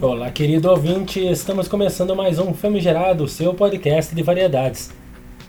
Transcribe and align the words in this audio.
Olá, 0.00 0.30
querido 0.30 0.70
ouvinte, 0.70 1.20
estamos 1.26 1.68
começando 1.68 2.14
mais 2.14 2.38
um 2.38 2.52
Famigerado, 2.52 3.26
seu 3.26 3.54
podcast 3.54 4.14
de 4.14 4.22
variedades. 4.22 4.90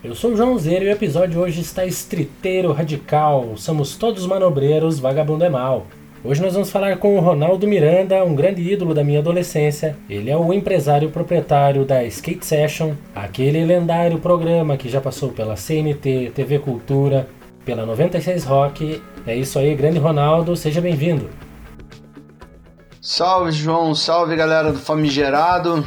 Eu 0.02 0.14
sou 0.14 0.32
o 0.32 0.36
João 0.36 0.58
Zero 0.58 0.84
e 0.84 0.88
o 0.88 0.92
episódio 0.92 1.40
hoje 1.40 1.60
está 1.60 1.84
estriteiro, 1.84 2.72
radical, 2.72 3.56
somos 3.56 3.96
todos 3.96 4.26
manobreiros, 4.26 4.98
vagabundo 4.98 5.44
é 5.44 5.50
mal. 5.50 5.86
Hoje 6.24 6.42
nós 6.42 6.52
vamos 6.52 6.68
falar 6.68 6.96
com 6.96 7.16
o 7.16 7.20
Ronaldo 7.20 7.64
Miranda, 7.68 8.24
um 8.24 8.34
grande 8.34 8.60
ídolo 8.60 8.92
da 8.92 9.04
minha 9.04 9.20
adolescência. 9.20 9.96
Ele 10.10 10.28
é 10.28 10.36
o 10.36 10.52
empresário 10.52 11.10
proprietário 11.10 11.84
da 11.84 12.02
Skate 12.04 12.44
Session, 12.44 12.94
aquele 13.14 13.64
lendário 13.64 14.18
programa 14.18 14.76
que 14.76 14.88
já 14.88 15.00
passou 15.00 15.28
pela 15.28 15.54
CNT, 15.54 16.32
TV 16.34 16.58
Cultura, 16.58 17.28
pela 17.64 17.86
96 17.86 18.44
Rock. 18.44 19.00
É 19.24 19.36
isso 19.36 19.60
aí, 19.60 19.72
grande 19.76 20.00
Ronaldo, 20.00 20.56
seja 20.56 20.80
bem-vindo. 20.80 21.30
Salve 23.00 23.52
João, 23.52 23.94
salve 23.94 24.34
galera 24.34 24.72
do 24.72 24.78
Famigerado. 24.80 25.86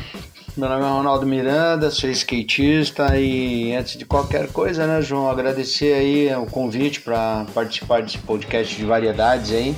Meu 0.56 0.70
nome 0.70 0.82
é 0.82 0.88
Ronaldo 0.88 1.26
Miranda, 1.26 1.92
sou 1.92 2.10
skatista 2.10 3.18
e 3.18 3.76
antes 3.76 3.98
de 3.98 4.06
qualquer 4.06 4.48
coisa, 4.48 4.88
né, 4.88 5.02
João, 5.02 5.30
agradecer 5.30 5.94
aí 5.94 6.34
o 6.36 6.46
convite 6.46 7.02
para 7.02 7.46
participar 7.54 8.02
desse 8.02 8.18
podcast 8.18 8.74
de 8.76 8.86
variedades 8.86 9.52
aí. 9.52 9.76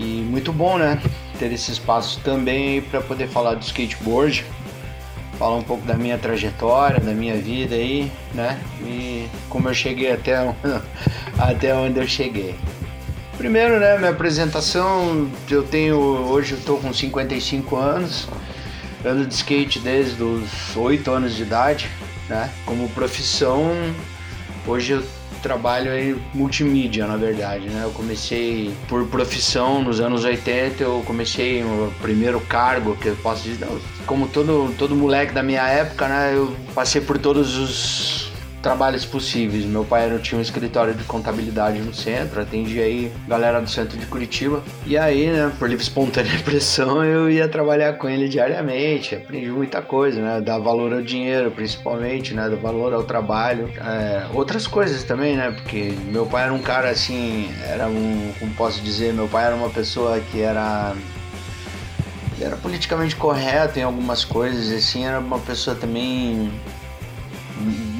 E 0.00 0.22
muito 0.22 0.50
bom, 0.50 0.78
né, 0.78 0.98
ter 1.38 1.52
esse 1.52 1.70
espaço 1.70 2.20
também 2.24 2.80
para 2.80 3.02
poder 3.02 3.28
falar 3.28 3.52
do 3.52 3.60
skateboard, 3.60 4.46
falar 5.38 5.56
um 5.56 5.62
pouco 5.62 5.86
da 5.86 5.92
minha 5.92 6.16
trajetória, 6.16 6.98
da 6.98 7.12
minha 7.12 7.36
vida 7.36 7.74
aí, 7.74 8.10
né, 8.32 8.58
e 8.80 9.28
como 9.50 9.68
eu 9.68 9.74
cheguei 9.74 10.10
até, 10.10 10.36
até 11.38 11.74
onde 11.74 12.00
eu 12.00 12.08
cheguei. 12.08 12.54
Primeiro, 13.36 13.78
né, 13.78 13.98
minha 13.98 14.10
apresentação, 14.10 15.30
eu 15.50 15.62
tenho, 15.64 15.98
hoje 15.98 16.52
eu 16.52 16.60
tô 16.62 16.78
com 16.78 16.94
55 16.94 17.76
anos, 17.76 18.26
ando 19.04 19.26
de 19.26 19.34
skate 19.34 19.80
desde 19.80 20.22
os 20.22 20.74
8 20.74 21.10
anos 21.10 21.36
de 21.36 21.42
idade, 21.42 21.90
né, 22.26 22.50
como 22.64 22.88
profissão, 22.88 23.70
hoje 24.66 24.92
eu 24.92 25.04
trabalho 25.40 25.92
em 25.96 26.20
multimídia, 26.34 27.06
na 27.06 27.16
verdade, 27.16 27.68
né, 27.68 27.82
eu 27.84 27.90
comecei 27.90 28.74
por 28.88 29.06
profissão 29.06 29.82
nos 29.82 30.00
anos 30.00 30.24
80, 30.24 30.82
eu 30.82 31.02
comecei 31.06 31.62
o 31.62 31.92
primeiro 32.00 32.40
cargo, 32.40 32.96
que 32.96 33.08
eu 33.08 33.16
posso 33.16 33.42
dizer, 33.44 33.66
como 34.06 34.28
todo, 34.28 34.74
todo 34.78 34.94
moleque 34.94 35.32
da 35.32 35.42
minha 35.42 35.66
época, 35.66 36.08
né, 36.08 36.32
eu 36.34 36.54
passei 36.74 37.00
por 37.00 37.18
todos 37.18 37.56
os 37.56 38.29
trabalhos 38.62 39.04
possíveis. 39.04 39.64
Meu 39.64 39.84
pai 39.84 40.10
tinha 40.22 40.38
um 40.38 40.42
escritório 40.42 40.94
de 40.94 41.04
contabilidade 41.04 41.78
no 41.78 41.94
centro, 41.94 42.40
atendia 42.40 42.84
aí 42.84 43.12
galera 43.26 43.60
do 43.60 43.68
centro 43.68 43.98
de 43.98 44.06
Curitiba. 44.06 44.62
E 44.86 44.96
aí, 44.96 45.28
né, 45.28 45.52
por 45.58 45.68
livre 45.68 45.82
espontânea 45.82 46.38
pressão, 46.44 47.04
eu 47.04 47.30
ia 47.30 47.48
trabalhar 47.48 47.94
com 47.94 48.08
ele 48.08 48.28
diariamente. 48.28 49.14
Aprendi 49.14 49.50
muita 49.50 49.82
coisa, 49.82 50.20
né? 50.20 50.40
Dar 50.40 50.58
valor 50.58 50.92
ao 50.92 51.02
dinheiro, 51.02 51.50
principalmente, 51.50 52.34
né? 52.34 52.48
Dar 52.48 52.56
valor 52.56 52.92
ao 52.92 53.02
trabalho. 53.02 53.70
É, 53.78 54.26
outras 54.34 54.66
coisas 54.66 55.04
também, 55.04 55.36
né? 55.36 55.50
Porque 55.50 55.94
meu 56.06 56.26
pai 56.26 56.44
era 56.44 56.52
um 56.52 56.62
cara 56.62 56.90
assim, 56.90 57.50
era 57.66 57.86
um, 57.86 58.32
como 58.38 58.52
posso 58.54 58.80
dizer, 58.82 59.12
meu 59.12 59.28
pai 59.28 59.46
era 59.46 59.54
uma 59.54 59.70
pessoa 59.70 60.20
que 60.20 60.40
era 60.40 60.94
era 62.40 62.56
politicamente 62.56 63.14
correto 63.16 63.78
em 63.78 63.82
algumas 63.82 64.24
coisas, 64.24 64.72
assim, 64.72 65.04
era 65.04 65.20
uma 65.20 65.38
pessoa 65.38 65.76
também 65.76 66.50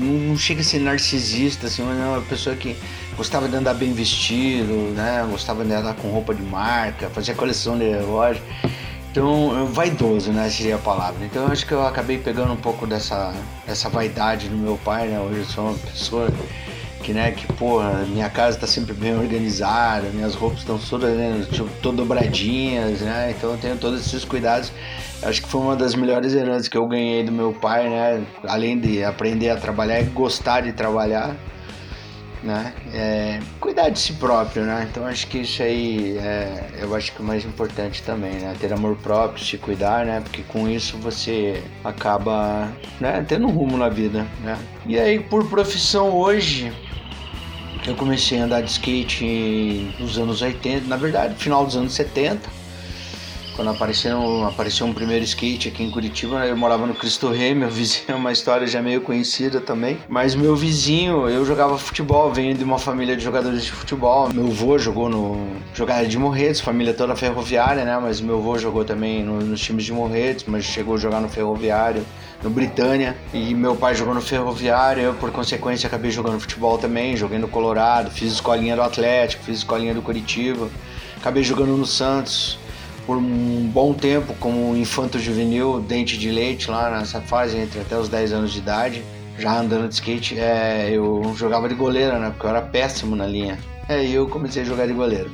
não 0.05 0.37
chega 0.37 0.61
a 0.61 0.65
ser 0.65 0.81
narcisista, 0.81 1.67
assim, 1.67 1.83
mas 1.83 1.99
é 1.99 2.05
uma 2.05 2.23
pessoa 2.23 2.57
que 2.57 2.77
gostava 3.17 3.49
de 3.49 3.57
andar 3.57 3.75
bem 3.75 3.93
vestido, 3.93 4.73
né? 4.95 5.27
Gostava 5.31 5.65
de 5.65 5.73
andar 5.73 5.95
com 5.95 6.09
roupa 6.09 6.35
de 6.35 6.43
marca, 6.43 7.11
fazia 7.11 7.35
coleção 7.35 7.79
de 7.79 7.85
relógio. 7.85 8.43
Então, 9.11 9.67
vaidoso, 9.67 10.33
né? 10.33 10.49
Seria 10.49 10.77
a 10.77 10.79
palavra. 10.79 11.25
Então, 11.25 11.47
acho 11.49 11.67
que 11.67 11.73
eu 11.73 11.87
acabei 11.87 12.19
pegando 12.19 12.53
um 12.53 12.57
pouco 12.57 12.87
dessa, 12.87 13.35
dessa 13.67 13.89
vaidade 13.89 14.49
do 14.49 14.57
meu 14.57 14.79
pai, 14.85 15.09
né? 15.09 15.21
Hoje 15.21 15.41
eu 15.41 15.45
sou 15.45 15.65
uma 15.65 15.79
pessoa 15.79 16.29
que, 17.03 17.13
né, 17.13 17.33
que, 17.33 17.51
porra, 17.55 18.05
minha 18.07 18.29
casa 18.31 18.59
tá 18.59 18.67
sempre 18.67 18.93
bem 18.93 19.17
organizada, 19.17 20.09
minhas 20.11 20.35
roupas 20.35 20.61
estão 20.61 20.79
todas, 20.79 21.17
né, 21.17 21.47
tipo, 21.51 21.69
todas 21.83 21.97
dobradinhas, 21.97 23.01
né? 23.01 23.35
Então, 23.37 23.53
eu 23.53 23.59
tenho 23.59 23.77
todos 23.77 24.07
esses 24.07 24.25
cuidados 24.25 24.71
Acho 25.23 25.43
que 25.43 25.49
foi 25.49 25.61
uma 25.61 25.77
das 25.77 25.95
melhores 25.95 26.35
heranças 26.35 26.67
que 26.67 26.79
eu 26.79 26.87
ganhei 26.87 27.23
do 27.23 27.31
meu 27.31 27.53
pai, 27.53 27.89
né? 27.91 28.25
Além 28.49 28.79
de 28.79 29.05
aprender 29.05 29.51
a 29.51 29.57
trabalhar 29.57 30.01
e 30.01 30.05
gostar 30.05 30.63
de 30.63 30.73
trabalhar, 30.73 31.37
né? 32.43 32.73
É, 32.93 33.41
cuidar 33.61 33.91
de 33.91 33.99
si 33.99 34.15
próprio, 34.15 34.65
né? 34.65 34.89
Então 34.91 35.07
acho 35.07 35.27
que 35.27 35.39
isso 35.39 35.63
aí 35.63 36.17
é, 36.17 36.71
eu 36.81 36.95
acho 36.95 37.13
que 37.13 37.21
o 37.21 37.25
mais 37.25 37.45
importante 37.45 38.03
também, 38.03 38.33
né? 38.33 38.57
Ter 38.59 38.73
amor 38.73 38.97
próprio, 38.97 39.45
se 39.45 39.59
cuidar, 39.59 40.07
né? 40.07 40.21
Porque 40.23 40.43
com 40.43 40.67
isso 40.67 40.97
você 40.97 41.63
acaba, 41.85 42.73
né? 42.99 43.23
Tendo 43.29 43.47
um 43.47 43.51
rumo 43.51 43.77
na 43.77 43.91
vida, 43.91 44.27
né? 44.43 44.59
E 44.87 44.99
aí 44.99 45.21
por 45.21 45.47
profissão 45.51 46.13
hoje 46.13 46.73
eu 47.87 47.95
comecei 47.95 48.41
a 48.41 48.45
andar 48.45 48.63
de 48.63 48.71
skate 48.71 49.95
nos 50.01 50.19
anos 50.19 50.41
80, 50.41 50.87
na 50.87 50.97
verdade, 50.97 51.35
final 51.35 51.67
dos 51.67 51.77
anos 51.77 51.93
70 51.93 52.60
quando 53.61 53.73
apareceu, 53.73 54.47
apareceu 54.47 54.87
um 54.87 54.95
primeiro 54.95 55.23
skate 55.23 55.69
aqui 55.69 55.83
em 55.83 55.91
Curitiba, 55.91 56.47
eu 56.47 56.57
morava 56.57 56.87
no 56.87 56.95
Cristo 56.95 57.29
Rei, 57.29 57.55
meu 57.55 57.69
vizinho, 57.69 58.05
é 58.09 58.15
uma 58.15 58.33
história 58.33 58.67
já 58.67 58.81
meio 58.81 59.03
conhecida 59.03 59.61
também. 59.61 59.99
Mas 60.09 60.35
meu 60.35 60.57
vizinho, 60.57 61.29
eu 61.29 61.45
jogava 61.45 61.77
futebol, 61.77 62.33
venho 62.33 62.55
de 62.55 62.65
uma 62.65 62.79
família 62.79 63.15
de 63.15 63.23
jogadores 63.23 63.63
de 63.63 63.71
futebol. 63.71 64.33
Meu 64.33 64.47
avô 64.47 64.79
jogou 64.79 65.11
no. 65.11 65.47
jogava 65.75 66.07
de 66.07 66.19
Morretes, 66.19 66.63
família 66.63 66.95
toda 66.95 67.15
ferroviária, 67.15 67.85
né? 67.85 67.99
Mas 68.01 68.19
meu 68.19 68.39
avô 68.39 68.57
jogou 68.57 68.83
também 68.83 69.23
no, 69.23 69.41
nos 69.41 69.61
times 69.61 69.85
de 69.85 69.93
Morretes, 69.93 70.47
mas 70.49 70.65
chegou 70.65 70.95
a 70.95 70.99
jogar 70.99 71.21
no 71.21 71.29
ferroviário 71.29 72.03
no 72.43 72.49
Britânia 72.49 73.15
e 73.35 73.53
meu 73.55 73.77
pai 73.77 73.95
jogou 73.95 74.15
no 74.15 74.23
Ferroviário, 74.23 75.03
eu 75.03 75.13
por 75.13 75.31
consequência 75.31 75.87
acabei 75.87 76.11
jogando 76.11 76.41
futebol 76.41 76.79
também, 76.79 77.15
joguei 77.15 77.39
no 77.39 77.47
Colorado, 77.47 78.11
fiz 78.11 78.33
escolinha 78.33 78.75
do 78.75 78.81
Atlético, 78.81 79.45
fiz 79.45 79.59
escolinha 79.59 79.93
do 79.93 80.01
Curitiba, 80.01 80.71
acabei 81.19 81.43
jogando 81.43 81.77
no 81.77 81.85
Santos, 81.85 82.59
por 83.11 83.17
um 83.17 83.69
bom 83.75 83.93
tempo 83.93 84.33
como 84.39 84.77
infanto 84.77 85.19
juvenil, 85.19 85.81
dente 85.81 86.17
de 86.17 86.31
leite, 86.31 86.71
lá 86.71 86.97
nessa 86.97 87.21
fase, 87.21 87.59
entre 87.59 87.81
até 87.81 87.99
os 87.99 88.09
10 88.09 88.33
anos 88.33 88.53
de 88.53 88.61
idade, 88.61 89.03
já 89.37 89.59
andando 89.59 89.89
de 89.89 89.95
skate, 89.95 90.39
é, 90.39 90.91
eu 90.93 91.35
jogava 91.37 91.69
de 91.69 91.75
goleiro, 91.75 92.17
né? 92.21 92.31
Porque 92.31 92.47
eu 92.47 92.51
era 92.51 92.63
péssimo 92.63 93.17
na 93.17 93.27
linha. 93.27 93.59
É, 93.89 94.05
e 94.05 94.15
eu 94.15 94.29
comecei 94.29 94.63
a 94.63 94.65
jogar 94.65 94.87
de 94.87 94.93
goleiro. 94.93 95.29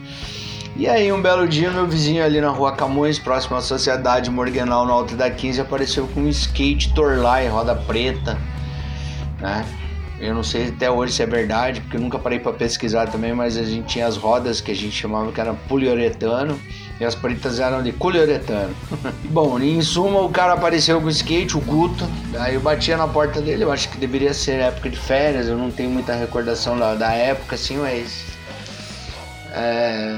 E 0.75 0.89
aí, 0.89 1.13
um 1.13 1.21
belo 1.21 1.47
dia, 1.47 1.71
meu 1.71 1.87
vizinho 1.87 2.25
ali 2.25 2.41
na 2.41 2.49
rua 2.49 2.73
Camões, 2.73 3.19
próximo 3.19 3.59
à 3.59 3.61
Sociedade 3.61 4.31
Morganal, 4.31 4.87
no 4.87 4.93
alto 4.95 5.15
da 5.15 5.29
15, 5.31 5.61
apareceu 5.61 6.09
com 6.15 6.21
um 6.21 6.29
skate 6.31 6.95
Torlai, 6.95 7.47
roda 7.47 7.75
preta, 7.75 8.39
né? 9.39 9.67
Eu 10.19 10.35
não 10.35 10.43
sei 10.43 10.69
até 10.69 10.91
hoje 10.91 11.13
se 11.13 11.23
é 11.23 11.27
verdade, 11.27 11.83
porque 11.83 11.99
eu 11.99 12.01
nunca 12.01 12.19
parei 12.19 12.39
para 12.39 12.55
pesquisar 12.55 13.09
também, 13.09 13.35
mas 13.35 13.59
a 13.59 13.65
gente 13.65 13.87
tinha 13.87 14.07
as 14.07 14.17
rodas 14.17 14.63
que 14.63 14.71
a 14.71 14.75
gente 14.75 14.93
chamava 14.93 15.31
que 15.31 15.39
era 15.39 15.53
poliuretano 15.53 16.59
e 16.99 17.05
as 17.05 17.15
pretas 17.15 17.61
eram 17.61 17.83
de 17.83 17.93
poliuretano. 17.93 18.75
Bom, 19.25 19.59
em 19.59 19.81
suma, 19.83 20.21
o 20.21 20.31
cara 20.31 20.55
apareceu 20.55 21.01
com 21.01 21.07
o 21.07 21.11
skate, 21.11 21.57
o 21.57 21.61
Guto. 21.61 22.09
Aí 22.39 22.55
eu 22.55 22.61
batia 22.61 22.97
na 22.97 23.07
porta 23.07 23.41
dele, 23.41 23.65
eu 23.65 23.73
acho 23.73 23.89
que 23.89 23.99
deveria 23.99 24.33
ser 24.33 24.61
época 24.61 24.89
de 24.89 24.97
férias, 24.97 25.49
eu 25.49 25.59
não 25.59 25.71
tenho 25.71 25.91
muita 25.91 26.15
recordação 26.15 26.79
da, 26.79 26.95
da 26.95 27.13
época, 27.13 27.55
assim, 27.55 27.77
mas. 27.77 28.25
É, 29.53 30.17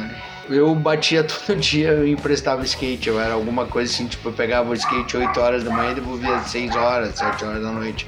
eu 0.48 0.74
batia 0.74 1.22
todo 1.24 1.56
dia, 1.58 1.88
eu 1.88 2.06
emprestava 2.06 2.64
skate. 2.64 3.08
Eu 3.08 3.20
era 3.20 3.34
alguma 3.34 3.66
coisa 3.66 3.92
assim, 3.92 4.06
tipo, 4.06 4.28
eu 4.28 4.32
pegava 4.32 4.70
o 4.70 4.74
skate 4.74 5.16
8 5.16 5.40
horas 5.40 5.64
da 5.64 5.70
manhã 5.70 5.92
e 5.92 5.94
devolvia 5.96 6.38
6 6.40 6.76
horas, 6.76 7.16
7 7.16 7.44
horas 7.44 7.62
da 7.62 7.72
noite. 7.72 8.06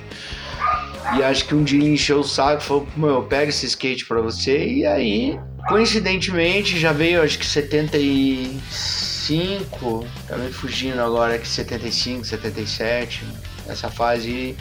E 1.16 1.22
acho 1.25 1.44
que 1.47 1.54
um 1.54 1.64
dia 1.64 1.81
ele 1.81 1.94
encheu 1.94 2.20
o 2.20 2.25
saco 2.25 2.62
e 2.62 2.64
falou: 2.64 2.87
Meu, 2.97 3.22
pega 3.22 3.48
esse 3.48 3.66
skate 3.66 4.06
pra 4.06 4.20
você. 4.20 4.64
E 4.64 4.87
aí 4.87 5.40
Coincidentemente, 5.70 6.78
já 6.78 6.93
veio 6.93 7.22
acho 7.22 7.38
que 7.38 7.46
75, 7.46 10.05
tá 10.26 10.37
me 10.37 10.50
fugindo 10.50 11.00
agora 11.00 11.38
que 11.38 11.46
75, 11.46 12.25
77, 12.25 13.25
essa 13.69 13.88
fase 13.88 14.56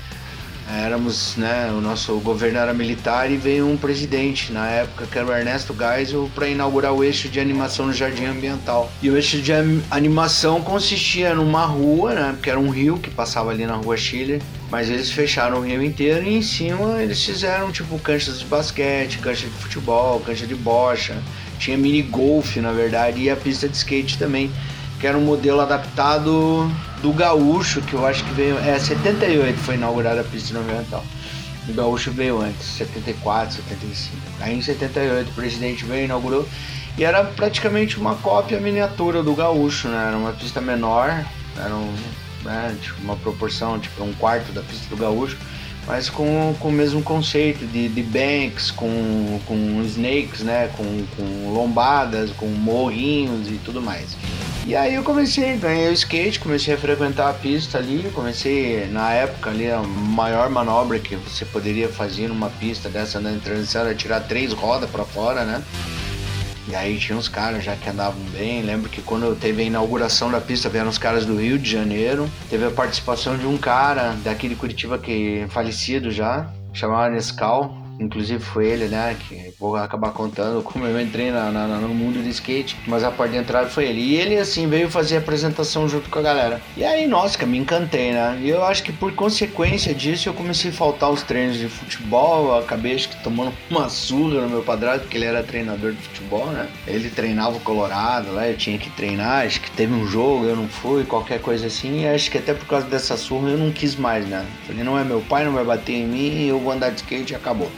éramos, 0.70 1.36
né, 1.36 1.72
o 1.72 1.82
nosso 1.82 2.20
governo 2.20 2.60
era 2.60 2.74
militar 2.74 3.32
e 3.32 3.38
veio 3.38 3.68
um 3.68 3.76
presidente 3.76 4.52
na 4.52 4.68
época 4.68 5.08
que 5.08 5.18
era 5.18 5.28
o 5.28 5.32
Ernesto 5.32 5.76
Geisel 5.76 6.30
para 6.36 6.48
inaugurar 6.48 6.94
o 6.94 7.04
eixo 7.04 7.28
de 7.28 7.40
animação 7.40 7.88
no 7.88 7.94
Jardim 7.94 8.26
Ambiental. 8.26 8.92
E 9.02 9.10
o 9.10 9.16
eixo 9.16 9.42
de 9.42 9.52
animação 9.90 10.62
consistia 10.62 11.34
numa 11.34 11.66
rua, 11.66 12.14
né, 12.14 12.32
porque 12.34 12.50
era 12.50 12.60
um 12.60 12.70
rio 12.70 12.98
que 12.98 13.10
passava 13.10 13.50
ali 13.50 13.66
na 13.66 13.76
Rua 13.76 13.98
Chile, 13.98 14.42
mas 14.70 14.90
eles 14.90 15.12
fecharam 15.12 15.60
o 15.60 15.62
rio 15.62 15.82
inteiro 15.84 16.26
e 16.26 16.36
em 16.36 16.42
cima 16.42 17.02
eles 17.02 17.24
fizeram 17.24 17.72
tipo 17.72 17.98
canchas 18.00 18.40
de 18.40 18.46
basquete, 18.46 19.18
cancha 19.18 19.48
de 19.48 19.54
futebol, 19.54 20.20
cancha 20.20 20.46
de 20.46 20.56
bocha, 20.56 21.18
tinha 21.58 21.78
mini 21.78 22.02
golf 22.02 22.58
na 22.58 22.72
verdade 22.72 23.22
e 23.22 23.30
a 23.30 23.36
pista 23.36 23.68
de 23.68 23.76
skate 23.76 24.18
também 24.18 24.52
que 25.00 25.08
era 25.08 25.18
um 25.18 25.22
modelo 25.22 25.62
adaptado 25.62 26.70
do 27.02 27.14
gaúcho, 27.14 27.82
que 27.82 27.94
eu 27.94 28.06
acho 28.06 28.24
que 28.26 28.34
veio. 28.34 28.58
É, 28.60 28.78
78 28.78 29.58
foi 29.60 29.76
inaugurada 29.76 30.22
a 30.22 30.24
pista 30.24 30.58
ambiental. 30.58 31.04
O 31.68 31.74
Gaúcho 31.74 32.12
veio 32.12 32.42
antes, 32.42 32.66
74, 32.66 33.58
75. 33.58 34.18
Aí 34.40 34.58
em 34.58 34.62
78 34.62 35.30
o 35.30 35.34
presidente 35.34 35.86
veio, 35.86 36.06
inaugurou 36.06 36.48
e 36.98 37.04
era 37.04 37.24
praticamente 37.24 37.98
uma 37.98 38.16
cópia 38.16 38.60
miniatura 38.60 39.22
do 39.22 39.36
Gaúcho, 39.36 39.88
né? 39.88 40.08
Era 40.08 40.18
uma 40.18 40.32
pista 40.32 40.60
menor, 40.60 41.24
era 41.56 41.76
um, 41.76 41.96
né, 42.44 42.76
tipo, 42.82 43.02
uma 43.02 43.16
proporção, 43.16 43.80
tipo 43.80 44.04
um 44.04 44.14
quarto 44.14 44.52
da 44.52 44.62
pista 44.62 44.90
do 44.90 44.98
Gaúcho, 44.98 45.38
mas 45.90 46.08
com, 46.08 46.56
com 46.60 46.70
o 46.70 46.72
mesmo 46.72 47.02
conceito 47.02 47.66
de, 47.66 47.90
de 47.90 48.04
banks, 48.04 48.70
com, 48.70 49.40
com 49.48 49.82
snakes, 49.86 50.42
né? 50.42 50.70
Com, 50.78 50.84
com 51.18 51.52
lombadas, 51.52 52.30
com 52.34 52.46
morrinhos 52.46 53.50
e 53.50 53.60
tudo 53.66 53.82
mais. 53.82 54.16
E 54.68 54.76
aí 54.76 54.94
eu 54.94 55.04
comecei, 55.04 55.58
ganhei 55.58 55.90
o 55.90 55.94
skate, 55.94 56.40
comecei 56.40 56.76
a 56.76 56.78
frequentar 56.78 57.32
a 57.32 57.34
pista 57.34 57.80
ali, 57.80 58.08
comecei 58.14 58.86
na 58.92 59.12
época 59.12 59.50
ali 59.50 59.72
a 59.72 59.82
maior 59.82 60.48
manobra 60.48 61.00
que 61.00 61.16
você 61.16 61.44
poderia 61.44 61.90
fazer 61.90 62.28
numa 62.28 62.52
pista 62.52 62.88
dessa 62.88 63.20
na 63.20 63.36
transição 63.40 63.82
era 63.82 63.96
tirar 63.96 64.20
três 64.20 64.54
rodas 64.54 64.88
para 64.88 65.04
fora, 65.04 65.44
né? 65.44 65.64
E 66.70 66.76
aí 66.76 67.00
tinha 67.00 67.18
uns 67.18 67.28
caras 67.28 67.64
já 67.64 67.76
que 67.76 67.90
andavam 67.90 68.22
bem. 68.32 68.62
Lembro 68.62 68.90
que 68.90 69.02
quando 69.02 69.36
teve 69.36 69.64
a 69.64 69.66
inauguração 69.66 70.30
da 70.30 70.40
pista, 70.40 70.70
vieram 70.70 70.90
os 70.90 71.00
caras 71.00 71.26
do 71.26 71.36
Rio 71.36 71.58
de 71.58 71.70
Janeiro. 71.70 72.30
Teve 72.48 72.66
a 72.66 72.72
participação 72.72 73.36
de 73.36 73.48
um 73.48 73.58
cara 73.58 74.16
daqui 74.24 74.48
de 74.48 74.56
Curitiba 74.56 75.00
que 75.00 75.40
é 75.40 75.48
falecido 75.48 76.12
já, 76.12 76.48
chamado 76.72 77.12
Nescau 77.12 77.79
Inclusive 78.00 78.42
foi 78.42 78.68
ele, 78.68 78.88
né? 78.88 79.16
Que 79.20 79.54
vou 79.60 79.76
acabar 79.76 80.12
contando 80.12 80.64
como 80.64 80.86
eu 80.86 81.00
entrei 81.00 81.32
na, 81.32 81.52
na, 81.52 81.68
no 81.68 81.90
mundo 81.90 82.24
do 82.24 82.30
skate, 82.30 82.78
mas 82.88 83.04
a 83.04 83.12
porta 83.12 83.34
de 83.34 83.40
entrada 83.40 83.68
foi 83.68 83.86
ele. 83.88 84.00
E 84.00 84.16
ele, 84.16 84.38
assim, 84.38 84.68
veio 84.68 84.90
fazer 84.90 85.18
a 85.18 85.20
apresentação 85.20 85.88
junto 85.88 86.10
com 86.10 86.20
a 86.20 86.22
galera. 86.22 86.62
E 86.78 86.84
aí, 86.84 87.06
nossa, 87.08 87.38
que 87.38 87.46
me 87.46 87.58
encantei, 87.58 88.14
né? 88.14 88.40
E 88.42 88.50
eu 88.50 88.64
acho 88.64 88.84
que 88.84 88.94
por 88.94 89.14
consequência 89.14 89.94
disso 89.94 90.30
eu 90.30 90.34
comecei 90.34 90.72
a 90.72 90.74
faltar 90.74 91.12
os 91.12 91.24
treinos 91.24 91.58
de 91.58 91.68
futebol. 91.68 92.48
Eu 92.48 92.60
acabei, 92.60 92.96
acho 92.96 93.10
que, 93.10 93.22
tomando 93.22 93.54
uma 93.70 93.90
surra 93.90 94.42
no 94.42 94.50
meu 94.50 94.64
padrasto, 94.64 95.02
porque 95.02 95.18
ele 95.18 95.26
era 95.26 95.44
treinador 95.44 95.92
de 95.92 96.02
futebol, 96.02 96.48
né? 96.48 96.70
Ele 96.88 97.10
treinava 97.10 97.58
o 97.58 97.60
Colorado 97.60 98.32
lá, 98.32 98.48
eu 98.48 98.56
tinha 98.56 98.78
que 98.78 98.90
treinar. 98.92 99.46
Acho 99.46 99.60
que 99.60 99.72
teve 99.72 99.94
um 99.94 100.08
jogo, 100.08 100.46
eu 100.46 100.56
não 100.56 100.68
fui, 100.70 101.04
qualquer 101.04 101.42
coisa 101.42 101.68
assim. 101.68 102.02
E 102.04 102.08
acho 102.08 102.32
que 102.32 102.38
até 102.38 102.54
por 102.54 102.66
causa 102.66 102.88
dessa 102.88 103.18
surra 103.18 103.50
eu 103.50 103.58
não 103.58 103.72
quis 103.72 103.96
mais, 103.96 104.26
né? 104.26 104.46
Falei, 104.66 104.84
não 104.84 104.98
é 104.98 105.04
meu 105.04 105.22
pai, 105.22 105.44
não 105.44 105.52
vai 105.52 105.66
bater 105.66 105.94
em 105.94 106.08
mim, 106.08 106.48
eu 106.48 106.60
vou 106.60 106.72
andar 106.72 106.90
de 106.92 106.98
skate 106.98 107.34
e 107.34 107.36
acabou. 107.36 107.70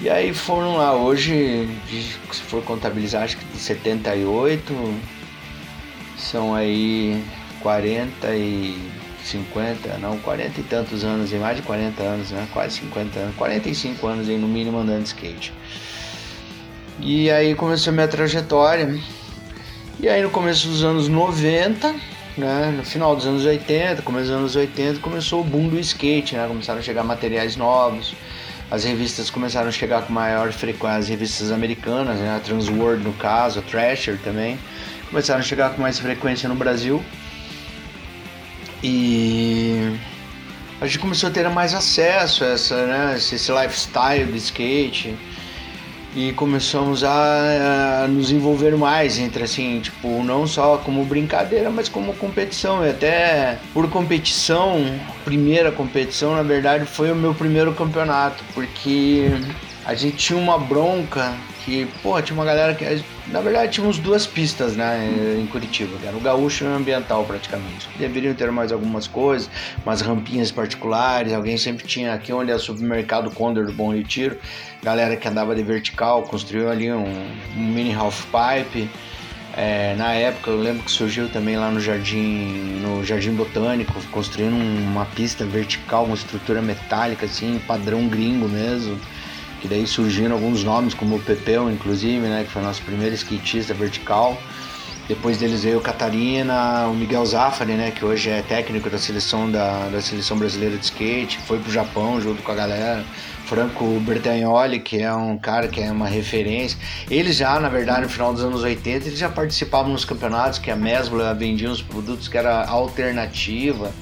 E 0.00 0.10
aí 0.10 0.34
foram 0.34 0.76
lá, 0.76 0.94
hoje, 0.94 1.68
se 1.88 2.42
for 2.42 2.62
contabilizar, 2.62 3.22
acho 3.22 3.36
que 3.36 3.44
de 3.44 3.58
78, 3.58 4.94
são 6.18 6.54
aí 6.54 7.24
40 7.60 8.34
e 8.34 8.76
50, 9.24 9.96
não, 9.98 10.18
40 10.18 10.60
e 10.60 10.64
tantos 10.64 11.04
anos, 11.04 11.32
e 11.32 11.36
mais 11.36 11.56
de 11.56 11.62
40 11.62 12.02
anos, 12.02 12.30
né? 12.30 12.46
Quase 12.52 12.80
50 12.80 13.18
anos, 13.18 13.36
45 13.36 14.06
anos 14.06 14.28
aí 14.28 14.36
no 14.36 14.48
mínimo 14.48 14.78
andando 14.78 15.02
de 15.02 15.08
skate. 15.08 15.52
E 17.00 17.30
aí 17.30 17.54
começou 17.54 17.90
a 17.90 17.94
minha 17.94 18.08
trajetória. 18.08 19.00
E 20.00 20.08
aí 20.08 20.22
no 20.22 20.30
começo 20.30 20.68
dos 20.68 20.84
anos 20.84 21.08
90, 21.08 21.94
né, 22.36 22.74
no 22.76 22.84
final 22.84 23.14
dos 23.16 23.26
anos 23.26 23.44
80, 23.46 24.02
começo 24.02 24.26
dos 24.26 24.36
anos 24.36 24.56
80, 24.56 25.00
começou 25.00 25.40
o 25.40 25.44
boom 25.44 25.68
do 25.68 25.78
skate, 25.78 26.34
né? 26.34 26.46
Começaram 26.46 26.80
a 26.80 26.82
chegar 26.82 27.04
materiais 27.04 27.56
novos 27.56 28.14
as 28.74 28.82
revistas 28.82 29.30
começaram 29.30 29.68
a 29.68 29.72
chegar 29.72 30.02
com 30.02 30.12
maior 30.12 30.50
frequência, 30.50 30.98
as 30.98 31.08
revistas 31.08 31.52
americanas, 31.52 32.18
né, 32.18 32.36
a 32.36 32.40
Transworld 32.40 33.04
no 33.04 33.12
caso, 33.12 33.60
a 33.60 33.62
Thrasher 33.62 34.18
também, 34.18 34.58
começaram 35.08 35.38
a 35.38 35.44
chegar 35.44 35.70
com 35.70 35.80
mais 35.80 35.96
frequência 35.96 36.48
no 36.48 36.56
Brasil. 36.56 37.00
E 38.82 39.96
a 40.80 40.86
gente 40.86 40.98
começou 40.98 41.28
a 41.28 41.32
ter 41.32 41.48
mais 41.50 41.72
acesso 41.72 42.42
a 42.42 42.48
essa, 42.48 42.86
né, 42.86 43.14
esse 43.16 43.52
lifestyle 43.52 44.32
de 44.32 44.38
skate 44.38 45.16
e 46.14 46.32
começamos 46.32 47.02
a, 47.02 48.04
a, 48.04 48.08
nos 48.08 48.30
envolver 48.30 48.76
mais 48.76 49.18
entre 49.18 49.44
assim, 49.44 49.80
tipo, 49.80 50.22
não 50.22 50.46
só 50.46 50.76
como 50.78 51.04
brincadeira, 51.04 51.70
mas 51.70 51.88
como 51.88 52.14
competição. 52.14 52.84
E 52.86 52.90
até 52.90 53.58
por 53.72 53.88
competição, 53.90 54.84
primeira 55.24 55.72
competição, 55.72 56.36
na 56.36 56.42
verdade, 56.42 56.86
foi 56.86 57.10
o 57.10 57.16
meu 57.16 57.34
primeiro 57.34 57.74
campeonato, 57.74 58.44
porque 58.54 59.28
a 59.84 59.94
gente 59.94 60.16
tinha 60.16 60.38
uma 60.38 60.58
bronca 60.58 61.34
que, 61.64 61.88
tinha 62.22 62.34
uma 62.34 62.44
galera 62.44 62.74
que. 62.74 62.84
Na 63.28 63.40
verdade, 63.40 63.72
tínhamos 63.72 63.98
duas 63.98 64.26
pistas, 64.26 64.76
né, 64.76 65.10
em 65.40 65.46
Curitiba, 65.46 65.96
era 66.06 66.14
o 66.14 66.20
gaúcho 66.20 66.64
e 66.64 66.68
o 66.68 66.74
ambiental 66.74 67.24
praticamente. 67.24 67.88
Deveriam 67.98 68.34
ter 68.34 68.50
mais 68.52 68.70
algumas 68.70 69.06
coisas, 69.06 69.48
umas 69.84 70.02
rampinhas 70.02 70.52
particulares, 70.52 71.32
alguém 71.32 71.56
sempre 71.56 71.86
tinha 71.86 72.12
aqui 72.12 72.32
onde 72.32 72.50
é 72.50 72.54
o 72.54 72.58
supermercado 72.58 73.30
Condor 73.30 73.64
do 73.64 73.72
Bom 73.72 73.94
Retiro, 73.94 74.38
galera 74.82 75.16
que 75.16 75.26
andava 75.26 75.54
de 75.54 75.62
vertical, 75.62 76.22
construiu 76.24 76.70
ali 76.70 76.92
um, 76.92 77.04
um 77.56 77.60
mini 77.60 77.94
half 77.94 78.26
pipe. 78.26 78.90
É, 79.56 79.94
na 79.96 80.12
época 80.12 80.50
eu 80.50 80.60
lembro 80.60 80.82
que 80.82 80.90
surgiu 80.90 81.28
também 81.28 81.56
lá 81.56 81.70
no 81.70 81.80
jardim 81.80 82.80
no 82.82 83.04
jardim 83.04 83.30
botânico 83.30 83.92
construindo 84.10 84.52
uma 84.52 85.06
pista 85.06 85.44
vertical 85.44 86.06
uma 86.06 86.16
estrutura 86.16 86.60
metálica 86.60 87.24
assim 87.26 87.60
padrão 87.64 88.08
gringo 88.08 88.48
mesmo 88.48 88.98
daí 89.68 89.86
surgiram 89.86 90.34
alguns 90.34 90.62
nomes, 90.62 90.94
como 90.94 91.16
o 91.16 91.20
Pepeu, 91.20 91.70
inclusive, 91.70 92.26
né, 92.26 92.44
que 92.44 92.50
foi 92.50 92.62
nosso 92.62 92.82
primeiro 92.82 93.14
skatista 93.14 93.72
vertical. 93.74 94.36
Depois 95.08 95.36
deles 95.36 95.62
veio 95.62 95.78
o 95.78 95.80
Catarina, 95.82 96.86
o 96.86 96.94
Miguel 96.94 97.24
Zafari, 97.26 97.74
né, 97.74 97.90
que 97.90 98.04
hoje 98.04 98.30
é 98.30 98.42
técnico 98.42 98.88
da 98.88 98.98
seleção 98.98 99.50
da, 99.50 99.88
da 99.88 100.00
seleção 100.00 100.38
brasileira 100.38 100.76
de 100.76 100.84
skate, 100.84 101.38
foi 101.46 101.58
pro 101.58 101.70
Japão 101.70 102.20
junto 102.20 102.42
com 102.42 102.52
a 102.52 102.54
galera. 102.54 103.04
Franco 103.44 104.00
Bertagnoli, 104.00 104.80
que 104.80 105.02
é 105.02 105.12
um 105.12 105.36
cara 105.36 105.68
que 105.68 105.80
é 105.80 105.90
uma 105.90 106.08
referência. 106.08 106.78
Eles 107.10 107.36
já, 107.36 107.60
na 107.60 107.68
verdade, 107.68 108.02
no 108.02 108.08
final 108.08 108.32
dos 108.32 108.42
anos 108.42 108.62
80, 108.62 109.06
eles 109.06 109.18
já 109.18 109.28
participavam 109.28 109.92
nos 109.92 110.04
campeonatos 110.04 110.58
que 110.58 110.70
a 110.70 110.76
Mesbla 110.76 111.34
vendia 111.34 111.70
uns 111.70 111.82
produtos 111.82 112.26
que 112.26 112.38
era 112.38 112.64
alternativa. 112.64 113.92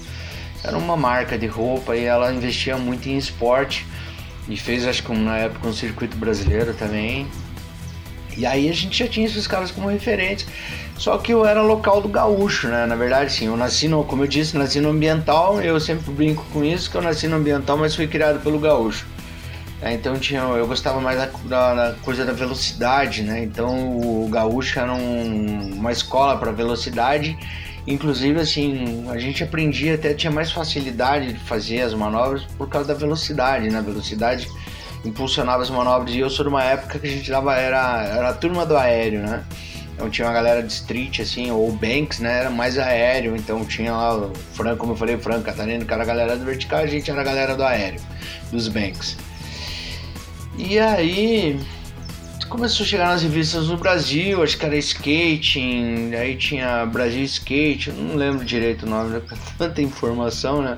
Era 0.62 0.78
uma 0.78 0.96
marca 0.96 1.36
de 1.36 1.46
roupa 1.46 1.96
e 1.96 2.04
ela 2.04 2.32
investia 2.32 2.76
muito 2.76 3.08
em 3.08 3.18
esporte. 3.18 3.84
E 4.48 4.56
fez, 4.56 4.86
acho 4.86 5.02
que 5.02 5.12
na 5.12 5.38
época, 5.38 5.68
um 5.68 5.72
circuito 5.72 6.16
brasileiro 6.16 6.74
também. 6.74 7.26
E 8.36 8.46
aí 8.46 8.68
a 8.68 8.72
gente 8.72 8.98
já 8.98 9.08
tinha 9.08 9.26
esses 9.26 9.46
caras 9.46 9.70
como 9.70 9.88
referentes. 9.88 10.46
Só 10.96 11.18
que 11.18 11.32
eu 11.32 11.44
era 11.44 11.62
local 11.62 12.00
do 12.00 12.08
gaúcho, 12.08 12.68
né? 12.68 12.86
Na 12.86 12.94
verdade, 12.94 13.32
sim, 13.32 13.46
eu 13.46 13.56
nasci 13.56 13.88
no, 13.88 14.04
como 14.04 14.24
eu 14.24 14.26
disse, 14.26 14.56
nasci 14.56 14.80
no 14.80 14.90
ambiental. 14.90 15.60
Eu 15.60 15.78
sempre 15.80 16.10
brinco 16.12 16.44
com 16.52 16.64
isso, 16.64 16.90
que 16.90 16.96
eu 16.96 17.02
nasci 17.02 17.26
no 17.28 17.36
ambiental, 17.36 17.76
mas 17.76 17.94
fui 17.94 18.06
criado 18.06 18.40
pelo 18.42 18.58
gaúcho. 18.58 19.06
É, 19.80 19.92
então 19.92 20.16
tinha, 20.16 20.40
eu 20.40 20.66
gostava 20.66 21.00
mais 21.00 21.18
da, 21.18 21.26
da, 21.44 21.74
da, 21.74 21.94
coisa 22.02 22.24
da 22.24 22.32
velocidade, 22.32 23.22
né? 23.22 23.42
Então 23.42 23.98
o 23.98 24.28
gaúcho 24.28 24.78
era 24.78 24.92
um, 24.92 25.74
uma 25.74 25.90
escola 25.90 26.36
para 26.36 26.52
velocidade 26.52 27.36
Inclusive, 27.86 28.40
assim, 28.40 29.08
a 29.10 29.18
gente 29.18 29.42
aprendia, 29.42 29.94
até 29.94 30.14
tinha 30.14 30.30
mais 30.30 30.52
facilidade 30.52 31.32
de 31.32 31.38
fazer 31.40 31.80
as 31.80 31.92
manobras 31.94 32.44
por 32.56 32.68
causa 32.68 32.88
da 32.88 32.94
velocidade, 32.94 33.68
né? 33.68 33.78
A 33.78 33.82
velocidade 33.82 34.48
impulsionava 35.04 35.62
as 35.62 35.70
manobras. 35.70 36.14
E 36.14 36.20
eu 36.20 36.30
sou 36.30 36.44
de 36.44 36.48
uma 36.48 36.62
época 36.62 36.98
que 36.98 37.06
a 37.06 37.10
gente 37.10 37.28
dava, 37.28 37.56
era, 37.56 38.04
era 38.04 38.28
a 38.28 38.34
turma 38.34 38.64
do 38.64 38.76
aéreo, 38.76 39.22
né? 39.22 39.42
Então 39.94 40.08
tinha 40.08 40.26
uma 40.26 40.32
galera 40.32 40.62
de 40.62 40.72
street, 40.72 41.20
assim, 41.20 41.50
ou 41.50 41.70
banks, 41.72 42.20
né? 42.20 42.40
Era 42.40 42.50
mais 42.50 42.78
aéreo. 42.78 43.36
Então 43.36 43.64
tinha 43.64 43.92
lá 43.92 44.16
o 44.16 44.32
Franco, 44.54 44.78
como 44.78 44.92
eu 44.92 44.96
falei, 44.96 45.16
o 45.16 45.18
Franco, 45.18 45.42
Catarina, 45.42 45.84
que 45.84 45.92
era 45.92 46.02
a 46.02 46.06
galera 46.06 46.36
do 46.36 46.44
vertical, 46.44 46.80
a 46.80 46.86
gente 46.86 47.10
era 47.10 47.20
a 47.20 47.24
galera 47.24 47.56
do 47.56 47.64
aéreo, 47.64 48.00
dos 48.50 48.68
banks. 48.68 49.16
E 50.56 50.78
aí, 50.78 51.58
começou 52.52 52.84
a 52.84 52.86
chegar 52.86 53.06
nas 53.06 53.22
revistas 53.22 53.68
no 53.68 53.78
Brasil, 53.78 54.42
acho 54.42 54.58
que 54.58 54.66
era 54.66 54.76
Skating, 54.76 56.14
aí 56.14 56.36
tinha 56.36 56.84
Brasil 56.84 57.22
Skate, 57.22 57.90
não 57.90 58.14
lembro 58.14 58.44
direito 58.44 58.84
o 58.84 58.88
nome, 58.90 59.08
né? 59.08 59.22
tanta 59.56 59.80
informação, 59.80 60.60
né? 60.60 60.76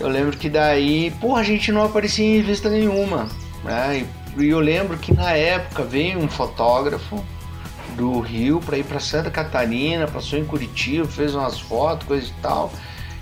Eu 0.00 0.08
lembro 0.08 0.36
que 0.36 0.50
daí, 0.50 1.12
porra, 1.20 1.40
a 1.40 1.44
gente 1.44 1.70
não 1.70 1.84
aparecia 1.84 2.26
em 2.26 2.38
revista 2.38 2.68
nenhuma, 2.68 3.28
né? 3.62 4.04
E 4.36 4.48
eu 4.48 4.58
lembro 4.58 4.98
que 4.98 5.14
na 5.14 5.30
época 5.30 5.84
veio 5.84 6.18
um 6.18 6.28
fotógrafo 6.28 7.24
do 7.96 8.18
Rio 8.18 8.60
para 8.60 8.76
ir 8.76 8.84
para 8.84 8.98
Santa 8.98 9.30
Catarina, 9.30 10.08
passou 10.08 10.36
em 10.36 10.44
Curitiba, 10.44 11.06
fez 11.06 11.32
umas 11.32 11.60
fotos, 11.60 12.08
coisa 12.08 12.26
e 12.26 12.42
tal. 12.42 12.72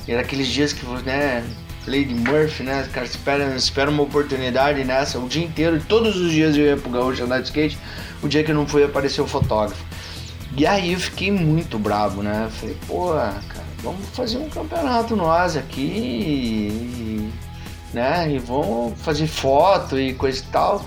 E 0.08 0.12
era 0.12 0.22
aqueles 0.22 0.48
dias 0.48 0.72
que, 0.72 0.86
né, 0.86 1.44
Lady 1.86 2.14
Murphy, 2.14 2.62
né? 2.62 2.88
Cara, 2.92 3.06
espera, 3.06 3.56
espera 3.56 3.90
uma 3.90 4.02
oportunidade 4.02 4.82
nessa 4.84 5.18
o 5.18 5.28
dia 5.28 5.44
inteiro. 5.44 5.80
Todos 5.86 6.16
os 6.16 6.30
dias 6.30 6.56
eu 6.56 6.64
ia 6.64 6.76
pro 6.76 6.90
Gaúcho 6.90 7.24
andar 7.24 7.40
de 7.40 7.46
skate. 7.46 7.78
O 8.22 8.28
dia 8.28 8.42
que 8.42 8.50
eu 8.50 8.54
não 8.54 8.66
fui 8.66 8.84
apareceu 8.84 9.24
o 9.24 9.28
fotógrafo. 9.28 9.84
E 10.56 10.66
aí 10.66 10.92
eu 10.92 11.00
fiquei 11.00 11.30
muito 11.30 11.78
bravo, 11.78 12.22
né? 12.22 12.48
Falei, 12.60 12.76
pô, 12.86 13.08
cara, 13.08 13.64
vamos 13.82 14.06
fazer 14.10 14.38
um 14.38 14.48
campeonato 14.48 15.16
nós 15.16 15.56
aqui, 15.56 17.30
né? 17.92 18.30
E 18.32 18.38
vamos 18.38 18.98
fazer 19.02 19.26
foto 19.26 19.98
e 19.98 20.14
coisa 20.14 20.40
e 20.40 20.46
tal. 20.46 20.84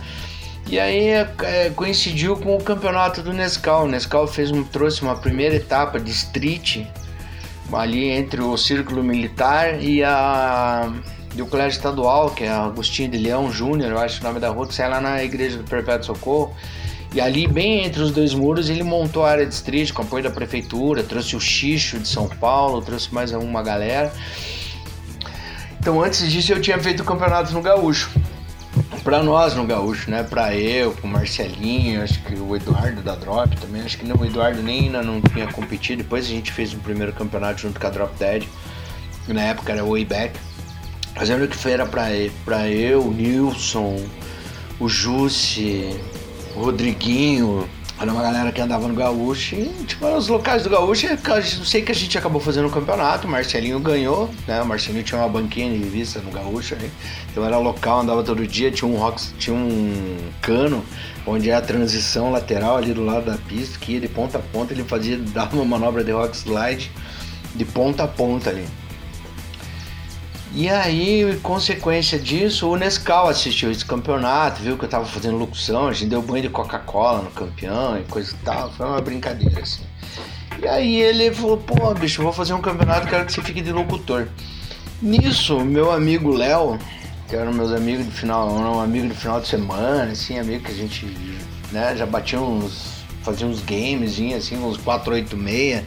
E 0.69 0.79
aí 0.79 1.09
é, 1.09 1.71
coincidiu 1.75 2.35
com 2.37 2.55
o 2.55 2.63
campeonato 2.63 3.21
do 3.21 3.33
Nescau. 3.33 3.85
O 3.85 3.87
Nescau 3.87 4.27
fez 4.27 4.51
um, 4.51 4.63
trouxe 4.63 5.01
uma 5.01 5.15
primeira 5.15 5.55
etapa 5.55 5.99
de 5.99 6.11
street 6.11 6.85
ali 7.73 8.09
entre 8.09 8.41
o 8.41 8.55
círculo 8.57 9.03
militar 9.03 9.81
e 9.81 10.03
a 10.03 10.91
do 11.37 11.45
colégio 11.45 11.77
estadual, 11.77 12.31
que 12.31 12.43
é 12.43 12.49
Agostinho 12.49 13.09
de 13.09 13.17
Leão 13.17 13.51
Júnior, 13.51 13.91
eu 13.91 13.99
acho 13.99 14.19
o 14.19 14.23
nome 14.23 14.39
da 14.39 14.49
rua, 14.49 14.67
que 14.67 14.73
sai 14.73 14.89
lá 14.89 14.99
na 14.99 15.23
igreja 15.23 15.57
do 15.57 15.63
Perpétuo 15.63 16.15
Socorro. 16.15 16.55
E 17.13 17.21
ali, 17.21 17.47
bem 17.47 17.85
entre 17.85 18.01
os 18.01 18.11
dois 18.11 18.33
muros, 18.33 18.69
ele 18.69 18.83
montou 18.83 19.23
a 19.23 19.31
área 19.31 19.45
de 19.45 19.53
street 19.53 19.91
com 19.93 20.01
apoio 20.01 20.23
da 20.23 20.31
prefeitura, 20.31 21.03
trouxe 21.03 21.35
o 21.35 21.39
Xixo 21.39 21.99
de 21.99 22.07
São 22.07 22.27
Paulo, 22.27 22.81
trouxe 22.81 23.13
mais 23.13 23.31
uma 23.31 23.63
galera. 23.63 24.11
Então, 25.79 26.03
antes 26.03 26.29
disso, 26.29 26.51
eu 26.51 26.61
tinha 26.61 26.77
feito 26.79 27.03
campeonatos 27.03 27.53
no 27.53 27.61
Gaúcho. 27.61 28.09
Pra 29.03 29.23
nós 29.23 29.55
no 29.55 29.65
Gaúcho, 29.65 30.11
né? 30.11 30.23
Pra 30.23 30.53
eu, 30.55 30.91
com 30.93 31.07
o 31.07 31.09
Marcelinho, 31.09 32.03
acho 32.03 32.21
que 32.23 32.35
o 32.35 32.55
Eduardo 32.55 33.01
da 33.01 33.15
Drop 33.15 33.55
também. 33.57 33.81
Acho 33.81 33.97
que 33.97 34.05
não, 34.05 34.17
o 34.17 34.25
Eduardo 34.25 34.61
nem 34.61 34.85
ainda 34.85 35.01
não 35.01 35.21
tinha 35.21 35.47
competido. 35.47 36.03
Depois 36.03 36.25
a 36.25 36.29
gente 36.29 36.51
fez 36.51 36.73
um 36.73 36.79
primeiro 36.79 37.13
campeonato 37.13 37.61
junto 37.61 37.79
com 37.79 37.87
a 37.87 37.89
Drop 37.89 38.13
Dead. 38.17 38.43
Na 39.27 39.41
época 39.41 39.71
era 39.71 39.83
o 39.83 39.91
Wayback. 39.91 40.37
Mas 41.15 41.29
lembro 41.29 41.47
que 41.47 41.55
foi, 41.55 41.71
era 41.71 41.85
pra, 41.85 42.07
pra 42.45 42.69
eu, 42.69 43.01
o 43.01 43.11
Nilson, 43.11 44.05
o 44.79 44.87
Jussi, 44.87 45.99
o 46.55 46.61
Rodriguinho, 46.61 47.67
era 47.99 48.11
uma 48.11 48.21
galera 48.21 48.51
que 48.51 48.61
andava 48.61 48.87
no 48.87 48.93
Gaúcho 48.93 49.55
e, 49.55 49.65
tipo, 49.85 50.05
os 50.05 50.27
locais 50.27 50.61
do 50.61 50.69
Gaúcho, 50.69 51.07
eu 51.07 51.65
sei 51.65 51.81
que 51.81 51.91
a 51.91 51.95
gente 51.95 52.15
acabou 52.15 52.39
fazendo 52.39 52.67
um 52.67 52.71
campeonato, 52.71 53.27
o 53.27 53.29
Marcelinho 53.29 53.79
ganhou, 53.79 54.29
né? 54.47 54.61
O 54.61 54.65
Marcelinho 54.65 55.03
tinha 55.03 55.19
uma 55.19 55.27
banquinha 55.27 55.71
de 55.71 55.77
revista 55.77 56.19
no 56.19 56.29
Gaúcho 56.29 56.75
aí. 56.75 56.91
Então 57.31 57.43
era 57.43 57.57
local, 57.57 58.01
andava 58.01 58.23
todo 58.23 58.45
dia, 58.45 58.69
tinha 58.69 58.87
um 58.87 58.97
rock, 58.97 59.21
tinha 59.39 59.55
um 59.55 60.17
cano 60.41 60.85
onde 61.25 61.49
é 61.49 61.55
a 61.55 61.61
transição 61.61 62.31
lateral 62.31 62.77
ali 62.77 62.93
do 62.93 63.03
lado 63.03 63.25
da 63.25 63.37
pista, 63.37 63.79
que 63.79 63.93
ia 63.93 63.99
de 63.99 64.07
ponta 64.07 64.37
a 64.37 64.41
ponta, 64.41 64.73
ele 64.73 64.83
fazia, 64.83 65.17
dava 65.17 65.55
uma 65.55 65.65
manobra 65.65 66.03
de 66.03 66.11
rock 66.11 66.37
slide 66.37 66.91
de 67.55 67.65
ponta 67.65 68.03
a 68.03 68.07
ponta 68.07 68.51
ali. 68.51 68.65
E 70.59 70.67
aí, 70.69 71.39
consequência 71.43 72.17
disso, 72.17 72.67
o 72.67 72.75
Nescau 72.75 73.29
assistiu 73.29 73.69
esse 73.69 73.85
campeonato, 73.85 74.59
viu 74.59 74.75
que 74.75 74.85
eu 74.85 74.89
tava 74.89 75.05
fazendo 75.05 75.37
locução, 75.37 75.87
a 75.87 75.93
gente 75.93 76.09
deu 76.09 76.19
banho 76.19 76.41
de 76.41 76.49
Coca-Cola 76.49 77.21
no 77.21 77.29
campeão 77.29 77.95
e 77.99 78.01
coisa 78.05 78.33
e 78.33 78.43
tal, 78.43 78.71
foi 78.71 78.87
uma 78.87 78.99
brincadeira 78.99 79.61
assim. 79.61 79.83
E 80.59 80.67
aí 80.67 80.99
ele 80.99 81.31
falou, 81.31 81.57
pô, 81.57 81.93
bicho, 81.93 82.23
vou 82.23 82.33
fazer 82.33 82.55
um 82.55 82.59
campeonato, 82.59 83.07
quero 83.07 83.23
que 83.27 83.33
você 83.33 83.41
fique 83.43 83.61
de 83.61 83.71
locutor. 83.71 84.29
Nisso, 84.99 85.59
meu 85.59 85.91
amigo 85.91 86.33
Léo, 86.33 86.79
que 87.29 87.35
era 87.35 87.51
meus 87.51 87.71
amigos 87.71 88.07
de 88.07 88.11
final, 88.11 88.49
um 88.51 88.81
amigo 88.81 89.07
de 89.09 89.13
final 89.13 89.39
de 89.39 89.47
semana, 89.47 90.11
assim, 90.11 90.39
amigo 90.39 90.63
que 90.63 90.71
a 90.71 90.75
gente, 90.75 91.05
né, 91.71 91.95
já 91.95 92.07
batia 92.07 92.41
uns, 92.41 93.03
fazia 93.21 93.45
uns 93.45 93.61
games, 93.61 94.19
assim, 94.35 94.57
uns 94.57 94.77
486. 94.77 95.83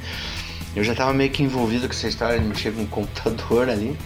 Eu 0.76 0.84
já 0.84 0.94
tava 0.94 1.12
meio 1.12 1.30
que 1.30 1.42
envolvido 1.42 1.88
com 1.88 1.92
essa 1.92 2.06
história 2.06 2.38
de 2.38 2.46
mexer 2.46 2.72
com 2.72 2.82
o 2.82 2.86
computador 2.86 3.68
ali. 3.68 3.98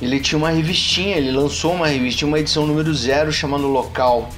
Ele 0.00 0.20
tinha 0.20 0.38
uma 0.38 0.50
revistinha, 0.50 1.16
ele 1.16 1.32
lançou 1.32 1.72
uma 1.72 1.86
revistinha, 1.86 2.28
uma 2.28 2.38
edição 2.38 2.66
número 2.66 2.92
zero 2.94 3.32
chamando 3.32 3.66
Local. 3.66 4.28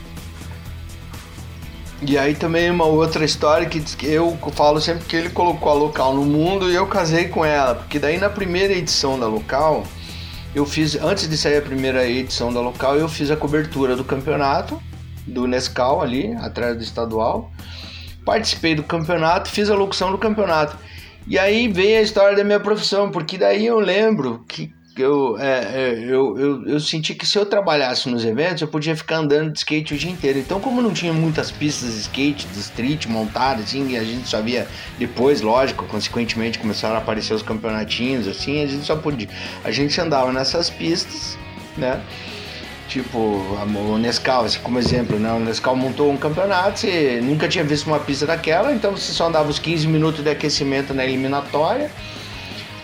E 2.00 2.16
aí 2.16 2.34
também 2.34 2.70
uma 2.70 2.84
outra 2.84 3.24
história 3.24 3.68
que 3.68 3.82
eu 4.06 4.38
falo 4.52 4.80
sempre 4.80 5.04
que 5.04 5.16
ele 5.16 5.30
colocou 5.30 5.70
a 5.70 5.74
Local 5.74 6.14
no 6.14 6.24
mundo 6.24 6.70
e 6.70 6.74
eu 6.74 6.86
casei 6.86 7.26
com 7.26 7.44
ela, 7.44 7.74
porque 7.74 7.98
daí 7.98 8.18
na 8.18 8.30
primeira 8.30 8.72
edição 8.72 9.18
da 9.18 9.26
Local, 9.26 9.84
eu 10.54 10.64
fiz 10.64 10.94
antes 10.94 11.28
de 11.28 11.36
sair 11.36 11.56
a 11.56 11.62
primeira 11.62 12.08
edição 12.08 12.52
da 12.52 12.60
Local, 12.60 12.96
eu 12.96 13.08
fiz 13.08 13.30
a 13.30 13.36
cobertura 13.36 13.96
do 13.96 14.04
campeonato 14.04 14.80
do 15.26 15.46
Nescau 15.46 16.00
ali, 16.00 16.32
atrás 16.34 16.76
do 16.76 16.82
estadual. 16.82 17.50
Participei 18.24 18.74
do 18.74 18.82
campeonato, 18.82 19.50
fiz 19.50 19.68
a 19.70 19.74
locução 19.74 20.12
do 20.12 20.18
campeonato. 20.18 20.76
E 21.26 21.38
aí 21.38 21.66
veio 21.68 21.98
a 21.98 22.02
história 22.02 22.36
da 22.36 22.44
minha 22.44 22.60
profissão, 22.60 23.10
porque 23.10 23.36
daí 23.36 23.66
eu 23.66 23.78
lembro 23.78 24.44
que 24.48 24.72
eu, 25.02 25.38
é, 25.38 25.58
é, 25.74 25.98
eu, 25.98 26.38
eu, 26.38 26.68
eu 26.68 26.80
senti 26.80 27.14
que 27.14 27.26
se 27.26 27.38
eu 27.38 27.46
trabalhasse 27.46 28.08
nos 28.08 28.24
eventos, 28.24 28.62
eu 28.62 28.68
podia 28.68 28.96
ficar 28.96 29.16
andando 29.16 29.52
de 29.52 29.58
skate 29.58 29.94
o 29.94 29.98
dia 29.98 30.10
inteiro. 30.10 30.38
Então, 30.38 30.60
como 30.60 30.80
não 30.80 30.92
tinha 30.92 31.12
muitas 31.12 31.50
pistas 31.50 31.94
de 31.94 32.00
skate, 32.00 32.46
de 32.46 32.58
street 32.60 33.06
montadas, 33.06 33.64
assim, 33.64 33.90
e 33.90 33.96
a 33.96 34.04
gente 34.04 34.28
só 34.28 34.40
via 34.40 34.66
depois, 34.98 35.40
lógico, 35.40 35.84
consequentemente 35.86 36.58
começaram 36.58 36.96
a 36.96 36.98
aparecer 36.98 37.34
os 37.34 37.42
campeonatinhos, 37.42 38.26
assim, 38.26 38.62
a 38.62 38.66
gente 38.66 38.84
só 38.84 38.96
podia. 38.96 39.28
A 39.64 39.70
gente 39.70 40.00
andava 40.00 40.32
nessas 40.32 40.70
pistas, 40.70 41.38
né? 41.76 42.00
Tipo, 42.88 43.18
o 43.18 43.98
Nescau, 43.98 44.44
assim, 44.44 44.58
como 44.60 44.78
exemplo, 44.78 45.18
né? 45.18 45.32
O 45.32 45.40
Nescau 45.40 45.76
montou 45.76 46.10
um 46.10 46.16
campeonato, 46.16 46.80
você 46.80 47.20
nunca 47.22 47.46
tinha 47.46 47.62
visto 47.62 47.86
uma 47.86 48.00
pista 48.00 48.24
daquela, 48.26 48.72
então 48.72 48.92
você 48.92 49.12
só 49.12 49.28
andava 49.28 49.48
os 49.50 49.58
15 49.58 49.86
minutos 49.86 50.24
de 50.24 50.30
aquecimento 50.30 50.94
na 50.94 51.04
eliminatória 51.04 51.90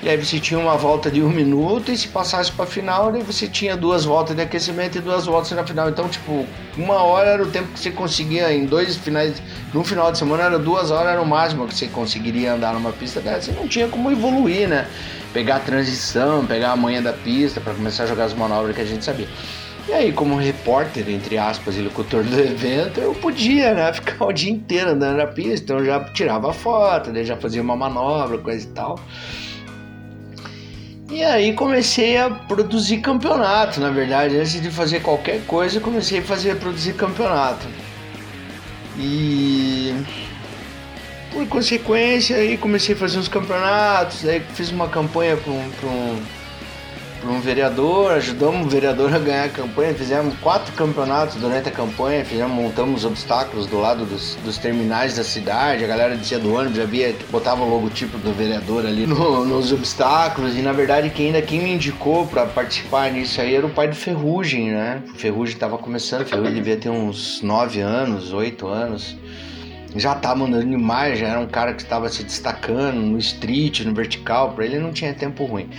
e 0.05 0.09
aí 0.11 0.23
você 0.23 0.39
tinha 0.39 0.61
uma 0.61 0.77
volta 0.77 1.11
de 1.11 1.23
um 1.23 1.31
minuto 1.31 1.91
e 1.91 1.97
se 1.97 2.09
passasse 2.09 2.53
para 2.53 2.65
a 2.65 2.69
final, 2.69 3.11
daí 3.11 3.23
você 3.23 3.49
tinha 3.49 3.75
duas 3.75 4.05
voltas 4.05 4.37
de 4.37 4.43
aquecimento 4.43 4.99
e 4.99 5.01
duas 5.01 5.25
voltas 5.25 5.51
na 5.53 5.65
final. 5.65 5.89
Então, 5.89 6.07
tipo, 6.11 6.47
uma 6.77 6.97
hora 6.97 7.31
era 7.31 7.43
o 7.43 7.47
tempo 7.47 7.69
que 7.73 7.81
você 7.81 7.91
conseguia 7.91 8.53
em 8.53 8.67
dois 8.67 8.97
finais, 8.97 9.43
no 9.73 9.83
final 9.83 10.13
de 10.13 10.19
semana 10.19 10.43
era 10.43 10.59
duas 10.59 10.91
horas 10.91 11.13
era 11.13 11.23
o 11.23 11.27
máximo 11.27 11.67
que 11.67 11.75
você 11.75 11.87
conseguiria 11.87 12.53
andar 12.53 12.75
numa 12.75 12.93
pista 12.93 13.19
dessa. 13.19 13.51
Você 13.51 13.59
não 13.59 13.67
tinha 13.67 13.89
como 13.89 14.11
evoluir, 14.11 14.69
né? 14.69 14.87
Pegar 15.33 15.57
a 15.57 15.61
transição, 15.61 16.45
pegar 16.45 16.73
a 16.73 16.77
manha 16.77 17.01
da 17.01 17.15
pista 17.15 17.59
para 17.59 17.73
começar 17.73 18.03
a 18.03 18.07
jogar 18.07 18.25
as 18.25 18.35
manobras 18.35 18.77
que 18.77 18.83
a 18.83 18.87
gente 18.87 19.03
sabia. 19.03 19.27
E 19.89 19.93
aí, 19.95 20.13
como 20.13 20.37
repórter, 20.37 21.09
entre 21.09 21.39
aspas, 21.39 21.79
e 21.79 21.81
locutor 21.81 22.23
do 22.23 22.37
evento, 22.39 23.01
eu 23.01 23.15
podia, 23.15 23.73
né, 23.73 23.91
ficar 23.95 24.27
o 24.27 24.33
dia 24.35 24.53
inteiro 24.53 24.91
andando 24.91 25.17
na 25.17 25.27
pista, 25.27 25.65
então 25.65 25.79
eu 25.79 25.87
já 25.87 26.01
tirava 26.13 26.53
foto, 26.53 27.11
já 27.25 27.39
fazia 27.39 27.63
uma 27.63 27.75
manobra, 27.75 28.37
coisa 28.37 28.67
e 28.67 28.71
tal. 28.71 29.01
E 31.15 31.23
aí 31.23 31.53
comecei 31.53 32.17
a 32.17 32.29
produzir 32.29 32.99
campeonato, 32.99 33.79
na 33.79 33.89
verdade, 33.89 34.37
antes 34.37 34.61
de 34.61 34.69
fazer 34.69 34.99
qualquer 34.99 35.47
coisa, 35.47 35.79
comecei 35.79 36.19
a 36.19 36.23
fazer 36.23 36.57
produzir 36.57 36.95
campeonato. 36.95 37.69
E 38.99 39.95
por 41.31 41.47
consequência 41.47 42.37
aí 42.37 42.59
comecei 42.59 42.97
a 42.97 42.99
fazer 42.99 43.19
uns 43.19 43.29
campeonatos, 43.29 44.27
aí 44.27 44.41
fiz 44.55 44.73
uma 44.73 44.89
campanha 44.89 45.37
para 45.37 45.53
um, 45.53 46.21
para 47.25 47.33
um 47.33 47.41
vereador, 47.41 48.13
ajudamos 48.13 48.67
o 48.67 48.69
vereador 48.69 49.15
a 49.15 49.19
ganhar 49.19 49.45
a 49.45 49.49
campanha, 49.49 49.95
fizemos 49.95 50.37
quatro 50.41 50.75
campeonatos 50.75 51.37
durante 51.37 51.71
a 51.71 51.73
campanha, 51.73 52.23
fizemos, 52.23 52.55
montamos 52.55 53.05
obstáculos 53.07 53.67
do 53.67 53.81
lado 53.81 54.05
dos, 54.05 54.37
dos 54.45 54.59
terminais 54.59 55.17
da 55.17 55.25
cidade, 55.25 55.83
a 55.83 55.87
galera 55.87 56.17
descia 56.17 56.39
do 56.39 56.53
ônibus, 56.55 56.77
já 56.77 56.85
via, 56.85 57.15
botava 57.31 57.63
o 57.63 57.69
logotipo 57.69 58.19
do 58.19 58.31
vereador 58.35 58.85
ali 58.85 59.07
no, 59.07 59.43
nos 59.47 59.73
obstáculos, 59.73 60.55
e 60.55 60.61
na 60.61 60.73
verdade 60.73 61.09
quem 61.09 61.27
ainda 61.27 61.41
quem 61.41 61.63
me 61.63 61.73
indicou 61.73 62.27
para 62.27 62.45
participar 62.45 63.11
nisso 63.11 63.41
aí 63.41 63.55
era 63.55 63.67
o 63.67 63.71
pai 63.71 63.89
do 63.89 63.97
Ferrugem, 63.97 64.71
né? 64.71 65.03
O 65.15 65.19
Ferrugem 65.19 65.57
tava 65.57 65.79
começando, 65.79 66.23
o 66.23 66.27
Ferrugem 66.27 66.53
devia 66.53 66.77
ter 66.77 66.91
uns 66.91 67.41
nove 67.41 67.81
anos, 67.81 68.35
oito 68.35 68.69
anos 68.69 69.17
já 69.97 70.13
estava 70.13 70.35
mandando 70.35 70.69
demais, 70.69 71.21
já 71.21 71.29
era 71.29 71.39
um 71.39 71.47
cara 71.47 71.73
que 71.73 71.81
estava 71.81 72.09
se 72.09 72.25
destacando 72.25 72.97
no 72.97 73.17
street, 73.17 73.83
no 73.83 73.95
vertical, 73.95 74.51
para 74.53 74.65
ele 74.65 74.81
não 74.81 74.93
tinha 74.93 75.15
tempo 75.15 75.45
ruim. 75.45 75.71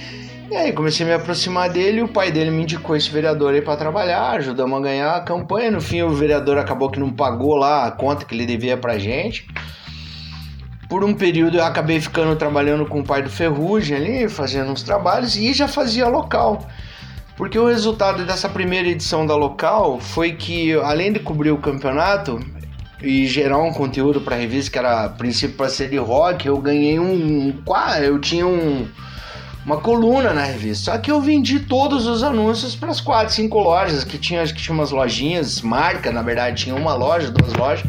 E 0.50 0.56
aí 0.56 0.72
comecei 0.74 1.04
a 1.06 1.10
me 1.10 1.16
aproximar 1.16 1.70
dele, 1.70 2.04
o 2.04 2.08
pai 2.08 2.32
dele 2.32 2.52
me 2.52 2.62
indicou 2.62 2.96
esse 2.96 3.10
vereador 3.10 3.54
aí 3.54 3.62
para 3.62 3.78
trabalhar, 3.78 4.32
ajudamos 4.32 4.78
a 4.78 4.82
ganhar 4.82 5.16
a 5.16 5.22
campanha. 5.22 5.72
No 5.72 5.82
fim, 5.82 6.04
o 6.04 6.12
vereador 6.12 6.58
acabou 6.58 6.90
que 6.90 7.00
não 7.00 7.12
pagou 7.12 7.56
lá 7.56 7.88
a 7.88 7.92
conta 7.92 8.26
que 8.26 8.36
ele 8.36 8.46
devia 8.46 8.78
pra 8.78 9.00
gente. 9.00 9.48
Por 10.88 11.04
um 11.04 11.16
período 11.16 11.58
eu 11.58 11.64
acabei 11.64 12.00
ficando 12.00 12.36
trabalhando 12.36 12.86
com 12.86 13.00
o 13.00 13.04
pai 13.04 13.24
do 13.24 13.30
Ferrugem 13.30 13.98
ali, 13.98 14.30
fazendo 14.30 14.72
uns 14.72 14.84
trabalhos 14.84 15.36
e 15.36 15.52
já 15.52 15.68
fazia 15.68 16.08
local. 16.08 16.68
Porque 17.36 17.58
o 17.58 17.68
resultado 17.68 18.24
dessa 18.24 18.48
primeira 18.48 18.88
edição 18.88 19.26
da 19.26 19.36
local 19.36 20.00
foi 20.00 20.34
que, 20.34 20.74
além 20.74 21.12
de 21.12 21.20
cobrir 21.20 21.52
o 21.52 21.58
campeonato 21.58 22.40
e 23.02 23.26
gerar 23.26 23.58
um 23.58 23.74
conteúdo 23.74 24.22
para 24.22 24.36
a 24.36 24.40
revista 24.40 24.72
que 24.72 24.78
era 24.78 25.06
a 25.06 25.10
princípio 25.10 25.58
para 25.58 25.70
ser 25.70 25.90
de 25.90 25.98
rock, 25.98 26.48
eu 26.48 26.58
ganhei 26.60 27.00
um. 27.00 27.54
Eu 28.02 28.20
tinha 28.20 28.46
um 28.46 28.88
uma 29.66 29.78
coluna 29.78 30.32
na 30.32 30.44
revista. 30.44 30.92
Só 30.92 30.98
que 30.98 31.12
eu 31.12 31.20
vendi 31.20 31.60
todos 31.60 32.06
os 32.06 32.22
anúncios 32.22 32.76
para 32.76 32.92
as 32.92 33.02
quatro, 33.02 33.34
cinco 33.34 33.60
lojas 33.60 34.04
que 34.04 34.18
tinha, 34.18 34.42
acho 34.42 34.54
que 34.54 34.62
tinha 34.62 34.76
umas 34.76 34.92
lojinhas, 34.92 35.62
marca, 35.62 36.12
na 36.12 36.22
verdade, 36.22 36.64
tinha 36.64 36.76
uma 36.76 36.94
loja, 36.94 37.32
duas 37.32 37.54
lojas, 37.54 37.86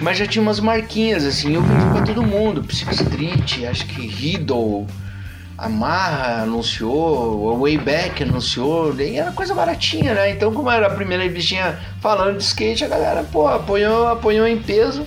mas 0.00 0.16
já 0.16 0.26
tinha 0.26 0.40
umas 0.40 0.60
marquinhas 0.60 1.24
assim, 1.24 1.54
eu 1.54 1.62
vendi 1.62 1.84
para 1.86 2.02
todo 2.02 2.22
mundo, 2.22 2.62
Psycho 2.62 2.92
Street, 2.92 3.64
acho 3.68 3.86
que 3.86 4.06
Riddle, 4.06 4.86
Amarra 5.58 6.42
anunciou, 6.42 7.58
Wayback 7.60 8.22
anunciou, 8.22 8.94
e 8.98 9.18
era 9.18 9.30
coisa 9.32 9.54
baratinha, 9.54 10.14
né? 10.14 10.30
Então, 10.30 10.54
como 10.54 10.70
era 10.70 10.86
a 10.86 10.90
primeira 10.90 11.22
revistinha 11.22 11.78
falando 12.00 12.38
de 12.38 12.44
skate, 12.44 12.84
a 12.84 12.88
galera, 12.88 13.24
pô, 13.24 13.46
apoiou, 13.46 14.08
apoiou 14.08 14.46
em 14.46 14.56
peso. 14.56 15.06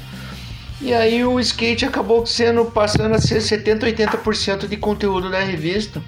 E 0.84 0.94
aí 0.94 1.24
o 1.24 1.40
skate 1.40 1.86
acabou 1.86 2.26
sendo 2.26 2.66
passando 2.66 3.16
a 3.16 3.22
ser 3.22 3.40
70, 3.40 3.86
80% 3.86 4.68
de 4.68 4.76
conteúdo 4.76 5.32
da 5.32 5.40
revista. 5.40 6.04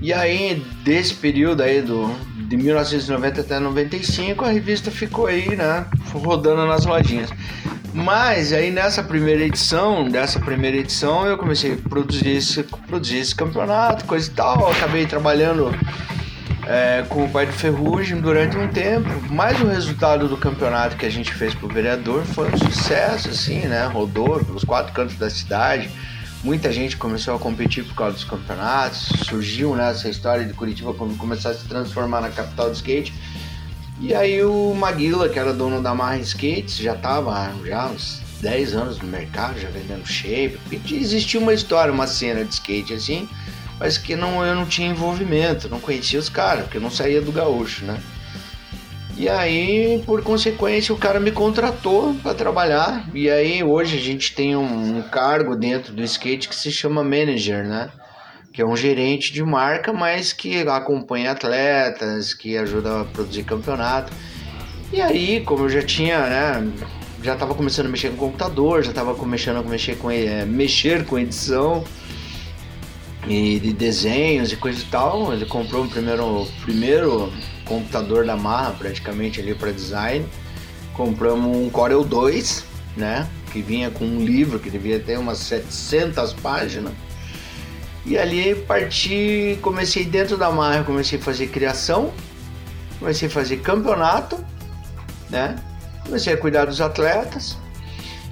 E 0.00 0.10
aí 0.10 0.64
desse 0.82 1.12
período 1.12 1.62
aí 1.62 1.82
do 1.82 2.10
de 2.48 2.56
1990 2.56 3.42
até 3.42 3.58
95 3.58 4.42
a 4.42 4.48
revista 4.48 4.90
ficou 4.90 5.26
aí, 5.26 5.54
né, 5.54 5.84
rodando 6.14 6.66
nas 6.66 6.86
lojinhas. 6.86 7.28
Mas 7.92 8.54
aí 8.54 8.70
nessa 8.70 9.02
primeira 9.02 9.44
edição, 9.44 10.08
dessa 10.08 10.40
primeira 10.40 10.78
edição, 10.78 11.26
eu 11.26 11.36
comecei 11.36 11.74
a 11.74 11.88
produzir 11.88 12.30
esse, 12.30 12.62
produzir 12.62 13.18
esse 13.18 13.34
campeonato, 13.34 14.06
coisa 14.06 14.30
e 14.30 14.32
tal. 14.32 14.70
Acabei 14.70 15.04
trabalhando 15.04 15.70
é, 16.66 17.04
com 17.08 17.24
o 17.24 17.30
pai 17.30 17.46
do 17.46 17.52
Ferrugem 17.52 18.20
durante 18.20 18.56
um 18.56 18.68
tempo, 18.68 19.08
mas 19.30 19.60
o 19.60 19.66
resultado 19.66 20.28
do 20.28 20.36
campeonato 20.36 20.96
que 20.96 21.06
a 21.06 21.10
gente 21.10 21.32
fez 21.32 21.54
pro 21.54 21.68
vereador 21.68 22.24
foi 22.24 22.50
um 22.52 22.58
sucesso, 22.58 23.28
assim, 23.28 23.60
né? 23.60 23.86
Rodou 23.86 24.44
pelos 24.44 24.64
quatro 24.64 24.92
cantos 24.92 25.16
da 25.16 25.30
cidade. 25.30 25.88
Muita 26.42 26.72
gente 26.72 26.96
começou 26.96 27.34
a 27.34 27.38
competir 27.38 27.84
por 27.84 27.94
causa 27.94 28.14
dos 28.14 28.24
campeonatos. 28.24 29.12
Surgiu 29.26 29.74
né, 29.74 29.90
essa 29.90 30.08
história 30.08 30.44
de 30.44 30.52
Curitiba 30.52 30.92
começar 30.94 31.50
a 31.50 31.54
se 31.54 31.66
transformar 31.66 32.20
na 32.20 32.30
capital 32.30 32.68
do 32.68 32.74
skate. 32.74 33.14
E 34.00 34.14
aí 34.14 34.44
o 34.44 34.74
Maguila, 34.74 35.28
que 35.28 35.38
era 35.38 35.52
dono 35.52 35.80
da 35.80 35.94
Marra 35.94 36.18
Skates, 36.18 36.76
já 36.76 36.94
estava 36.94 37.50
já 37.64 37.86
uns 37.86 38.20
10 38.40 38.74
anos 38.74 38.98
no 38.98 39.08
mercado, 39.08 39.58
já 39.58 39.68
vendendo 39.68 40.06
shape. 40.06 40.58
Existia 40.92 41.40
uma 41.40 41.54
história, 41.54 41.92
uma 41.92 42.06
cena 42.06 42.44
de 42.44 42.52
skate 42.52 42.92
assim, 42.92 43.28
mas 43.78 43.98
que 43.98 44.16
não, 44.16 44.44
eu 44.44 44.54
não 44.54 44.66
tinha 44.66 44.88
envolvimento, 44.88 45.68
não 45.68 45.80
conhecia 45.80 46.18
os 46.18 46.28
caras, 46.28 46.64
porque 46.64 46.78
eu 46.78 46.82
não 46.82 46.90
saía 46.90 47.20
do 47.20 47.32
gaúcho, 47.32 47.84
né? 47.84 48.00
E 49.16 49.28
aí, 49.28 50.02
por 50.04 50.22
consequência, 50.22 50.94
o 50.94 50.98
cara 50.98 51.18
me 51.18 51.32
contratou 51.32 52.14
para 52.22 52.34
trabalhar. 52.34 53.08
E 53.14 53.30
aí, 53.30 53.64
hoje 53.64 53.96
a 53.96 54.00
gente 54.00 54.34
tem 54.34 54.54
um, 54.54 54.98
um 54.98 55.02
cargo 55.02 55.56
dentro 55.56 55.94
do 55.94 56.02
skate 56.02 56.48
que 56.48 56.54
se 56.54 56.70
chama 56.70 57.02
manager, 57.02 57.66
né? 57.66 57.90
que 58.56 58.62
é 58.62 58.66
um 58.66 58.74
gerente 58.74 59.34
de 59.34 59.44
marca, 59.44 59.92
mas 59.92 60.32
que 60.32 60.66
acompanha 60.66 61.32
atletas, 61.32 62.32
que 62.32 62.56
ajuda 62.56 63.02
a 63.02 63.04
produzir 63.04 63.42
campeonato. 63.42 64.10
E 64.90 64.98
aí, 64.98 65.42
como 65.42 65.64
eu 65.64 65.68
já 65.68 65.82
tinha, 65.82 66.20
né, 66.20 66.72
já 67.22 67.34
estava 67.34 67.54
começando 67.54 67.84
a 67.84 67.88
mexer 67.90 68.08
com 68.12 68.16
computador, 68.16 68.82
já 68.82 68.88
estava 68.88 69.14
começando 69.14 69.58
a 69.58 69.62
mexer 69.62 69.98
com, 69.98 70.10
é, 70.10 70.46
mexer 70.46 71.04
com 71.04 71.18
edição 71.18 71.84
e 73.26 73.58
de 73.58 73.72
desenhos 73.72 74.52
e 74.52 74.56
coisa 74.56 74.80
e 74.80 74.84
tal, 74.86 75.32
ele 75.32 75.46
comprou 75.46 75.84
o 75.84 75.88
primeiro, 75.88 76.46
primeiro 76.62 77.32
computador 77.64 78.24
da 78.24 78.36
Marra, 78.36 78.72
praticamente 78.72 79.40
ali 79.40 79.54
para 79.54 79.72
design. 79.72 80.26
Compramos 80.94 81.56
um 81.56 81.68
Corel 81.68 82.04
2, 82.04 82.64
né, 82.96 83.28
que 83.52 83.60
vinha 83.60 83.90
com 83.90 84.04
um 84.04 84.24
livro 84.24 84.58
que 84.58 84.70
devia 84.70 84.98
ter 85.00 85.18
umas 85.18 85.38
700 85.38 86.32
páginas 86.34 86.92
e 88.06 88.16
ali 88.16 88.54
parti, 88.54 89.58
comecei 89.60 90.04
dentro 90.04 90.36
da 90.36 90.48
marra, 90.48 90.84
comecei 90.84 91.18
a 91.18 91.22
fazer 91.22 91.48
criação, 91.48 92.12
comecei 93.00 93.26
a 93.26 93.30
fazer 93.30 93.56
campeonato, 93.56 94.38
né? 95.28 95.56
Comecei 96.04 96.32
a 96.32 96.36
cuidar 96.36 96.66
dos 96.66 96.80
atletas. 96.80 97.58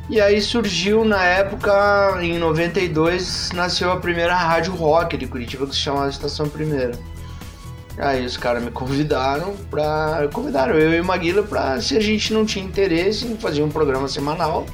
E 0.08 0.20
aí 0.20 0.40
surgiu 0.40 1.04
na 1.04 1.24
época, 1.24 2.18
em 2.20 2.38
92, 2.38 3.50
nasceu 3.52 3.90
a 3.90 3.96
primeira 3.96 4.34
rádio 4.34 4.74
rock 4.74 5.16
de 5.16 5.26
Curitiba 5.26 5.66
que 5.66 5.74
se 5.74 5.80
chamava 5.80 6.10
Estação 6.10 6.46
Primeira. 6.48 6.92
Aí 7.96 8.24
os 8.26 8.36
caras 8.36 8.62
me 8.62 8.70
convidaram 8.70 9.54
para 9.70 10.28
convidaram 10.32 10.74
eu 10.74 10.92
e 10.92 11.00
o 11.00 11.04
Maguila 11.04 11.42
para 11.42 11.80
se 11.80 11.96
a 11.96 12.00
gente 12.00 12.34
não 12.34 12.44
tinha 12.44 12.64
interesse 12.64 13.24
em 13.24 13.36
fazer 13.36 13.62
um 13.62 13.70
programa 13.70 14.08
semanal 14.08 14.66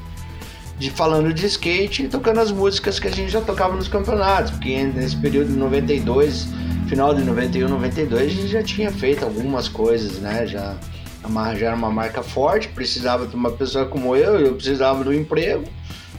de 0.79 0.91
falando 0.91 1.33
de 1.33 1.45
skate 1.47 2.05
e 2.05 2.09
tocando 2.09 2.41
as 2.41 2.51
músicas 2.51 2.99
que 2.99 3.07
a 3.07 3.11
gente 3.11 3.31
já 3.31 3.43
tocava 3.43 3.77
nos 3.77 3.87
campeonatos, 3.87 4.53
porque 4.53 4.83
nesse 4.83 5.15
período 5.15 5.53
de 5.53 5.59
92, 5.59 6.49
final 6.89 7.15
de 7.15 7.23
91, 7.23 7.69
92, 7.69 8.23
a 8.23 8.27
gente 8.27 8.49
já 8.49 8.63
tinha 8.63 8.91
feito 8.91 9.23
algumas 9.23 9.69
coisas, 9.69 10.19
né? 10.19 10.47
Já, 10.47 10.75
já 11.57 11.67
era 11.67 11.77
uma 11.77 11.91
marca 11.91 12.23
forte, 12.23 12.69
precisava 12.69 13.27
de 13.27 13.35
uma 13.35 13.51
pessoa 13.51 13.87
como 13.87 14.17
eu, 14.17 14.39
eu 14.41 14.55
precisava 14.55 15.05
do 15.05 15.13
emprego, 15.13 15.65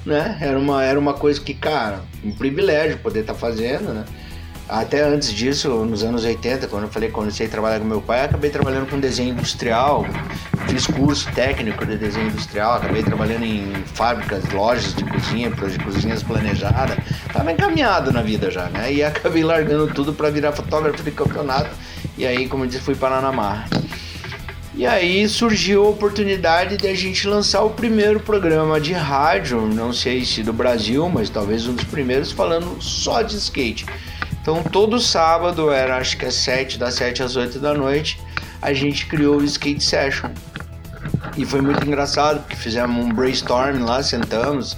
né? 0.06 0.38
Era 0.42 0.58
uma, 0.58 0.84
era 0.84 1.00
uma 1.00 1.14
coisa 1.14 1.40
que, 1.40 1.54
cara, 1.54 2.02
um 2.24 2.32
privilégio 2.32 2.98
poder 3.00 3.22
estar 3.22 3.34
tá 3.34 3.40
fazendo, 3.40 3.94
né? 3.94 4.06
Até 4.72 5.04
antes 5.04 5.34
disso, 5.34 5.68
nos 5.84 6.02
anos 6.02 6.24
80, 6.24 6.66
quando 6.70 6.84
eu 6.84 6.90
falei 6.90 7.10
que 7.10 7.16
comecei 7.16 7.46
a 7.46 7.50
trabalhar 7.50 7.80
com 7.80 7.86
meu 7.86 8.02
pai, 8.02 8.24
acabei 8.24 8.50
trabalhando 8.50 8.90
com 8.90 8.98
desenho 9.02 9.32
industrial, 9.32 10.06
fiz 10.70 10.88
curso 10.88 11.30
técnico 11.34 11.86
de 11.86 11.98
desenho 11.98 12.28
industrial, 12.28 12.76
acabei 12.76 13.04
trabalhando 13.04 13.44
em 13.44 13.74
fábricas, 13.94 14.50
lojas 14.52 14.96
de 14.96 15.04
cozinha, 15.04 15.50
de 15.52 15.78
cozinhas 15.80 16.24
planejadas. 16.24 16.98
Tava 17.34 17.52
encaminhado 17.52 18.14
na 18.14 18.22
vida 18.22 18.50
já, 18.50 18.70
né? 18.70 18.94
E 18.94 19.04
acabei 19.04 19.44
largando 19.44 19.94
tudo 19.94 20.14
para 20.14 20.30
virar 20.30 20.54
fotógrafo 20.54 21.04
de 21.04 21.12
campeonato. 21.12 21.70
E 22.18 22.26
aí, 22.26 22.48
como 22.48 22.64
eu 22.64 22.68
disse, 22.70 22.80
fui 22.80 22.96
para 22.96 23.18
Anamar. 23.18 23.68
E 24.82 24.88
aí 24.88 25.30
surgiu 25.30 25.86
a 25.86 25.90
oportunidade 25.90 26.76
de 26.76 26.88
a 26.88 26.96
gente 26.96 27.28
lançar 27.28 27.62
o 27.62 27.70
primeiro 27.70 28.20
programa 28.20 28.82
de 28.82 28.94
rádio, 28.94 29.62
não 29.68 29.94
sei 29.94 30.26
se 30.26 30.42
do 30.42 30.52
Brasil, 30.52 31.08
mas 31.08 31.30
talvez 31.30 31.68
um 31.68 31.76
dos 31.76 31.84
primeiros, 31.84 32.32
falando 32.32 32.82
só 32.82 33.22
de 33.22 33.36
skate. 33.38 33.86
Então 34.42 34.64
todo 34.64 35.00
sábado, 35.00 35.70
era 35.70 35.98
acho 35.98 36.18
que 36.18 36.26
é 36.26 36.32
7, 36.32 36.80
das 36.80 36.96
7 36.96 37.22
às 37.22 37.36
8 37.36 37.60
da 37.60 37.76
noite, 37.76 38.20
a 38.60 38.74
gente 38.74 39.06
criou 39.06 39.38
o 39.38 39.44
Skate 39.44 39.84
Session. 39.84 40.32
E 41.38 41.46
foi 41.46 41.62
muito 41.62 41.86
engraçado, 41.86 42.40
porque 42.40 42.56
fizemos 42.56 43.06
um 43.06 43.10
brainstorm 43.10 43.86
lá, 43.86 44.02
sentamos. 44.02 44.76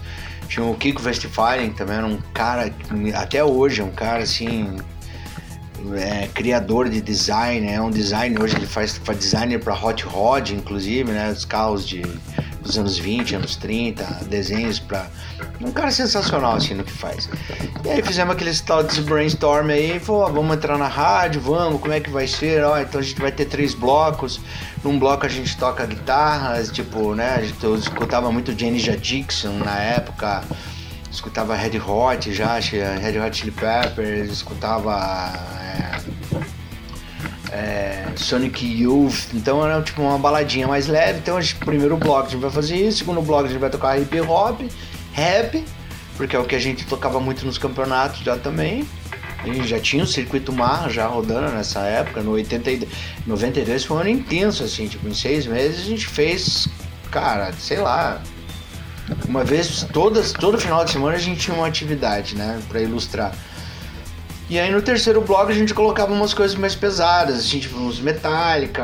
Tinha 0.50 0.66
o 0.66 0.76
Kiko 0.76 1.02
Westphalen, 1.02 1.72
também 1.72 1.96
era 1.96 2.06
um 2.06 2.18
cara, 2.34 2.74
até 3.16 3.42
hoje, 3.42 3.80
é 3.80 3.86
um 3.86 3.92
cara 3.92 4.24
assim, 4.24 4.80
é, 5.96 6.28
criador 6.34 6.90
de 6.90 7.02
design, 7.02 7.68
é 7.68 7.82
um 7.82 7.92
designer, 7.92 8.42
hoje 8.42 8.56
ele 8.56 8.66
faz, 8.66 8.98
faz 8.98 9.18
designer 9.18 9.60
para 9.60 9.74
Hot 9.74 10.04
Rod, 10.06 10.52
inclusive, 10.52 11.12
né, 11.12 11.32
os 11.32 11.44
carros 11.44 11.88
de, 11.88 12.02
dos 12.62 12.78
anos 12.78 12.98
20, 12.98 13.36
anos 13.36 13.56
30, 13.58 14.04
desenhos 14.30 14.80
para 14.80 15.08
um 15.62 15.72
cara 15.72 15.92
sensacional 15.92 16.56
assim 16.56 16.74
no 16.74 16.84
que 16.84 16.92
faz. 16.92 17.30
E 17.84 17.90
aí 17.90 18.02
fizemos 18.02 18.34
aquele 18.34 18.56
tal 18.60 18.84
de 18.84 19.02
brainstorm 19.02 19.70
aí, 19.70 20.00
falou, 20.00 20.32
vamos 20.32 20.56
entrar 20.56 20.78
na 20.78 20.88
rádio, 20.88 21.42
vamos, 21.42 21.82
como 21.82 21.94
é 21.94 22.00
que 22.00 22.10
vai 22.10 22.28
ser? 22.28 22.64
Ó, 22.64 22.80
então 22.80 23.00
a 23.00 23.04
gente 23.04 23.20
vai 23.20 23.32
ter 23.32 23.46
três 23.46 23.74
blocos. 23.74 24.40
Num 24.84 24.98
bloco 24.98 25.26
a 25.26 25.30
gente 25.30 25.56
toca 25.58 25.86
guitarras, 25.86 26.70
tipo, 26.70 27.14
né, 27.14 27.36
a 27.38 27.42
gente, 27.42 27.64
eu 27.64 27.76
escutava 27.76 28.32
muito 28.32 28.58
Jenny 28.58 28.80
Dixon 28.80 29.58
na 29.60 29.78
época, 29.80 30.44
escutava 31.14 31.56
Red 31.56 31.80
Hot 31.80 32.34
já, 32.34 32.58
Red 32.58 33.20
Hot 33.20 33.38
Chili 33.38 33.52
Peppers, 33.52 34.32
escutava 34.32 35.32
é, 37.52 37.56
é, 37.56 38.06
Sonic 38.16 38.66
Youth, 38.66 39.32
então 39.34 39.64
era 39.64 39.82
tipo 39.82 40.02
uma 40.02 40.18
baladinha 40.18 40.68
mais 40.68 40.88
leve. 40.88 41.20
Então, 41.20 41.40
gente, 41.40 41.56
primeiro 41.64 41.96
bloco 41.98 42.28
a 42.28 42.30
gente 42.30 42.42
vai 42.42 42.50
fazer 42.50 42.76
isso, 42.76 43.00
segundo 43.00 43.22
bloco 43.22 43.46
a 43.46 43.48
gente 43.48 43.60
vai 43.60 43.70
tocar 43.70 44.00
hip 44.00 44.20
hop, 44.22 44.62
rap, 45.14 45.64
porque 46.18 46.36
é 46.36 46.40
o 46.40 46.46
que 46.46 46.56
a 46.56 46.60
gente 46.60 46.86
tocava 46.86 47.20
muito 47.20 47.46
nos 47.46 47.60
campeonatos 47.60 48.22
já 48.22 48.36
também. 48.38 48.88
A 49.38 49.46
gente 49.46 49.68
já 49.68 49.80
tinha 49.80 50.04
o 50.04 50.08
circuito 50.08 50.52
mar 50.54 50.90
já 50.90 51.06
rodando 51.06 51.52
nessa 51.52 51.82
época, 51.82 52.22
no 52.22 52.32
80, 52.32 52.88
92 53.28 53.84
foi 53.84 53.98
um 53.98 54.00
ano 54.00 54.10
intenso, 54.10 54.64
assim, 54.64 54.88
tipo, 54.88 55.08
em 55.08 55.14
seis 55.14 55.46
meses 55.46 55.82
a 55.82 55.90
gente 55.90 56.08
fez, 56.08 56.68
cara, 57.12 57.52
sei 57.54 57.78
lá, 57.78 58.22
uma 59.28 59.44
vez, 59.44 59.86
todas, 59.92 60.32
todo 60.32 60.58
final 60.58 60.84
de 60.86 60.92
semana 60.92 61.16
a 61.16 61.20
gente 61.20 61.40
tinha 61.40 61.56
uma 61.56 61.68
atividade, 61.68 62.36
né, 62.36 62.62
para 62.70 62.82
ilustrar. 62.82 63.34
E 64.50 64.60
aí 64.60 64.72
no 64.72 64.82
terceiro 64.82 65.22
bloco 65.22 65.52
a 65.52 65.54
gente 65.54 65.74
colocava 65.74 66.14
umas 66.14 66.34
coisas 66.34 66.56
mais 66.56 66.76
pesadas, 66.76 67.38
assim, 67.40 67.60
tipo 67.60 67.78
uns 67.78 68.00
Metallica, 68.00 68.84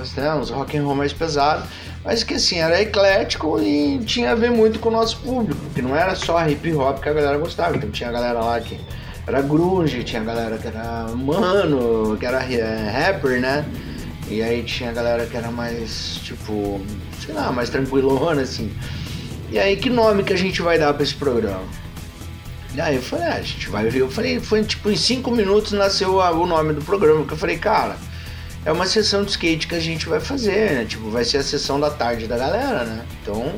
uns, 0.00 0.14
né, 0.14 0.34
uns 0.34 0.50
rock 0.50 0.76
and 0.76 0.84
roll 0.84 0.94
mais 0.94 1.12
pesados, 1.12 1.64
mas 2.04 2.22
que 2.22 2.34
assim, 2.34 2.58
era 2.58 2.80
eclético 2.80 3.58
e 3.60 3.98
tinha 4.04 4.32
a 4.32 4.34
ver 4.34 4.50
muito 4.50 4.78
com 4.78 4.88
o 4.88 4.92
nosso 4.92 5.18
público, 5.18 5.60
que 5.74 5.82
não 5.82 5.96
era 5.96 6.14
só 6.14 6.46
hip 6.46 6.72
hop 6.74 7.00
que 7.00 7.08
a 7.08 7.12
galera 7.12 7.38
gostava, 7.38 7.76
então 7.76 7.90
tinha 7.90 8.08
a 8.08 8.12
galera 8.12 8.40
lá 8.40 8.60
que 8.60 8.78
era 9.26 9.42
grunge, 9.42 10.02
tinha 10.04 10.22
a 10.22 10.24
galera 10.24 10.58
que 10.58 10.66
era 10.66 11.08
mano, 11.14 12.16
que 12.18 12.26
era 12.26 12.42
é, 12.42 12.90
rapper, 12.90 13.40
né? 13.40 13.64
E 14.28 14.42
aí 14.42 14.62
tinha 14.62 14.90
a 14.90 14.92
galera 14.92 15.26
que 15.26 15.36
era 15.36 15.50
mais, 15.50 16.20
tipo, 16.22 16.80
sei 17.24 17.34
lá, 17.34 17.50
mais 17.50 17.68
tranquilona, 17.68 18.42
assim. 18.42 18.72
E 19.50 19.58
aí, 19.58 19.76
que 19.76 19.90
nome 19.90 20.22
que 20.22 20.32
a 20.32 20.36
gente 20.36 20.62
vai 20.62 20.78
dar 20.78 20.94
para 20.94 21.02
esse 21.02 21.14
programa? 21.14 21.64
E 22.72 22.80
aí 22.80 22.94
eu 22.94 23.02
falei, 23.02 23.26
ah, 23.26 23.34
a 23.34 23.42
gente 23.42 23.68
vai 23.68 23.88
ver. 23.88 24.00
Eu 24.00 24.10
falei, 24.10 24.38
foi 24.38 24.62
tipo 24.62 24.88
em 24.90 24.96
cinco 24.96 25.32
minutos 25.32 25.72
nasceu 25.72 26.18
o 26.18 26.46
nome 26.46 26.72
do 26.72 26.82
programa. 26.82 27.26
Que 27.26 27.32
eu 27.32 27.36
falei, 27.36 27.58
cara, 27.58 27.96
é 28.64 28.70
uma 28.70 28.86
sessão 28.86 29.24
de 29.24 29.30
skate 29.32 29.66
que 29.66 29.74
a 29.74 29.80
gente 29.80 30.08
vai 30.08 30.20
fazer, 30.20 30.72
né? 30.72 30.84
Tipo, 30.84 31.10
vai 31.10 31.24
ser 31.24 31.38
a 31.38 31.42
sessão 31.42 31.80
da 31.80 31.90
tarde 31.90 32.28
da 32.28 32.38
galera, 32.38 32.84
né? 32.84 33.04
Então, 33.20 33.52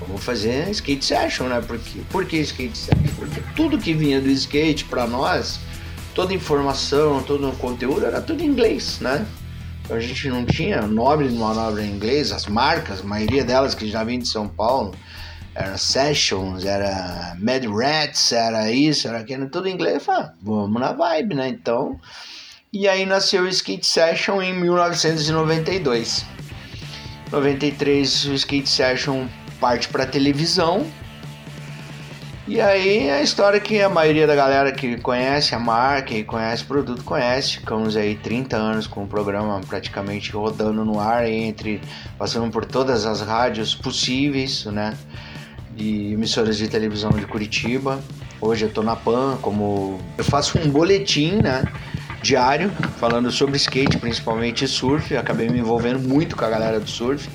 vamos 0.00 0.24
fazer 0.24 0.70
skate 0.70 1.04
session, 1.04 1.48
né? 1.48 1.62
Porque, 1.66 2.00
por 2.08 2.24
que 2.24 2.38
skate 2.38 2.78
session? 2.78 3.14
Porque 3.16 3.42
tudo 3.54 3.76
que 3.76 3.92
vinha 3.92 4.18
do 4.18 4.30
skate 4.30 4.86
para 4.86 5.06
nós, 5.06 5.60
toda 6.14 6.32
informação, 6.32 7.22
todo 7.22 7.50
o 7.50 7.56
conteúdo 7.56 8.06
era 8.06 8.22
tudo 8.22 8.42
em 8.42 8.46
inglês, 8.46 8.98
né? 9.00 9.26
A 9.92 10.00
gente 10.00 10.28
não 10.28 10.44
tinha 10.46 10.82
nobre 10.82 11.28
de 11.28 11.34
manobra 11.34 11.82
em 11.82 11.90
inglês, 11.90 12.32
as 12.32 12.46
marcas, 12.46 13.00
a 13.00 13.04
maioria 13.04 13.44
delas 13.44 13.74
que 13.74 13.86
já 13.88 14.02
vinham 14.02 14.22
de 14.22 14.28
São 14.28 14.48
Paulo, 14.48 14.94
era 15.54 15.76
Sessions, 15.76 16.64
era 16.64 17.36
Mad 17.38 17.64
Rats, 17.66 18.32
era 18.32 18.70
isso, 18.70 19.06
era 19.06 19.18
aquilo, 19.18 19.50
tudo 19.50 19.68
em 19.68 19.72
inglês. 19.72 20.02
Falei, 20.02 20.22
ah, 20.22 20.32
vamos 20.40 20.80
na 20.80 20.92
vibe, 20.92 21.34
né? 21.34 21.48
Então. 21.48 22.00
E 22.72 22.88
aí 22.88 23.04
nasceu 23.04 23.42
o 23.42 23.48
Skate 23.48 23.86
Session 23.86 24.40
em 24.40 24.54
1992. 24.54 26.24
93 27.30 28.24
o 28.26 28.34
Skate 28.34 28.68
Session 28.68 29.28
parte 29.60 29.88
para 29.88 30.06
televisão. 30.06 30.86
E 32.52 32.60
aí 32.60 33.08
a 33.08 33.22
história 33.22 33.58
que 33.58 33.80
a 33.80 33.88
maioria 33.88 34.26
da 34.26 34.34
galera 34.34 34.70
que 34.72 34.98
conhece 34.98 35.54
a 35.54 35.58
marca 35.58 36.12
e 36.12 36.22
conhece 36.22 36.64
o 36.64 36.66
produto 36.66 37.02
conhece. 37.02 37.52
Ficamos 37.52 37.96
aí 37.96 38.14
30 38.14 38.54
anos 38.54 38.86
com 38.86 39.04
o 39.04 39.06
programa 39.06 39.58
praticamente 39.66 40.30
rodando 40.32 40.84
no 40.84 41.00
ar, 41.00 41.26
entre 41.26 41.80
passando 42.18 42.50
por 42.50 42.66
todas 42.66 43.06
as 43.06 43.22
rádios 43.22 43.74
possíveis, 43.74 44.66
né? 44.66 44.94
De 45.74 46.12
emissoras 46.12 46.58
de 46.58 46.68
televisão 46.68 47.12
de 47.12 47.24
Curitiba. 47.24 48.04
Hoje 48.38 48.66
eu 48.66 48.70
tô 48.70 48.82
na 48.82 48.96
PAN, 48.96 49.38
como 49.40 49.98
eu 50.18 50.22
faço 50.22 50.58
um 50.58 50.68
boletim, 50.68 51.36
né? 51.36 51.64
Diário, 52.22 52.70
falando 52.98 53.30
sobre 53.30 53.56
skate, 53.56 53.96
principalmente 53.96 54.68
surf. 54.68 55.16
Acabei 55.16 55.48
me 55.48 55.58
envolvendo 55.58 56.06
muito 56.06 56.36
com 56.36 56.44
a 56.44 56.50
galera 56.50 56.78
do 56.78 56.86
surf. 56.86 57.30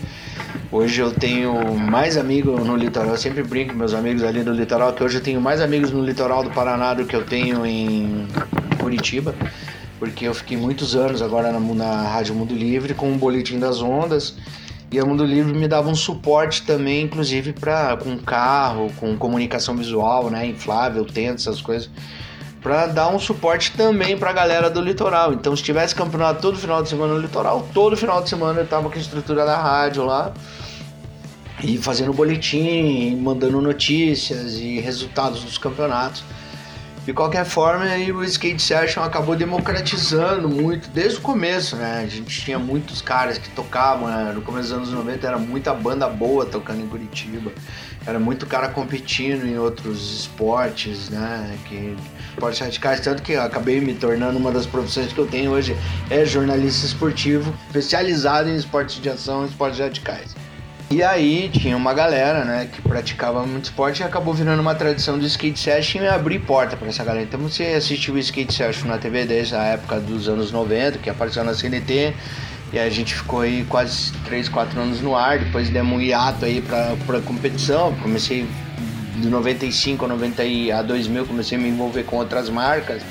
Hoje 0.69 1.01
eu 1.01 1.11
tenho 1.11 1.77
mais 1.77 2.17
amigos 2.17 2.65
no 2.65 2.75
litoral, 2.75 3.11
eu 3.11 3.17
sempre 3.17 3.41
brinco 3.41 3.71
com 3.71 3.79
meus 3.79 3.93
amigos 3.93 4.21
ali 4.21 4.43
do 4.43 4.51
litoral, 4.51 4.91
que 4.91 5.01
hoje 5.01 5.17
eu 5.17 5.23
tenho 5.23 5.39
mais 5.39 5.61
amigos 5.61 5.91
no 5.91 6.03
litoral 6.03 6.43
do 6.43 6.49
Paraná 6.49 6.93
do 6.93 7.05
que 7.05 7.15
eu 7.15 7.23
tenho 7.23 7.65
em 7.65 8.27
Curitiba, 8.77 9.33
porque 9.97 10.27
eu 10.27 10.33
fiquei 10.33 10.57
muitos 10.57 10.93
anos 10.93 11.21
agora 11.21 11.53
na, 11.53 11.59
na 11.59 12.01
Rádio 12.09 12.35
Mundo 12.35 12.53
Livre 12.53 12.93
com 12.93 13.13
o 13.13 13.15
Boletim 13.15 13.57
das 13.57 13.81
Ondas, 13.81 14.35
e 14.91 14.99
a 14.99 15.05
Mundo 15.05 15.23
Livre 15.23 15.57
me 15.57 15.69
dava 15.69 15.87
um 15.89 15.95
suporte 15.95 16.63
também, 16.63 17.05
inclusive 17.05 17.53
para 17.53 17.95
com 17.95 18.17
carro, 18.17 18.91
com 18.97 19.15
comunicação 19.15 19.73
visual, 19.73 20.29
né, 20.29 20.47
inflável, 20.47 21.05
tento, 21.05 21.39
essas 21.39 21.61
coisas 21.61 21.89
para 22.61 22.87
dar 22.87 23.09
um 23.09 23.19
suporte 23.19 23.71
também 23.73 24.17
para 24.17 24.29
a 24.29 24.33
galera 24.33 24.69
do 24.69 24.81
litoral. 24.81 25.33
Então, 25.33 25.55
se 25.55 25.63
tivesse 25.63 25.93
campeonato 25.93 26.41
todo 26.41 26.57
final 26.57 26.81
de 26.81 26.89
semana 26.89 27.13
no 27.13 27.19
litoral, 27.19 27.67
todo 27.73 27.95
final 27.95 28.21
de 28.21 28.29
semana 28.29 28.61
eu 28.61 28.67
tava 28.67 28.89
com 28.89 28.95
a 28.95 29.01
estrutura 29.01 29.45
da 29.45 29.57
rádio 29.57 30.03
lá 30.03 30.33
e 31.63 31.77
fazendo 31.77 32.13
boletim, 32.13 33.15
mandando 33.15 33.59
notícias 33.61 34.55
e 34.55 34.79
resultados 34.79 35.43
dos 35.43 35.57
campeonatos. 35.57 36.23
De 37.05 37.13
qualquer 37.13 37.45
forma, 37.45 37.85
aí 37.85 38.11
o 38.11 38.21
Skate 38.21 38.61
Session 38.61 39.01
acabou 39.01 39.33
democratizando 39.33 40.49
muito 40.49 40.89
desde 40.89 41.19
o 41.19 41.21
começo, 41.21 41.77
né? 41.77 42.01
A 42.03 42.07
gente 42.07 42.41
tinha 42.41 42.59
muitos 42.59 43.01
caras 43.01 43.37
que 43.37 43.49
tocavam, 43.51 44.09
né? 44.09 44.33
no 44.35 44.41
começo 44.41 44.67
dos 44.67 44.77
anos 44.77 44.91
90 44.91 45.25
era 45.25 45.37
muita 45.37 45.73
banda 45.73 46.05
boa 46.09 46.45
tocando 46.45 46.81
em 46.81 46.87
Curitiba, 46.87 47.53
era 48.07 48.17
muito 48.17 48.45
cara 48.45 48.69
competindo 48.69 49.45
em 49.45 49.57
outros 49.57 50.21
esportes, 50.21 51.09
né? 51.09 51.57
Que 51.65 51.93
esportes 52.29 52.59
radicais, 52.61 53.01
tanto 53.01 53.21
que 53.21 53.35
acabei 53.35 53.81
me 53.81 53.93
tornando 53.93 54.39
uma 54.39 54.51
das 54.51 54.65
profissões 54.65 55.11
que 55.11 55.19
eu 55.19 55.27
tenho 55.27 55.51
hoje 55.51 55.75
é 56.09 56.23
jornalista 56.23 56.85
esportivo, 56.85 57.53
especializado 57.67 58.49
em 58.49 58.55
esportes 58.55 59.01
de 59.01 59.09
ação 59.09 59.43
e 59.43 59.49
esportes 59.49 59.79
radicais. 59.79 60.33
E 60.89 61.03
aí 61.03 61.49
tinha 61.49 61.75
uma 61.75 61.93
galera, 61.93 62.45
né, 62.45 62.69
que 62.71 62.81
praticava 62.81 63.45
muito 63.45 63.65
esporte 63.65 63.99
e 63.99 64.03
acabou 64.05 64.33
virando 64.33 64.61
uma 64.61 64.73
tradição 64.73 65.19
do 65.19 65.25
skate 65.25 65.59
session 65.59 66.01
e 66.01 66.07
abrir 66.07 66.39
porta 66.39 66.77
para 66.77 66.87
essa 66.87 67.03
galera. 67.03 67.25
Então 67.25 67.41
você 67.41 67.65
assistiu 67.65 68.13
o 68.13 68.19
skate 68.19 68.53
session 68.53 68.87
na 68.87 68.97
TV 68.97 69.25
desde 69.25 69.53
a 69.53 69.63
época 69.63 69.99
dos 69.99 70.29
anos 70.29 70.49
90, 70.49 70.99
que 70.99 71.09
apareceu 71.09 71.43
na 71.43 71.53
CNT, 71.53 72.15
e 72.71 72.79
a 72.79 72.89
gente 72.89 73.15
ficou 73.15 73.41
aí 73.41 73.65
quase 73.67 74.11
3, 74.25 74.49
4 74.49 74.79
anos 74.79 75.01
no 75.01 75.15
ar, 75.15 75.39
depois 75.39 75.69
demos 75.69 75.97
um 75.97 76.01
hiato 76.01 76.45
aí 76.45 76.61
pra, 76.61 76.95
pra 77.05 77.21
competição, 77.21 77.93
comecei 78.01 78.47
de 79.15 79.27
95 79.27 80.05
a 80.05 80.07
90 80.09 80.43
a 80.77 80.81
2000 80.81 81.25
comecei 81.25 81.57
a 81.57 81.61
me 81.61 81.69
envolver 81.69 82.03
com 82.03 82.17
outras 82.17 82.49
marcas 82.49 83.01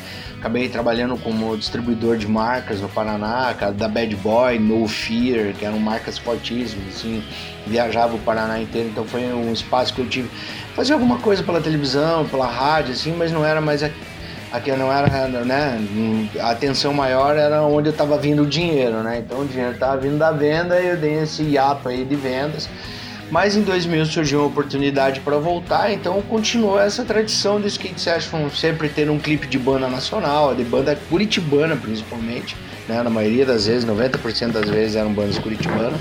acabei 0.47 0.69
trabalhando 0.69 1.17
como 1.17 1.57
distribuidor 1.57 2.17
de 2.17 2.29
marcas 2.29 2.81
no 2.81 2.89
Paraná, 2.89 3.53
da 3.53 3.89
Bad 3.89 4.15
Boy, 4.17 4.59
No 4.59 4.87
Fear, 4.87 5.55
que 5.55 5.65
eram 5.65 5.79
marcas 5.81 6.19
fortíssimas, 6.19 6.87
assim, 6.95 7.23
viajava 7.67 8.15
o 8.15 8.19
Paraná 8.21 8.61
inteiro, 8.61 8.89
então 8.89 9.05
foi 9.05 9.23
um 9.33 9.53
espaço 9.53 9.93
que 9.93 10.01
eu 10.01 10.09
tive. 10.09 10.31
Fazia 10.75 10.95
alguma 10.95 11.19
coisa 11.19 11.43
pela 11.43 11.61
televisão, 11.61 12.27
pela 12.29 12.47
rádio, 12.47 12.93
assim, 12.93 13.13
mas 13.17 13.33
não 13.33 13.45
era 13.45 13.61
mais 13.61 13.83
aqui 14.53 14.71
não 14.73 14.93
era, 14.93 15.09
né, 15.45 15.81
a 16.41 16.51
atenção 16.51 16.93
maior 16.93 17.37
era 17.37 17.63
onde 17.63 17.91
estava 17.91 18.17
vindo 18.17 18.43
o 18.43 18.47
dinheiro, 18.47 19.03
né, 19.03 19.23
então 19.25 19.41
o 19.41 19.47
dinheiro 19.47 19.73
estava 19.73 19.97
vindo 19.97 20.19
da 20.19 20.31
venda 20.31 20.81
e 20.81 20.89
eu 20.89 20.97
dei 20.97 21.23
esse 21.23 21.43
hiato 21.43 21.89
aí 21.89 22.05
de 22.05 22.15
vendas, 22.15 22.69
mas 23.31 23.57
em 23.57 23.63
2000 23.63 24.07
surgiu 24.07 24.39
uma 24.41 24.49
oportunidade 24.49 25.21
para 25.21 25.37
voltar, 25.37 25.93
então 25.93 26.23
continuou 26.23 26.79
essa 26.79 27.05
tradição 27.05 27.61
do 27.61 27.67
skate 27.67 28.01
session 28.01 28.49
sempre 28.51 28.89
ter 28.89 29.11
um 29.11 29.19
clipe 29.19 29.49
de 29.49 29.59
banda 29.59 29.89
nacional, 29.89 30.55
de 30.55 30.63
banda 30.63 30.97
curitibana 31.09 31.75
principalmente, 31.75 32.57
né? 32.89 33.03
Na 33.03 33.11
maioria 33.11 33.45
das 33.45 33.67
vezes, 33.67 33.85
90% 33.85 34.53
das 34.53 34.71
vezes 34.71 34.95
eram 34.95 35.13
bandas 35.13 35.39
curitibanas. 35.41 35.99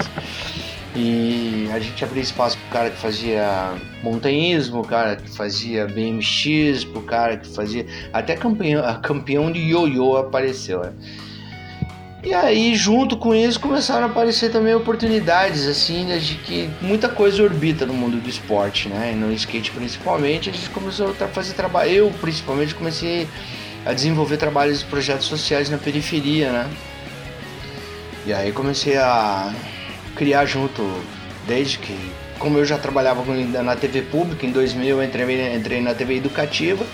E 0.96 1.68
a 1.74 1.80
gente 1.80 2.04
abria 2.06 2.24
espaço 2.24 2.58
pro 2.58 2.70
cara 2.70 2.90
que 2.90 2.98
fazia 2.98 3.74
montanhismo, 4.02 4.80
o 4.80 4.88
cara 4.88 5.18
que 5.18 5.30
fazia 5.30 5.86
BMX, 5.88 6.86
pro 6.86 7.02
cara 7.02 7.36
que 7.36 7.50
fazia. 7.50 7.86
Até 8.14 8.36
campeão, 8.36 9.02
campeão 9.02 9.52
de 9.52 9.60
ioiô 9.60 10.16
apareceu, 10.16 10.80
né? 10.82 10.94
E 12.24 12.34
aí, 12.34 12.74
junto 12.76 13.18
com 13.18 13.36
isso, 13.36 13.60
começaram 13.60 14.08
a 14.08 14.10
aparecer 14.10 14.52
também 14.52 14.74
oportunidades, 14.74 15.68
assim, 15.68 16.08
de 16.18 16.36
que 16.36 16.70
muita 16.82 17.08
coisa 17.08 17.44
orbita 17.44 17.86
no 17.86 17.94
mundo 17.94 18.20
do 18.20 18.28
esporte, 18.28 18.90
né? 18.90 19.12
E 19.12 19.16
no 19.16 19.32
skate 19.34 19.70
principalmente, 19.72 20.50
a 20.50 20.54
gente 20.54 20.70
começou 20.70 21.10
a 21.20 21.28
fazer 21.28 21.54
trabalho. 21.54 21.92
Eu, 21.92 22.12
principalmente, 22.22 22.74
comecei 22.74 23.28
a 23.86 23.94
desenvolver 23.94 24.38
trabalhos 24.38 24.82
e 24.82 24.86
projetos 24.86 25.28
sociais 25.28 25.70
na 25.70 25.78
periferia, 25.78 26.52
né? 26.52 26.70
E 28.26 28.34
aí 28.34 28.52
comecei 28.52 28.98
a 28.98 29.54
criar 30.16 30.46
junto, 30.46 30.82
desde 31.48 31.78
que, 31.78 31.96
como 32.40 32.58
eu 32.58 32.66
já 32.66 32.78
trabalhava 32.78 33.24
na 33.64 33.76
TV 33.76 34.02
pública, 34.02 34.46
em 34.46 34.52
2000 34.52 34.88
eu 34.88 35.04
entrei, 35.04 35.56
entrei 35.56 35.82
na 35.82 35.94
TV 35.94 36.16
educativa 36.16 36.86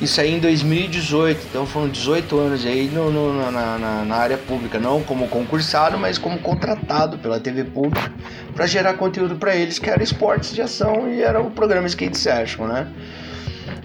isso 0.00 0.20
aí 0.20 0.34
em 0.34 0.40
2018, 0.40 1.46
então 1.48 1.64
foram 1.64 1.88
18 1.88 2.36
anos 2.38 2.66
aí 2.66 2.90
no, 2.92 3.10
no, 3.10 3.50
na, 3.50 3.78
na, 3.78 4.04
na, 4.04 4.16
área 4.16 4.36
pública, 4.36 4.78
não 4.78 5.02
como 5.02 5.28
concursado, 5.28 5.96
mas 5.96 6.18
como 6.18 6.38
contratado 6.38 7.16
pela 7.18 7.38
TV 7.38 7.64
pública 7.64 8.12
para 8.54 8.66
gerar 8.66 8.94
conteúdo 8.94 9.36
para 9.36 9.54
eles, 9.54 9.78
que 9.78 9.88
era 9.88 10.02
esportes 10.02 10.52
de 10.52 10.60
ação 10.60 11.08
e 11.10 11.22
era 11.22 11.40
o 11.40 11.50
programa 11.50 11.86
Skate 11.86 12.18
Session, 12.18 12.66
né? 12.66 12.88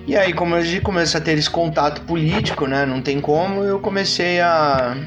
E 0.08 0.18
aí, 0.18 0.34
como 0.34 0.56
a 0.56 0.62
gente 0.62 0.82
começa 0.82 1.20
a 1.20 1.22
ter 1.22 1.38
esse 1.38 1.50
contato 1.50 2.02
político, 2.02 2.66
né? 2.66 2.86
Não 2.88 3.02
tem 3.02 3.22
como, 3.22 3.64
eu 3.64 3.80
comecei 3.80 4.42
a 4.42 4.98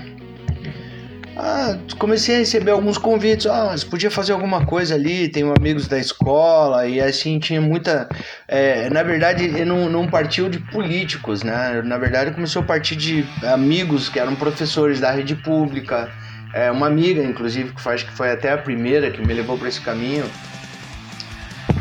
ah, 1.37 1.79
comecei 1.99 2.37
a 2.37 2.38
receber 2.38 2.73
alguns 2.73 2.99
convites. 2.99 3.47
Ah, 3.47 3.73
você 3.73 3.87
podia 3.87 4.11
fazer 4.11 4.33
alguma 4.33 4.66
coisa 4.66 4.95
ali, 4.95 5.29
tenho 5.29 5.53
amigos 5.57 5.88
da 5.88 5.99
escola, 5.99 6.87
e 6.87 7.01
assim 7.01 7.38
tinha 7.38 7.61
muita. 7.61 8.09
É, 8.47 8.90
na 8.90 9.03
verdade, 9.03 9.49
não, 9.64 9.88
não 9.88 10.07
partiu 10.07 10.49
de 10.49 10.59
políticos, 10.59 11.42
né? 11.42 11.81
Na 11.83 11.97
verdade, 11.97 12.33
começou 12.33 12.62
a 12.62 12.64
partir 12.64 12.97
de 12.97 13.25
amigos 13.42 14.09
que 14.09 14.18
eram 14.18 14.35
professores 14.35 15.01
da 15.01 15.11
rede 15.11 15.35
pública. 15.35 16.11
É, 16.55 16.71
uma 16.71 16.87
amiga, 16.87 17.23
inclusive, 17.23 17.73
que 17.73 17.81
faz 17.81 18.03
que 18.03 18.12
foi 18.12 18.31
até 18.31 18.53
a 18.53 18.59
primeira 18.59 19.11
que 19.11 19.25
me 19.25 19.33
levou 19.33 19.57
para 19.57 19.68
esse 19.68 19.81
caminho. 19.81 20.25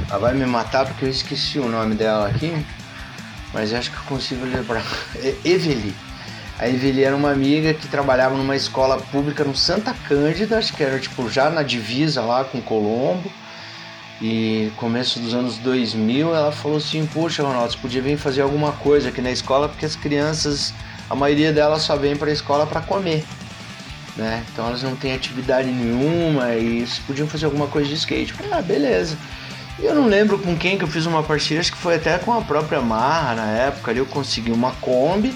Ela 0.09 0.19
vai 0.19 0.33
me 0.33 0.45
matar 0.45 0.85
porque 0.85 1.05
eu 1.05 1.09
esqueci 1.09 1.59
o 1.59 1.67
nome 1.67 1.95
dela 1.95 2.27
aqui, 2.27 2.53
mas 3.53 3.73
acho 3.73 3.91
que 3.91 3.97
eu 3.97 4.03
consigo 4.03 4.45
lembrar. 4.45 4.83
É 5.21 5.35
Eveli. 5.43 5.93
A 6.61 6.69
Eveli 6.69 7.03
era 7.03 7.15
uma 7.15 7.31
amiga 7.31 7.73
que 7.73 7.87
trabalhava 7.87 8.37
numa 8.37 8.55
escola 8.55 8.97
pública 9.11 9.43
no 9.43 9.55
Santa 9.55 9.95
Cândida, 10.07 10.59
acho 10.59 10.71
que 10.73 10.83
era 10.83 10.99
tipo 10.99 11.27
já 11.27 11.49
na 11.49 11.63
divisa 11.63 12.21
lá 12.21 12.43
com 12.43 12.61
Colombo. 12.61 13.31
E 14.21 14.71
começo 14.77 15.19
dos 15.19 15.33
anos 15.33 15.57
2000, 15.57 16.35
ela 16.35 16.51
falou 16.51 16.77
assim: 16.77 17.03
Poxa, 17.07 17.41
Ronaldo, 17.41 17.71
você 17.71 17.79
podia 17.79 17.99
vir 17.99 18.15
fazer 18.15 18.43
alguma 18.43 18.73
coisa 18.73 19.09
aqui 19.09 19.21
na 19.21 19.31
escola, 19.31 19.67
porque 19.67 19.87
as 19.87 19.95
crianças, 19.95 20.71
a 21.09 21.15
maioria 21.15 21.51
delas 21.51 21.81
só 21.81 21.95
vem 21.95 22.15
para 22.15 22.29
a 22.29 22.33
escola 22.33 22.67
para 22.67 22.79
comer, 22.79 23.25
né? 24.15 24.43
Então 24.53 24.67
elas 24.67 24.83
não 24.83 24.95
têm 24.95 25.15
atividade 25.15 25.67
nenhuma 25.67 26.53
e 26.53 26.81
vocês 26.81 26.99
podiam 26.99 27.27
fazer 27.27 27.45
alguma 27.45 27.65
coisa 27.65 27.89
de 27.89 27.95
skate. 27.95 28.33
falei, 28.33 28.53
ah, 28.53 28.61
beleza. 28.61 29.17
E 29.79 29.85
eu 29.85 29.95
não 29.95 30.05
lembro 30.05 30.37
com 30.37 30.55
quem 30.55 30.77
que 30.77 30.83
eu 30.83 30.87
fiz 30.87 31.07
uma 31.07 31.23
parceria, 31.23 31.59
acho 31.59 31.71
que 31.71 31.77
foi 31.79 31.95
até 31.95 32.19
com 32.19 32.31
a 32.31 32.41
própria 32.41 32.81
Marra 32.81 33.33
na 33.33 33.47
época. 33.47 33.89
Ali 33.89 33.99
eu 33.99 34.05
consegui 34.05 34.51
uma 34.51 34.73
Kombi 34.73 35.33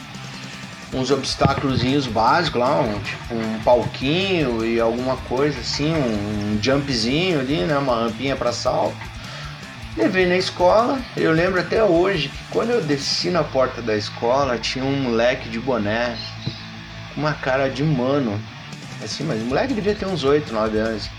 uns 0.93 1.11
obstáculos 1.11 1.81
básicos 2.07 2.59
lá, 2.59 2.81
um, 2.81 2.99
tipo 2.99 3.33
um 3.33 3.59
palquinho 3.59 4.65
e 4.65 4.79
alguma 4.79 5.17
coisa 5.17 5.59
assim, 5.59 5.93
um, 5.93 6.59
jumpzinho 6.61 7.39
ali, 7.39 7.57
né? 7.65 7.77
Uma 7.77 8.03
rampinha 8.03 8.35
para 8.35 8.51
salto. 8.51 8.95
Levei 9.97 10.25
na 10.25 10.35
escola, 10.35 10.99
eu 11.15 11.31
lembro 11.31 11.59
até 11.59 11.81
hoje 11.83 12.27
que 12.27 12.43
quando 12.49 12.69
eu 12.69 12.81
desci 12.81 13.29
na 13.29 13.43
porta 13.43 13.81
da 13.81 13.95
escola 13.95 14.57
tinha 14.57 14.83
um 14.83 15.03
moleque 15.03 15.47
de 15.47 15.57
boné, 15.57 16.17
uma 17.15 17.33
cara 17.33 17.69
de 17.69 17.81
mano, 17.81 18.41
assim, 19.01 19.23
mas 19.23 19.41
o 19.41 19.45
moleque 19.45 19.73
devia 19.73 19.95
ter 19.95 20.05
uns 20.05 20.25
8, 20.25 20.51
9 20.51 20.77
anos. 20.77 21.09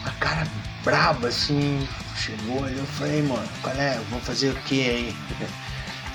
Uma 0.00 0.12
cara 0.12 0.46
braba 0.82 1.28
assim, 1.28 1.86
chegou 2.16 2.64
ali, 2.64 2.78
eu 2.78 2.86
falei, 2.86 3.22
mano, 3.22 3.46
qual 3.60 3.74
é? 3.76 4.00
Vou 4.10 4.20
fazer 4.20 4.48
o 4.48 4.54
que 4.62 4.80
aí? 4.80 5.16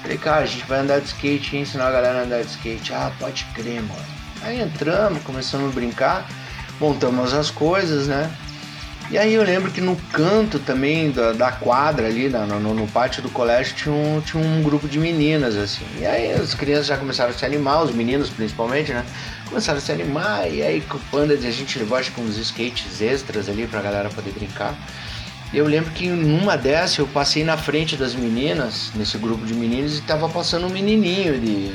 Falei, 0.05 0.19
cara, 0.19 0.43
a 0.43 0.45
gente 0.45 0.63
vai 0.67 0.81
andar 0.81 0.99
de 0.99 1.07
skate 1.07 1.57
ensinar 1.57 1.87
a 1.87 1.91
galera 1.91 2.19
a 2.19 2.21
andar 2.21 2.43
de 2.43 2.51
skate. 2.51 2.93
Ah, 2.93 3.11
pode 3.19 3.43
crer, 3.55 3.81
mano. 3.81 4.05
Aí 4.43 4.61
entramos, 4.61 5.23
começamos 5.23 5.71
a 5.71 5.73
brincar, 5.73 6.29
montamos 6.79 7.33
as 7.33 7.49
coisas, 7.49 8.05
né? 8.05 8.31
E 9.09 9.17
aí 9.17 9.33
eu 9.33 9.41
lembro 9.41 9.71
que 9.71 9.81
no 9.81 9.95
canto 10.13 10.59
também 10.59 11.09
da, 11.09 11.31
da 11.31 11.51
quadra 11.51 12.05
ali, 12.05 12.29
no, 12.29 12.45
no, 12.59 12.73
no, 12.75 12.87
pátio 12.87 13.23
do 13.23 13.31
colégio, 13.31 13.75
tinha 13.75 13.95
um, 13.95 14.21
tinha 14.21 14.43
um 14.43 14.61
grupo 14.61 14.87
de 14.87 14.99
meninas, 14.99 15.55
assim. 15.55 15.85
E 15.97 16.05
aí 16.05 16.33
as 16.33 16.53
crianças 16.53 16.85
já 16.85 16.97
começaram 16.97 17.31
a 17.31 17.33
se 17.33 17.43
animar, 17.43 17.83
os 17.83 17.91
meninos 17.91 18.29
principalmente, 18.29 18.93
né? 18.93 19.03
Começaram 19.49 19.79
a 19.79 19.81
se 19.81 19.91
animar, 19.91 20.47
e 20.51 20.61
aí 20.61 20.81
com 20.81 20.97
o 20.97 21.01
Panda 21.09 21.33
a 21.33 21.37
gente 21.37 21.79
levou 21.79 21.97
acho 21.97 22.11
que 22.11 22.21
uns 22.21 22.37
skates 22.37 23.01
extras 23.01 23.49
ali 23.49 23.65
pra 23.65 23.81
galera 23.81 24.09
poder 24.09 24.33
brincar. 24.33 24.75
Eu 25.55 25.65
lembro 25.65 25.89
que 25.91 26.09
numa 26.09 26.57
dessas 26.57 26.97
eu 26.97 27.07
passei 27.07 27.43
na 27.43 27.55
frente 27.55 27.95
das 27.95 28.13
meninas, 28.13 28.91
nesse 28.93 29.17
grupo 29.17 29.45
de 29.45 29.53
meninos, 29.53 29.97
e 29.97 30.01
tava 30.01 30.27
passando 30.27 30.67
um 30.67 30.69
menininho 30.69 31.39
de 31.39 31.73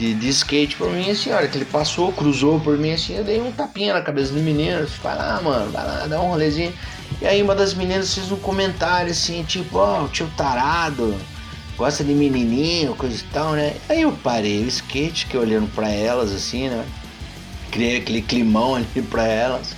de, 0.00 0.14
de 0.14 0.28
skate 0.30 0.76
por 0.76 0.90
mim, 0.90 1.10
assim, 1.10 1.30
a 1.30 1.36
hora 1.36 1.46
que 1.46 1.58
ele 1.58 1.66
passou, 1.66 2.10
cruzou 2.10 2.58
por 2.58 2.78
mim, 2.78 2.92
assim, 2.92 3.16
eu 3.16 3.22
dei 3.22 3.38
um 3.38 3.52
tapinha 3.52 3.92
na 3.92 4.00
cabeça 4.00 4.32
do 4.32 4.40
menino, 4.40 4.86
vai 5.02 5.14
lá, 5.14 5.40
mano, 5.42 5.70
vai 5.70 5.84
lá, 5.84 6.06
dá 6.06 6.18
um 6.22 6.30
rolezinho. 6.30 6.72
E 7.20 7.26
aí 7.26 7.42
uma 7.42 7.54
das 7.54 7.74
meninas 7.74 8.14
fez 8.14 8.32
um 8.32 8.36
comentário 8.36 9.10
assim, 9.10 9.44
tipo, 9.44 9.76
ó, 9.76 10.00
oh, 10.00 10.04
o 10.04 10.08
tio 10.08 10.26
tarado, 10.38 11.14
gosta 11.76 12.02
de 12.02 12.14
menininho, 12.14 12.94
coisa 12.94 13.14
e 13.14 13.24
tal, 13.32 13.52
né? 13.52 13.76
Aí 13.90 14.00
eu 14.00 14.12
parei 14.12 14.64
o 14.64 14.68
skate, 14.68 15.26
que 15.26 15.36
olhando 15.36 15.68
para 15.74 15.90
elas, 15.90 16.32
assim, 16.32 16.70
né? 16.70 16.82
Criei 17.70 17.98
aquele 17.98 18.22
climão 18.22 18.76
ali 18.76 19.02
pra 19.10 19.26
elas. 19.26 19.74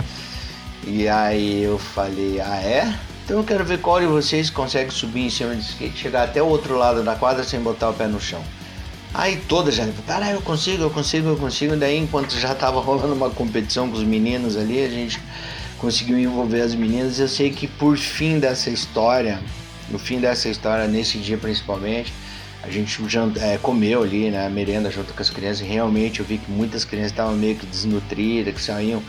E 0.84 1.08
aí 1.08 1.62
eu 1.62 1.78
falei, 1.78 2.40
ah 2.40 2.56
é? 2.56 2.98
Então 3.24 3.38
eu 3.38 3.44
quero 3.44 3.64
ver 3.64 3.78
qual 3.78 4.00
de 4.00 4.06
vocês 4.06 4.50
consegue 4.50 4.92
subir 4.92 5.20
em 5.20 5.30
cima 5.30 5.54
do 5.54 5.60
skate, 5.60 5.96
chegar 5.96 6.24
até 6.24 6.42
o 6.42 6.46
outro 6.46 6.76
lado 6.76 7.04
da 7.04 7.14
quadra 7.14 7.44
sem 7.44 7.60
botar 7.60 7.90
o 7.90 7.94
pé 7.94 8.06
no 8.06 8.20
chão. 8.20 8.42
Aí 9.14 9.36
todas 9.48 9.74
já, 9.74 9.86
cara, 10.06 10.30
eu 10.30 10.40
consigo, 10.40 10.82
eu 10.82 10.90
consigo, 10.90 11.28
eu 11.28 11.36
consigo. 11.36 11.76
Daí, 11.76 11.98
enquanto 11.98 12.32
já 12.32 12.54
tava 12.54 12.80
rolando 12.80 13.14
uma 13.14 13.30
competição 13.30 13.88
com 13.88 13.96
os 13.96 14.02
meninos 14.02 14.56
ali, 14.56 14.82
a 14.82 14.88
gente 14.88 15.20
conseguiu 15.78 16.18
envolver 16.18 16.62
as 16.62 16.74
meninas. 16.74 17.20
Eu 17.20 17.28
sei 17.28 17.50
que 17.50 17.68
por 17.68 17.96
fim 17.96 18.38
dessa 18.38 18.70
história, 18.70 19.38
no 19.90 19.98
fim 19.98 20.18
dessa 20.18 20.48
história, 20.48 20.88
nesse 20.88 21.18
dia 21.18 21.36
principalmente, 21.36 22.12
a 22.62 22.70
gente 22.70 22.98
é, 23.40 23.58
comeu 23.58 24.02
ali, 24.02 24.30
né, 24.30 24.48
merenda 24.48 24.90
junto 24.90 25.12
com 25.12 25.20
as 25.20 25.28
crianças. 25.28 25.60
E 25.60 25.64
realmente 25.64 26.20
eu 26.20 26.26
vi 26.26 26.38
que 26.38 26.50
muitas 26.50 26.84
crianças 26.84 27.12
estavam 27.12 27.34
meio 27.34 27.56
que 27.56 27.66
desnutridas, 27.66 28.54
que 28.54 28.62
saíam. 28.62 29.02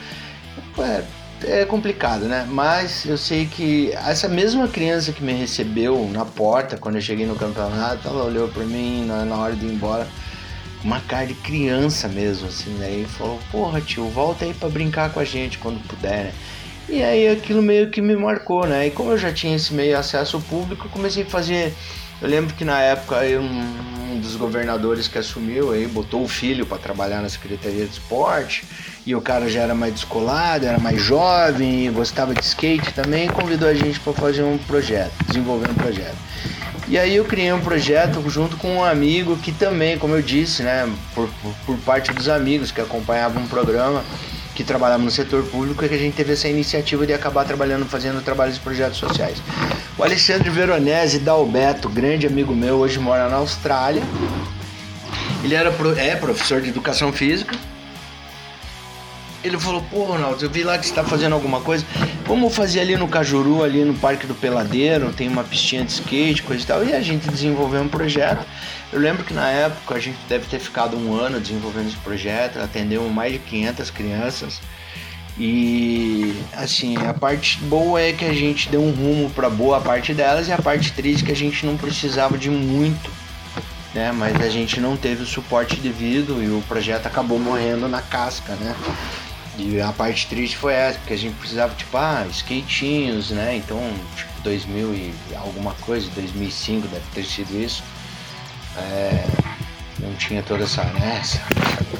É, 0.79 1.03
é 1.45 1.65
complicado, 1.65 2.25
né? 2.25 2.45
Mas 2.49 3.05
eu 3.05 3.17
sei 3.17 3.45
que 3.45 3.91
essa 3.91 4.27
mesma 4.27 4.67
criança 4.67 5.11
que 5.11 5.23
me 5.23 5.33
recebeu 5.33 6.09
na 6.11 6.25
porta 6.25 6.77
quando 6.77 6.95
eu 6.95 7.01
cheguei 7.01 7.25
no 7.25 7.35
campeonato, 7.35 8.07
ela 8.07 8.25
olhou 8.25 8.47
para 8.47 8.63
mim 8.63 9.05
na, 9.05 9.25
na, 9.25 9.35
hora 9.35 9.55
de 9.55 9.65
ir 9.65 9.73
embora, 9.73 10.07
uma 10.83 10.99
cara 11.01 11.27
de 11.27 11.33
criança 11.35 12.07
mesmo, 12.07 12.47
assim, 12.47 12.75
daí 12.79 13.05
falou: 13.05 13.39
Porra, 13.51 13.81
tio, 13.81 14.07
volta 14.09 14.45
aí 14.45 14.53
para 14.53 14.69
brincar 14.69 15.11
com 15.11 15.19
a 15.19 15.25
gente 15.25 15.57
quando 15.57 15.79
puder, 15.87 16.25
né? 16.25 16.33
E 16.89 17.01
aí 17.01 17.29
aquilo 17.29 17.61
meio 17.61 17.89
que 17.89 18.01
me 18.01 18.15
marcou, 18.15 18.67
né? 18.67 18.87
E 18.87 18.91
como 18.91 19.11
eu 19.11 19.17
já 19.17 19.31
tinha 19.31 19.55
esse 19.55 19.73
meio 19.73 19.97
acesso 19.97 20.37
ao 20.37 20.41
público, 20.41 20.89
comecei 20.89 21.23
a 21.23 21.25
fazer. 21.25 21.73
Eu 22.21 22.29
lembro 22.29 22.53
que 22.53 22.63
na 22.63 22.79
época 22.79 23.17
um 23.39 24.19
dos 24.19 24.35
governadores 24.35 25.07
que 25.07 25.17
assumiu 25.17 25.71
aí 25.71 25.85
botou 25.87 26.23
o 26.23 26.27
filho 26.27 26.65
para 26.65 26.77
trabalhar 26.77 27.21
na 27.21 27.29
Secretaria 27.29 27.85
de 27.85 27.91
Esporte 27.91 28.63
e 29.05 29.13
o 29.13 29.21
cara 29.21 29.49
já 29.49 29.61
era 29.61 29.75
mais 29.75 29.93
descolado, 29.93 30.65
era 30.65 30.79
mais 30.79 31.01
jovem, 31.01 31.91
gostava 31.91 32.33
de 32.33 32.41
skate 32.41 32.93
também, 32.93 33.27
convidou 33.27 33.67
a 33.67 33.73
gente 33.73 33.99
para 33.99 34.13
fazer 34.13 34.43
um 34.43 34.57
projeto, 34.57 35.11
desenvolver 35.27 35.69
um 35.69 35.73
projeto. 35.73 36.17
E 36.87 36.97
aí 36.97 37.15
eu 37.15 37.25
criei 37.25 37.51
um 37.51 37.61
projeto 37.61 38.21
junto 38.29 38.57
com 38.57 38.77
um 38.77 38.83
amigo 38.83 39.37
que 39.37 39.51
também, 39.51 39.97
como 39.97 40.15
eu 40.15 40.21
disse, 40.21 40.63
né, 40.63 40.89
por, 41.15 41.29
por, 41.41 41.53
por 41.65 41.77
parte 41.79 42.11
dos 42.13 42.29
amigos 42.29 42.71
que 42.71 42.81
acompanhavam 42.81 43.43
um 43.43 43.47
programa, 43.47 44.03
que 44.53 44.63
trabalhava 44.63 45.01
no 45.01 45.11
setor 45.11 45.43
público, 45.43 45.83
é 45.83 45.87
que 45.87 45.95
a 45.95 45.97
gente 45.97 46.15
teve 46.15 46.33
essa 46.33 46.47
iniciativa 46.47 47.05
de 47.05 47.13
acabar 47.13 47.45
trabalhando, 47.45 47.85
fazendo 47.85 48.23
trabalhos 48.23 48.55
de 48.55 48.61
projetos 48.61 48.97
sociais. 48.97 49.41
O 49.97 50.03
Alexandre 50.03 50.49
Veronese 50.49 51.19
Dalbeto, 51.19 51.89
grande 51.89 52.27
amigo 52.27 52.55
meu, 52.55 52.77
hoje 52.77 52.99
mora 52.99 53.27
na 53.29 53.37
Austrália. 53.37 54.03
Ele 55.43 55.55
era, 55.55 55.73
é 55.97 56.15
professor 56.15 56.61
de 56.61 56.69
educação 56.69 57.11
física, 57.11 57.55
ele 59.43 59.59
falou, 59.59 59.83
pô, 59.91 60.03
Ronaldo, 60.05 60.43
eu 60.43 60.49
vi 60.49 60.63
lá 60.63 60.77
que 60.77 60.85
você 60.85 60.93
tá 60.93 61.03
fazendo 61.03 61.33
alguma 61.33 61.59
coisa. 61.61 61.85
Vamos 62.25 62.55
fazer 62.55 62.79
ali 62.79 62.95
no 62.95 63.07
Cajuru, 63.07 63.63
ali 63.63 63.83
no 63.83 63.93
Parque 63.93 64.25
do 64.25 64.33
Peladeiro, 64.33 65.11
tem 65.11 65.27
uma 65.27 65.43
pistinha 65.43 65.83
de 65.83 65.91
skate, 65.91 66.43
coisa 66.43 66.63
e 66.63 66.65
tal. 66.65 66.83
E 66.83 66.93
a 66.93 67.01
gente 67.01 67.29
desenvolveu 67.29 67.81
um 67.81 67.89
projeto. 67.89 68.45
Eu 68.91 68.99
lembro 68.99 69.23
que 69.23 69.33
na 69.33 69.49
época 69.49 69.95
a 69.95 69.99
gente 69.99 70.17
deve 70.29 70.45
ter 70.45 70.59
ficado 70.59 70.95
um 70.95 71.13
ano 71.13 71.39
desenvolvendo 71.39 71.87
esse 71.87 71.97
projeto, 71.97 72.59
atendeu 72.59 73.07
mais 73.09 73.33
de 73.33 73.39
500 73.39 73.89
crianças. 73.91 74.61
E 75.37 76.39
assim, 76.53 76.95
a 76.97 77.13
parte 77.13 77.57
boa 77.63 77.99
é 77.99 78.13
que 78.13 78.23
a 78.23 78.33
gente 78.33 78.69
deu 78.69 78.81
um 78.81 78.91
rumo 78.91 79.29
para 79.31 79.49
boa 79.49 79.81
parte 79.81 80.13
delas 80.13 80.47
e 80.47 80.51
a 80.51 80.61
parte 80.61 80.93
triste 80.93 81.23
é 81.23 81.25
que 81.25 81.31
a 81.31 81.35
gente 81.35 81.65
não 81.65 81.75
precisava 81.75 82.37
de 82.37 82.51
muito, 82.51 83.09
né? 83.95 84.11
Mas 84.11 84.39
a 84.39 84.47
gente 84.47 84.79
não 84.79 84.95
teve 84.95 85.23
o 85.23 85.25
suporte 85.25 85.77
devido 85.77 86.41
e 86.43 86.49
o 86.49 86.61
projeto 86.67 87.07
acabou 87.07 87.39
morrendo 87.39 87.87
na 87.87 88.01
casca, 88.01 88.53
né? 88.55 88.75
E 89.57 89.79
a 89.79 89.91
parte 89.91 90.27
triste 90.27 90.57
foi 90.57 90.73
essa, 90.73 90.97
porque 90.97 91.13
a 91.13 91.17
gente 91.17 91.35
precisava, 91.35 91.75
tipo, 91.75 91.95
ah, 91.95 92.25
skatinhos, 92.31 93.29
né? 93.29 93.55
Então, 93.55 93.79
tipo, 94.15 94.41
2000 94.41 94.93
e 94.93 95.13
alguma 95.35 95.73
coisa, 95.75 96.09
2005 96.11 96.87
deve 96.87 97.05
ter 97.13 97.23
sido 97.23 97.55
isso. 97.59 97.83
É, 98.75 99.23
não 99.99 100.13
tinha 100.15 100.41
toda 100.41 100.63
essa, 100.63 100.83
né, 100.83 101.19
essa, 101.21 101.39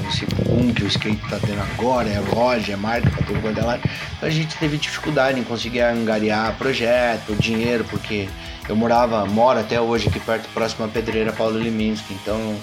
esse 0.09 0.25
boom 0.25 0.73
que 0.73 0.83
o 0.83 0.87
skate 0.87 1.21
tá 1.29 1.39
tendo 1.39 1.61
agora, 1.61 2.09
é 2.09 2.19
loja, 2.19 2.73
é 2.73 2.75
marca, 2.75 3.09
tá 3.09 3.23
tudo 3.25 3.41
quanto 3.41 3.59
é 3.59 3.63
lá. 3.63 3.77
Então 4.17 4.27
a 4.27 4.31
gente 4.31 4.55
teve 4.57 4.77
dificuldade 4.77 5.39
em 5.39 5.43
conseguir 5.43 5.81
angariar 5.81 6.55
projeto, 6.57 7.35
dinheiro, 7.35 7.85
porque 7.85 8.27
eu 8.67 8.75
morava, 8.75 9.25
moro 9.25 9.59
até 9.59 9.79
hoje 9.79 10.09
aqui 10.09 10.19
perto, 10.19 10.49
próximo 10.53 10.85
à 10.85 10.87
pedreira 10.87 11.31
Paulo 11.31 11.59
Liminski, 11.59 12.13
então 12.13 12.57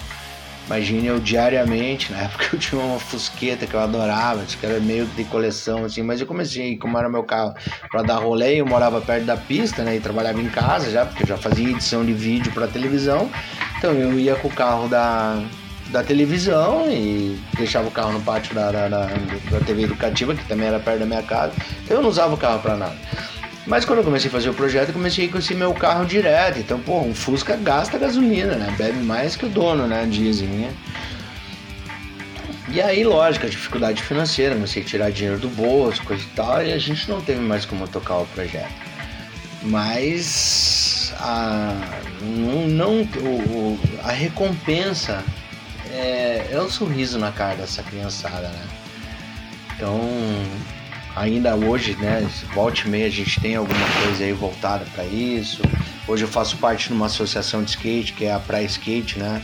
Imagine 0.65 1.07
eu 1.07 1.19
diariamente, 1.19 2.11
na 2.11 2.19
época 2.19 2.49
eu 2.53 2.59
tinha 2.59 2.79
uma 2.79 2.99
fusqueta 2.99 3.65
que 3.65 3.73
eu 3.73 3.79
adorava, 3.79 4.45
que 4.45 4.65
era 4.65 4.79
meio 4.79 5.05
de 5.05 5.25
coleção, 5.25 5.83
assim, 5.83 6.01
mas 6.01 6.21
eu 6.21 6.27
comecei, 6.27 6.77
como 6.77 6.97
era 6.97 7.09
meu 7.09 7.23
carro 7.23 7.53
para 7.89 8.03
dar 8.03 8.17
rolê, 8.17 8.61
eu 8.61 8.65
morava 8.65 9.01
perto 9.01 9.25
da 9.25 9.35
pista, 9.35 9.83
né, 9.83 9.95
e 9.95 9.99
trabalhava 9.99 10.39
em 10.39 10.49
casa 10.49 10.89
já, 10.89 11.05
porque 11.05 11.23
eu 11.23 11.27
já 11.27 11.37
fazia 11.37 11.71
edição 11.71 12.05
de 12.05 12.13
vídeo 12.13 12.51
para 12.53 12.67
televisão, 12.67 13.29
então 13.77 13.93
eu 13.93 14.17
ia 14.19 14.35
com 14.35 14.47
o 14.47 14.51
carro 14.51 14.87
da, 14.87 15.43
da 15.89 16.03
televisão 16.03 16.89
e 16.89 17.41
deixava 17.57 17.87
o 17.87 17.91
carro 17.91 18.13
no 18.13 18.21
pátio 18.21 18.55
da, 18.55 18.71
da, 18.71 18.87
da, 18.87 19.07
da 19.49 19.61
TV 19.61 19.83
educativa, 19.83 20.35
que 20.35 20.45
também 20.45 20.67
era 20.67 20.79
perto 20.79 20.99
da 20.99 21.05
minha 21.05 21.23
casa, 21.23 21.57
então 21.83 21.97
eu 21.97 22.03
não 22.03 22.09
usava 22.09 22.33
o 22.33 22.37
carro 22.37 22.61
para 22.61 22.77
nada. 22.77 22.97
Mas 23.67 23.85
quando 23.85 23.99
eu 23.99 24.05
comecei 24.05 24.27
a 24.27 24.31
fazer 24.31 24.49
o 24.49 24.53
projeto, 24.53 24.89
eu 24.89 24.93
comecei 24.93 25.27
com 25.27 25.37
esse 25.37 25.53
meu 25.53 25.73
carro 25.73 26.05
direto. 26.05 26.59
Então, 26.59 26.79
pô, 26.79 26.99
um 27.01 27.13
Fusca 27.13 27.55
gasta 27.55 27.97
gasolina, 27.97 28.55
né? 28.55 28.73
Bebe 28.77 28.99
mais 28.99 29.35
que 29.35 29.45
o 29.45 29.49
dono, 29.49 29.85
né? 29.87 30.07
Dizem, 30.09 30.47
né? 30.47 30.73
E 32.69 32.81
aí, 32.81 33.03
lógico, 33.03 33.45
a 33.45 33.49
dificuldade 33.49 34.01
financeira, 34.01 34.55
comecei 34.55 34.81
a 34.81 34.85
tirar 34.85 35.11
dinheiro 35.11 35.37
do 35.37 35.49
bolso, 35.49 36.01
coisa 36.03 36.23
e 36.23 36.35
tal, 36.35 36.65
e 36.65 36.71
a 36.71 36.77
gente 36.77 37.09
não 37.09 37.21
teve 37.21 37.41
mais 37.41 37.65
como 37.65 37.87
tocar 37.87 38.17
o 38.17 38.25
projeto. 38.27 38.71
Mas 39.63 41.13
a, 41.19 41.75
não, 42.21 42.67
não 42.67 43.01
o, 43.01 43.79
a 44.03 44.11
recompensa 44.11 45.23
é, 45.91 46.47
é 46.51 46.59
o 46.59 46.69
sorriso 46.69 47.19
na 47.19 47.31
cara 47.31 47.55
dessa 47.55 47.83
criançada, 47.83 48.47
né? 48.47 48.67
Então, 49.75 49.99
ainda 51.15 51.55
hoje, 51.55 51.95
né, 51.95 52.27
volte 52.53 52.87
meia 52.87 53.07
a 53.07 53.09
gente 53.09 53.39
tem 53.39 53.55
alguma 53.55 53.85
coisa 54.03 54.23
aí 54.23 54.33
voltada 54.33 54.85
para 54.93 55.05
isso. 55.05 55.61
Hoje 56.07 56.23
eu 56.23 56.27
faço 56.27 56.57
parte 56.57 56.87
de 56.87 56.93
uma 56.93 57.05
associação 57.05 57.63
de 57.63 57.71
skate, 57.71 58.13
que 58.13 58.25
é 58.25 58.33
a 58.33 58.39
Praia 58.39 58.65
Skate, 58.65 59.19
né? 59.19 59.41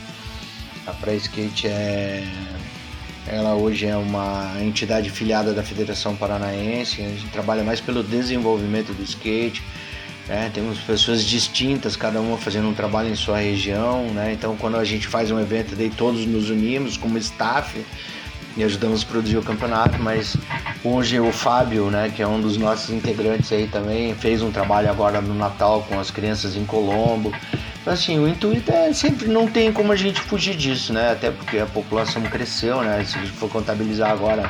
A 0.85 0.91
Praia 0.91 1.17
Skate 1.17 1.67
é 1.67 2.23
ela 3.27 3.55
hoje 3.55 3.85
é 3.85 3.95
uma 3.95 4.53
entidade 4.61 5.09
filiada 5.09 5.53
da 5.53 5.61
Federação 5.61 6.15
Paranaense, 6.15 7.01
a 7.01 7.09
gente 7.09 7.27
trabalha 7.27 7.61
mais 7.61 7.81
pelo 7.81 8.01
desenvolvimento 8.01 8.93
do 8.93 9.03
skate, 9.03 9.61
né? 10.29 10.49
temos 10.53 10.79
pessoas 10.79 11.25
distintas, 11.25 11.97
cada 11.97 12.21
uma 12.21 12.37
fazendo 12.37 12.69
um 12.69 12.73
trabalho 12.73 13.09
em 13.09 13.15
sua 13.15 13.39
região, 13.39 14.05
né? 14.13 14.31
então 14.31 14.55
quando 14.55 14.77
a 14.77 14.85
gente 14.85 15.07
faz 15.07 15.29
um 15.29 15.39
evento, 15.39 15.75
daí 15.75 15.89
todos 15.89 16.25
nos 16.25 16.49
unimos 16.49 16.95
como 16.95 17.17
staff, 17.17 17.83
e 18.55 18.63
ajudamos 18.63 19.03
a 19.03 19.05
produzir 19.05 19.37
o 19.37 19.43
campeonato, 19.43 19.99
mas 19.99 20.35
hoje 20.93 21.19
o 21.19 21.31
Fábio, 21.31 21.89
né, 21.89 22.11
que 22.15 22.21
é 22.21 22.27
um 22.27 22.39
dos 22.39 22.57
nossos 22.57 22.89
integrantes 22.89 23.51
aí 23.51 23.67
também, 23.67 24.15
fez 24.15 24.41
um 24.41 24.51
trabalho 24.51 24.89
agora 24.89 25.19
no 25.21 25.33
Natal 25.33 25.85
com 25.87 25.99
as 25.99 26.09
crianças 26.09 26.55
em 26.55 26.65
Colombo. 26.65 27.33
Então, 27.81 27.93
assim, 27.93 28.19
o 28.19 28.27
intuito 28.27 28.71
é 28.71 28.93
sempre, 28.93 29.27
não 29.27 29.47
tem 29.47 29.71
como 29.71 29.91
a 29.91 29.95
gente 29.95 30.19
fugir 30.19 30.55
disso, 30.55 30.93
né, 30.93 31.11
até 31.11 31.31
porque 31.31 31.59
a 31.59 31.65
população 31.65 32.21
cresceu, 32.23 32.81
né, 32.81 33.03
se 33.05 33.17
a 33.17 33.21
gente 33.21 33.33
for 33.33 33.49
contabilizar 33.49 34.11
agora 34.11 34.49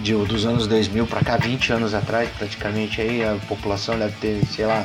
de, 0.00 0.14
dos 0.14 0.44
anos 0.44 0.66
2000 0.66 1.06
para 1.06 1.20
cá, 1.22 1.36
20 1.36 1.72
anos 1.72 1.94
atrás 1.94 2.28
praticamente 2.36 3.00
aí, 3.00 3.24
a 3.24 3.36
população 3.48 3.98
deve 3.98 4.16
ter, 4.16 4.44
sei 4.46 4.66
lá, 4.66 4.84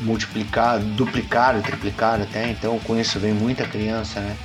multiplicado, 0.00 0.84
duplicado, 0.84 1.62
triplicado 1.62 2.22
até, 2.22 2.50
então 2.50 2.78
com 2.80 2.98
isso 2.98 3.18
vem 3.18 3.32
muita 3.32 3.64
criança, 3.64 4.20
né. 4.20 4.36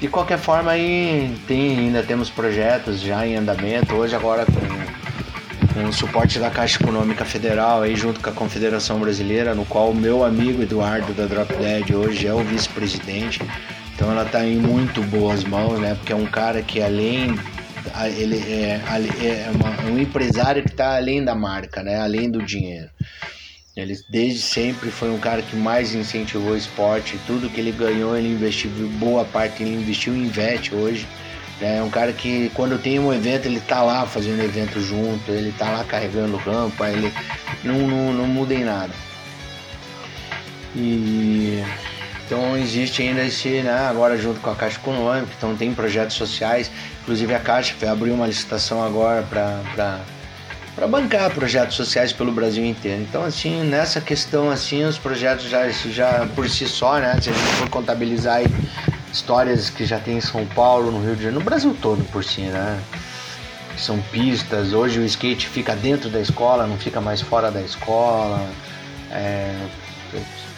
De 0.00 0.06
qualquer 0.06 0.38
forma, 0.38 0.70
aí 0.70 1.36
tem, 1.48 1.78
ainda 1.78 2.04
temos 2.04 2.30
projetos 2.30 3.00
já 3.00 3.26
em 3.26 3.34
andamento. 3.34 3.96
Hoje, 3.96 4.14
agora 4.14 4.46
com, 4.46 5.74
com 5.74 5.88
o 5.88 5.92
suporte 5.92 6.38
da 6.38 6.50
Caixa 6.50 6.80
Econômica 6.80 7.24
Federal 7.24 7.82
aí 7.82 7.96
junto 7.96 8.20
com 8.20 8.30
a 8.30 8.32
Confederação 8.32 9.00
Brasileira, 9.00 9.56
no 9.56 9.64
qual 9.64 9.90
o 9.90 9.94
meu 9.94 10.24
amigo 10.24 10.62
Eduardo 10.62 11.12
da 11.14 11.26
Drop 11.26 11.52
Dead 11.52 11.90
hoje 11.90 12.28
é 12.28 12.32
o 12.32 12.44
vice-presidente. 12.44 13.40
Então 13.92 14.12
ela 14.12 14.22
está 14.22 14.44
em 14.44 14.56
muito 14.56 15.02
boas 15.02 15.42
mãos, 15.42 15.80
né? 15.80 15.96
Porque 15.96 16.12
é 16.12 16.16
um 16.16 16.26
cara 16.26 16.62
que 16.62 16.80
além 16.80 17.36
ele 18.16 18.38
é, 18.38 18.80
é 19.20 19.50
uma, 19.52 19.90
um 19.90 19.98
empresário 19.98 20.62
que 20.62 20.70
está 20.70 20.96
além 20.96 21.24
da 21.24 21.34
marca, 21.34 21.82
né? 21.82 22.00
Além 22.00 22.30
do 22.30 22.40
dinheiro. 22.40 22.88
Ele 23.78 23.96
desde 24.08 24.40
sempre 24.40 24.90
foi 24.90 25.08
um 25.08 25.18
cara 25.18 25.40
que 25.40 25.54
mais 25.54 25.94
incentivou 25.94 26.50
o 26.50 26.56
esporte. 26.56 27.16
Tudo 27.28 27.48
que 27.48 27.60
ele 27.60 27.70
ganhou, 27.70 28.16
ele 28.16 28.28
investiu 28.28 28.70
boa 28.98 29.24
parte, 29.24 29.62
ele 29.62 29.76
investiu 29.76 30.12
em 30.12 30.24
investe 30.24 30.74
hoje. 30.74 31.06
É 31.60 31.80
um 31.80 31.88
cara 31.88 32.12
que 32.12 32.50
quando 32.54 32.76
tem 32.76 32.98
um 32.98 33.12
evento, 33.14 33.46
ele 33.46 33.60
tá 33.60 33.82
lá 33.82 34.04
fazendo 34.04 34.42
evento 34.42 34.80
junto, 34.80 35.30
ele 35.30 35.52
tá 35.52 35.70
lá 35.70 35.84
carregando 35.84 36.36
rampa, 36.36 36.88
ele 36.88 37.12
não, 37.62 37.86
não, 37.86 38.12
não 38.12 38.26
muda 38.26 38.52
em 38.52 38.64
nada. 38.64 38.92
E 40.74 41.62
então 42.26 42.56
existe 42.56 43.02
ainda 43.02 43.24
esse, 43.24 43.62
né, 43.62 43.86
agora 43.88 44.18
junto 44.18 44.40
com 44.40 44.50
a 44.50 44.56
Caixa 44.56 44.78
Econômica, 44.78 45.32
então 45.36 45.56
tem 45.56 45.72
projetos 45.72 46.16
sociais, 46.16 46.70
inclusive 47.02 47.32
a 47.34 47.40
Caixa 47.40 47.74
abriu 47.90 48.12
uma 48.12 48.26
licitação 48.26 48.84
agora 48.84 49.22
para 49.22 50.00
para 50.78 50.86
bancar 50.86 51.34
projetos 51.34 51.74
sociais 51.74 52.12
pelo 52.12 52.30
Brasil 52.30 52.64
inteiro. 52.64 53.02
Então 53.02 53.24
assim, 53.24 53.64
nessa 53.64 54.00
questão 54.00 54.48
assim, 54.48 54.84
os 54.84 54.96
projetos 54.96 55.46
já, 55.46 55.68
já 55.70 56.28
por 56.36 56.48
si 56.48 56.68
só, 56.68 57.00
né, 57.00 57.20
se 57.20 57.30
a 57.30 57.32
gente 57.32 57.46
for 57.56 57.68
contabilizar 57.68 58.36
aí, 58.36 58.46
histórias 59.12 59.68
que 59.70 59.84
já 59.84 59.98
tem 59.98 60.18
em 60.18 60.20
São 60.20 60.46
Paulo, 60.46 60.92
no 60.92 61.04
Rio 61.04 61.16
de 61.16 61.22
Janeiro, 61.24 61.40
no 61.40 61.44
Brasil 61.44 61.76
todo 61.82 62.04
por 62.12 62.22
si, 62.22 62.42
né? 62.42 62.80
São 63.76 64.00
pistas, 64.12 64.72
hoje 64.72 65.00
o 65.00 65.04
skate 65.04 65.48
fica 65.48 65.74
dentro 65.74 66.08
da 66.10 66.20
escola, 66.20 66.64
não 66.64 66.78
fica 66.78 67.00
mais 67.00 67.20
fora 67.20 67.50
da 67.50 67.60
escola. 67.60 68.40
É, 69.10 69.56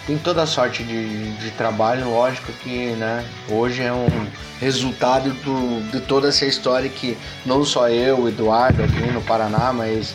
tem 0.07 0.19
toda 0.19 0.43
a 0.43 0.47
sorte 0.47 0.83
de, 0.83 1.33
de 1.37 1.51
trabalho, 1.53 2.11
lógico 2.11 2.53
que 2.53 2.91
né, 2.93 3.25
hoje 3.49 3.83
é 3.83 3.93
um 3.93 4.07
resultado 4.61 5.31
do, 5.31 5.91
de 5.91 6.01
toda 6.01 6.29
essa 6.29 6.45
história 6.45 6.89
que 6.89 7.17
não 7.47 7.65
só 7.65 7.89
eu, 7.89 8.29
Eduardo 8.29 8.83
aqui 8.85 9.11
no 9.11 9.23
Paraná, 9.23 9.73
mas 9.73 10.15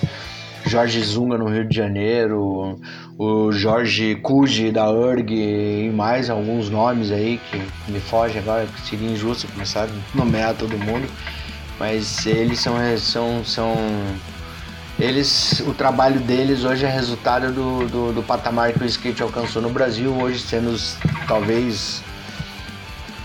Jorge 0.67 1.01
Zunga 1.03 1.37
no 1.37 1.49
Rio 1.49 1.67
de 1.67 1.75
Janeiro, 1.75 2.79
o 3.17 3.51
Jorge 3.51 4.15
Cuji 4.15 4.71
da 4.71 4.89
URG 4.89 5.87
e 5.87 5.91
mais 5.91 6.29
alguns 6.29 6.69
nomes 6.69 7.11
aí 7.11 7.39
que 7.49 7.91
me 7.91 7.99
fogem 7.99 8.39
agora, 8.39 8.67
que 8.67 8.87
seria 8.87 9.09
injusto 9.09 9.47
começar 9.47 9.83
a 9.83 10.17
nomear 10.17 10.53
todo 10.53 10.77
mundo, 10.77 11.07
mas 11.79 12.25
eles 12.25 12.59
são, 12.59 12.75
são, 12.97 13.43
são 13.43 13.75
eles, 14.99 15.59
o 15.67 15.73
trabalho 15.73 16.19
deles 16.19 16.63
hoje 16.63 16.85
é 16.85 16.89
resultado 16.89 17.51
do, 17.51 17.87
do, 17.87 18.13
do 18.13 18.23
patamar 18.23 18.73
que 18.73 18.83
o 18.83 18.85
skate 18.85 19.21
alcançou 19.21 19.61
no 19.61 19.69
Brasil, 19.69 20.13
hoje 20.15 20.39
sendo 20.39 20.75
talvez 21.27 22.01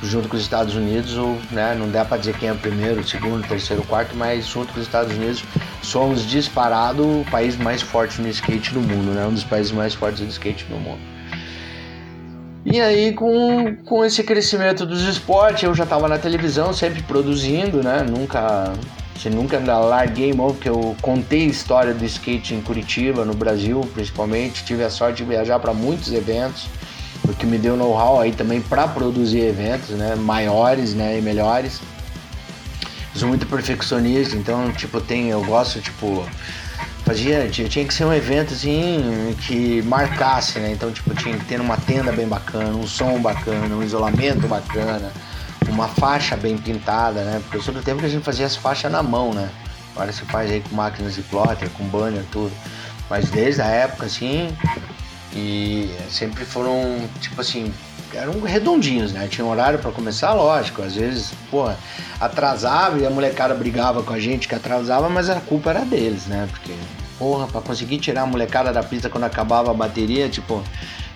junto 0.03 0.29
com 0.29 0.37
os 0.37 0.43
Estados 0.43 0.75
Unidos, 0.75 1.17
ou 1.17 1.39
né, 1.51 1.75
não 1.79 1.91
dá 1.91 2.05
para 2.05 2.17
dizer 2.17 2.37
quem 2.39 2.49
é 2.49 2.53
o 2.53 2.57
primeiro, 2.57 3.07
segundo, 3.07 3.47
terceiro, 3.47 3.83
quarto, 3.83 4.17
mas 4.17 4.47
junto 4.47 4.73
com 4.73 4.81
os 4.81 4.87
Estados 4.87 5.15
Unidos 5.15 5.45
somos 5.83 6.27
disparado 6.27 7.03
o 7.03 7.25
país 7.31 7.57
mais 7.57 7.83
forte 7.83 8.21
no 8.21 8.29
skate 8.29 8.75
no 8.75 8.81
mundo, 8.81 9.13
né, 9.13 9.27
um 9.27 9.35
dos 9.35 9.45
países 9.45 9.73
mais 9.73 9.95
fortes 9.95 10.21
do 10.21 10.29
skate 10.29 10.67
no 10.71 10.79
mundo. 10.79 11.01
E 12.65 12.81
aí 12.81 13.13
com, 13.13 13.77
com 13.85 14.05
esse 14.05 14.23
crescimento 14.23 14.85
dos 14.85 15.03
esportes, 15.03 15.63
eu 15.63 15.75
já 15.75 15.85
estava 15.85 16.09
na 16.09 16.19
televisão, 16.19 16.73
sempre 16.73 17.03
produzindo, 17.03 17.83
né, 17.83 18.05
nunca 18.09 18.73
nunca 19.31 19.59
larguei 19.59 20.33
mão, 20.33 20.55
porque 20.55 20.69
eu 20.71 20.97
contei 21.03 21.43
a 21.43 21.47
história 21.49 21.93
do 21.93 22.03
skate 22.07 22.55
em 22.55 22.63
Curitiba, 22.63 23.23
no 23.23 23.35
Brasil 23.35 23.83
principalmente, 23.93 24.65
tive 24.65 24.83
a 24.83 24.89
sorte 24.89 25.19
de 25.19 25.25
viajar 25.25 25.59
para 25.59 25.75
muitos 25.75 26.11
eventos 26.11 26.71
o 27.31 27.35
que 27.35 27.47
me 27.47 27.59
deu 27.59 27.77
know-how 27.77 28.21
aí 28.21 28.33
também 28.33 28.61
para 28.61 28.87
produzir 28.89 29.41
eventos, 29.41 29.91
né, 29.91 30.15
maiores, 30.17 30.95
né, 30.95 31.19
e 31.19 31.23
melhores. 31.23 31.81
sou 33.15 33.29
muito 33.29 33.47
perfeccionista, 33.47 34.37
então, 34.37 34.71
tipo, 34.73 35.01
tem, 35.01 35.31
eu 35.31 35.43
gosto, 35.45 35.81
tipo, 35.81 36.25
fazia, 37.05 37.49
tinha 37.49 37.85
que 37.85 37.93
ser 37.93 38.05
um 38.05 38.13
evento 38.13 38.55
assim 38.55 39.35
que 39.47 39.83
marcasse, 39.83 40.59
né? 40.61 40.71
Então, 40.73 40.93
tipo, 40.93 41.13
tinha 41.15 41.37
que 41.37 41.45
ter 41.45 41.61
uma 41.61 41.77
tenda 41.77 42.13
bem 42.13 42.29
bacana, 42.29 42.71
um 42.71 42.87
som 42.87 43.21
bacana, 43.21 43.75
um 43.75 43.83
isolamento 43.83 44.47
bacana, 44.47 45.11
uma 45.69 45.89
faixa 45.89 46.37
bem 46.37 46.57
pintada, 46.57 47.23
né? 47.25 47.41
Porque 47.43 47.57
eu 47.57 47.63
sou 47.63 47.75
do 47.75 47.83
tempo 47.83 48.01
que 48.01 48.07
a 48.07 48.09
gente 48.09 48.23
fazia 48.23 48.47
as 48.47 48.55
faixas 48.55 48.93
na 48.93 49.03
mão, 49.03 49.33
né? 49.33 49.51
Agora 49.93 50.13
se 50.13 50.25
faz 50.27 50.51
aí 50.51 50.61
com 50.61 50.77
máquinas 50.77 51.17
de 51.17 51.23
plotter, 51.23 51.69
com 51.71 51.85
banner, 51.85 52.25
tudo. 52.31 52.53
Mas 53.09 53.29
desde 53.29 53.61
a 53.61 53.67
época, 53.67 54.07
assim, 54.07 54.57
e 55.35 55.91
sempre 56.11 56.45
foram, 56.45 57.09
tipo 57.21 57.41
assim, 57.41 57.73
eram 58.15 58.41
redondinhos, 58.41 59.13
né? 59.13 59.29
Tinha 59.29 59.47
horário 59.47 59.79
para 59.79 59.91
começar, 59.93 60.33
lógico. 60.33 60.83
Às 60.83 60.95
vezes, 60.95 61.33
pô, 61.51 61.71
atrasava 62.21 62.99
e 62.99 63.07
a 63.07 63.11
molecada 63.11 63.55
brigava 63.55 64.03
com 64.03 64.13
a 64.13 64.21
gente 64.21 64.49
que 64.49 64.55
atrasava, 64.55 65.09
mas 65.09 65.31
a 65.31 65.41
culpa 65.41 65.71
era 65.71 65.85
deles, 65.85 66.27
né? 66.27 66.49
Porque, 66.51 66.73
porra, 67.19 67.47
pra 67.47 67.61
conseguir 67.61 67.99
tirar 67.99 68.23
a 68.23 68.27
molecada 68.27 68.73
da 68.73 68.83
pista 68.83 69.09
quando 69.09 69.25
acabava 69.25 69.71
a 69.71 69.75
bateria, 69.75 70.29
tipo, 70.29 70.63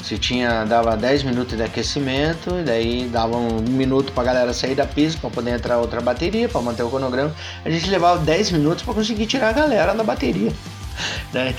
se 0.03 0.19
tinha, 0.19 0.65
dava 0.65 0.97
10 0.97 1.23
minutos 1.25 1.57
de 1.57 1.63
aquecimento, 1.63 2.59
e 2.61 2.63
daí 2.63 3.09
dava 3.09 3.37
um 3.37 3.61
minuto 3.63 4.13
pra 4.13 4.23
galera 4.23 4.53
sair 4.53 4.75
da 4.75 4.87
pista 4.87 5.19
pra 5.21 5.31
poder 5.31 5.53
entrar 5.53 5.79
outra 5.79 6.01
bateria, 6.01 6.49
pra 6.49 6.61
manter 6.61 6.83
o 6.83 6.91
cronograma. 6.91 7.35
A 7.65 7.71
gente 7.71 7.89
levava 7.89 8.23
10 8.23 8.53
minutos 8.53 8.85
para 8.85 8.95
conseguir 8.95 9.27
tirar 9.27 9.49
a 9.49 9.53
galera 9.53 9.95
da 9.95 10.05
bateria. 10.05 10.53
Né? 11.33 11.53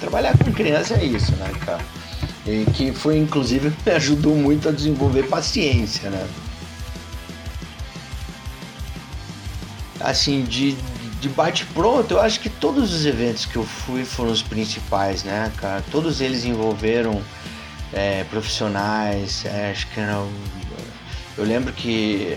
Trabalhar 0.00 0.36
com 0.36 0.52
criança 0.52 0.94
é 0.94 1.04
isso, 1.04 1.32
né, 1.36 1.52
cara? 1.64 1.84
E 2.46 2.64
que 2.72 2.92
foi 2.92 3.16
inclusive 3.16 3.72
me 3.86 3.92
ajudou 3.92 4.34
muito 4.34 4.68
a 4.68 4.72
desenvolver 4.72 5.24
paciência, 5.24 6.10
né? 6.10 6.28
Assim, 10.00 10.42
de, 10.44 10.72
de 11.20 11.28
bate-pronto, 11.28 12.14
eu 12.14 12.20
acho 12.20 12.40
que 12.40 12.48
todos 12.48 12.92
os 12.92 13.04
eventos 13.04 13.44
que 13.44 13.56
eu 13.56 13.64
fui 13.64 14.04
foram 14.04 14.32
os 14.32 14.42
principais, 14.42 15.22
né, 15.22 15.52
cara? 15.58 15.84
Todos 15.90 16.20
eles 16.20 16.44
envolveram 16.44 17.22
é, 17.92 18.24
profissionais, 18.24 19.44
é, 19.44 19.70
acho 19.70 19.86
que 19.88 20.00
era. 20.00 20.26
Eu 21.36 21.44
lembro 21.44 21.72
que 21.72 22.36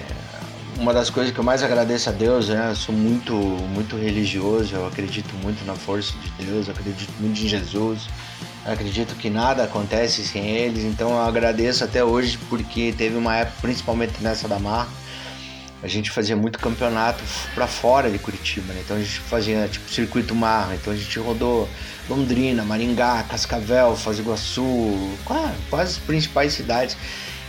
uma 0.77 0.93
das 0.93 1.09
coisas 1.09 1.33
que 1.33 1.39
eu 1.39 1.43
mais 1.43 1.63
agradeço 1.63 2.09
a 2.09 2.11
Deus, 2.11 2.49
né? 2.49 2.69
Eu 2.69 2.75
sou 2.75 2.93
muito, 2.93 3.33
muito 3.33 3.95
religioso, 3.95 4.75
eu 4.75 4.87
acredito 4.87 5.33
muito 5.35 5.65
na 5.65 5.75
força 5.75 6.13
de 6.17 6.45
Deus, 6.45 6.69
acredito 6.69 7.11
muito 7.19 7.41
em 7.41 7.47
Jesus. 7.47 8.07
Acredito 8.65 9.15
que 9.15 9.29
nada 9.29 9.63
acontece 9.63 10.25
sem 10.25 10.47
eles, 10.47 10.83
então 10.83 11.11
eu 11.11 11.21
agradeço 11.21 11.83
até 11.83 12.03
hoje 12.03 12.37
porque 12.49 12.93
teve 12.97 13.17
uma 13.17 13.35
época, 13.35 13.57
principalmente 13.61 14.13
nessa 14.21 14.47
da 14.47 14.57
Mar, 14.57 14.87
a 15.83 15.87
gente 15.87 16.09
fazia 16.09 16.35
muito 16.35 16.57
campeonato 16.59 17.21
para 17.53 17.67
fora 17.67 18.09
de 18.09 18.17
Curitiba, 18.17 18.71
né? 18.71 18.81
Então 18.85 18.95
a 18.95 18.99
gente 19.01 19.19
fazia 19.19 19.67
tipo 19.67 19.91
circuito 19.91 20.33
mar, 20.33 20.73
então 20.73 20.93
a 20.93 20.95
gente 20.95 21.19
rodou 21.19 21.67
Londrina, 22.09 22.63
Maringá, 22.63 23.21
Cascavel, 23.23 23.93
Foz 23.97 24.15
do 24.15 24.23
Iguaçu, 24.23 24.63
quase 25.69 25.91
as 25.91 25.97
principais 25.97 26.53
cidades. 26.53 26.95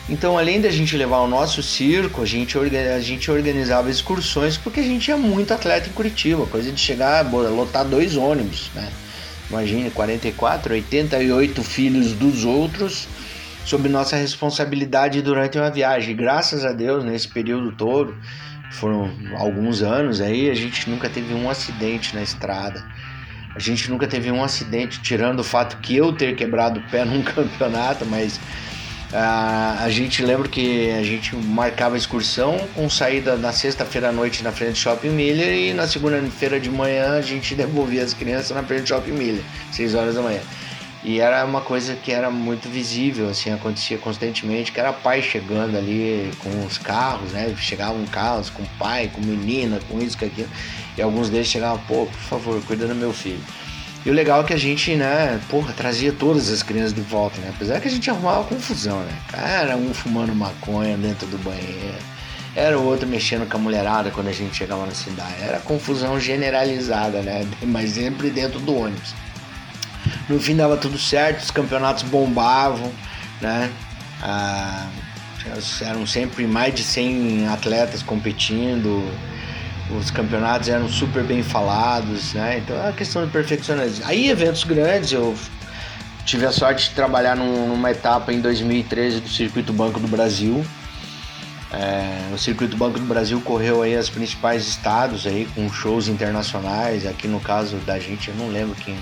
Então, 0.08 0.36
além 0.36 0.60
da 0.60 0.70
gente 0.70 0.96
levar 0.96 1.20
o 1.20 1.26
nosso 1.26 1.62
circo, 1.62 2.22
a 2.22 2.26
gente, 2.26 2.58
a 2.58 3.00
gente 3.00 3.30
organizava 3.30 3.90
excursões 3.90 4.58
porque 4.58 4.80
a 4.80 4.82
gente 4.82 5.02
tinha 5.06 5.16
muito 5.16 5.54
atleta 5.54 5.88
em 5.88 5.92
Curitiba, 5.92 6.44
coisa 6.46 6.70
de 6.70 6.78
chegar, 6.78 7.24
lotar 7.32 7.86
dois 7.86 8.16
ônibus, 8.16 8.70
né? 8.74 8.92
Imagine 9.48 9.90
44, 9.90 10.74
88 10.74 11.62
filhos 11.62 12.12
dos 12.12 12.44
outros 12.44 13.08
sob 13.64 13.88
nossa 13.88 14.16
responsabilidade 14.16 15.22
durante 15.22 15.58
uma 15.58 15.70
viagem. 15.70 16.14
Graças 16.14 16.64
a 16.64 16.72
Deus, 16.72 17.02
nesse 17.02 17.28
período 17.28 17.72
todo, 17.72 18.14
foram 18.72 19.10
alguns 19.38 19.82
anos 19.82 20.20
aí, 20.20 20.50
a 20.50 20.54
gente 20.54 20.88
nunca 20.90 21.08
teve 21.08 21.32
um 21.32 21.48
acidente 21.48 22.14
na 22.14 22.22
estrada. 22.22 22.84
A 23.54 23.58
gente 23.58 23.88
nunca 23.88 24.06
teve 24.06 24.30
um 24.30 24.42
acidente, 24.42 25.00
tirando 25.00 25.40
o 25.40 25.44
fato 25.44 25.78
que 25.78 25.96
eu 25.96 26.12
ter 26.12 26.34
quebrado 26.34 26.80
o 26.80 26.90
pé 26.90 27.04
num 27.06 27.22
campeonato, 27.22 28.04
mas 28.04 28.38
ah, 29.16 29.78
a 29.80 29.88
gente 29.90 30.24
lembra 30.24 30.48
que 30.48 30.90
a 30.90 31.02
gente 31.04 31.36
marcava 31.36 31.96
excursão 31.96 32.58
com 32.74 32.90
saída 32.90 33.36
na 33.36 33.52
sexta-feira 33.52 34.08
à 34.08 34.12
noite 34.12 34.42
na 34.42 34.50
frente 34.50 34.72
do 34.72 34.78
Shopping 34.78 35.10
Miller 35.10 35.56
e 35.56 35.72
na 35.72 35.86
segunda-feira 35.86 36.58
de 36.58 36.68
manhã 36.68 37.12
a 37.12 37.20
gente 37.20 37.54
devolvia 37.56 38.02
as 38.02 38.12
crianças 38.12 38.50
na 38.50 38.64
frente 38.64 38.82
do 38.82 38.88
Shopping 38.88 39.12
Miller, 39.12 39.44
6 39.70 39.94
horas 39.94 40.16
da 40.16 40.22
manhã. 40.22 40.40
E 41.04 41.20
era 41.20 41.44
uma 41.44 41.60
coisa 41.60 41.94
que 41.94 42.10
era 42.10 42.28
muito 42.28 42.68
visível, 42.68 43.28
assim, 43.28 43.52
acontecia 43.52 43.98
constantemente, 43.98 44.72
que 44.72 44.80
era 44.80 44.92
pai 44.92 45.22
chegando 45.22 45.76
ali 45.76 46.32
com 46.38 46.64
os 46.64 46.78
carros, 46.78 47.30
né? 47.30 47.54
Chegavam 47.56 48.04
carros 48.06 48.50
com 48.50 48.64
pai, 48.78 49.10
com 49.12 49.20
menina, 49.20 49.78
com 49.88 50.00
isso, 50.00 50.18
com 50.18 50.24
aquilo. 50.24 50.48
E 50.96 51.02
alguns 51.02 51.28
deles 51.28 51.46
chegavam, 51.46 51.78
pô, 51.86 52.06
por 52.06 52.20
favor, 52.20 52.62
cuida 52.64 52.88
do 52.88 52.94
meu 52.94 53.12
filho. 53.12 53.44
E 54.04 54.10
o 54.10 54.12
legal 54.12 54.42
é 54.42 54.44
que 54.44 54.52
a 54.52 54.58
gente, 54.58 54.94
né, 54.94 55.40
porra, 55.48 55.72
trazia 55.72 56.12
todas 56.12 56.50
as 56.50 56.62
crianças 56.62 56.92
de 56.92 57.00
volta, 57.00 57.40
né? 57.40 57.50
Apesar 57.54 57.80
que 57.80 57.88
a 57.88 57.90
gente 57.90 58.10
arrumava 58.10 58.44
confusão, 58.44 59.00
né? 59.00 59.18
Cara, 59.28 59.76
um 59.76 59.94
fumando 59.94 60.34
maconha 60.34 60.96
dentro 60.96 61.26
do 61.26 61.38
banheiro. 61.38 61.96
era 62.54 62.78
o 62.78 62.84
outro 62.84 63.08
mexendo 63.08 63.48
com 63.48 63.56
a 63.56 63.60
mulherada 63.60 64.10
quando 64.10 64.28
a 64.28 64.32
gente 64.32 64.56
chegava 64.56 64.84
na 64.84 64.94
cidade. 64.94 65.34
Era 65.40 65.58
confusão 65.60 66.20
generalizada, 66.20 67.22
né? 67.22 67.46
Mas 67.64 67.92
sempre 67.92 68.28
dentro 68.28 68.60
do 68.60 68.76
ônibus. 68.76 69.14
No 70.28 70.38
fim 70.38 70.54
dava 70.54 70.76
tudo 70.76 70.98
certo, 70.98 71.40
os 71.42 71.50
campeonatos 71.50 72.02
bombavam, 72.02 72.92
né? 73.40 73.70
Ah, 74.22 74.86
eram 75.80 76.06
sempre 76.06 76.46
mais 76.46 76.74
de 76.74 76.82
100 76.82 77.48
atletas 77.48 78.02
competindo, 78.02 79.02
os 79.90 80.10
campeonatos 80.10 80.68
eram 80.68 80.88
super 80.88 81.22
bem 81.22 81.42
falados, 81.42 82.32
né? 82.34 82.58
Então 82.58 82.76
é 82.76 82.82
uma 82.82 82.92
questão 82.92 83.24
de 83.24 83.30
perfeccionismo. 83.30 84.04
Aí 84.06 84.30
eventos 84.30 84.64
grandes, 84.64 85.12
eu 85.12 85.34
tive 86.24 86.46
a 86.46 86.52
sorte 86.52 86.88
de 86.88 86.94
trabalhar 86.94 87.36
num, 87.36 87.68
numa 87.68 87.90
etapa 87.90 88.32
em 88.32 88.40
2013 88.40 89.20
do 89.20 89.28
Circuito 89.28 89.72
Banco 89.72 90.00
do 90.00 90.08
Brasil. 90.08 90.64
É, 91.72 92.32
o 92.32 92.38
Circuito 92.38 92.76
Banco 92.76 92.98
do 92.98 93.04
Brasil 93.04 93.40
correu 93.40 93.82
aí 93.82 93.96
as 93.96 94.08
principais 94.08 94.66
estados 94.66 95.26
aí 95.26 95.46
com 95.54 95.70
shows 95.70 96.08
internacionais. 96.08 97.06
Aqui 97.06 97.28
no 97.28 97.40
caso 97.40 97.76
da 97.78 97.98
gente, 97.98 98.28
eu 98.28 98.34
não 98.36 98.48
lembro 98.48 98.74
quem. 98.76 98.96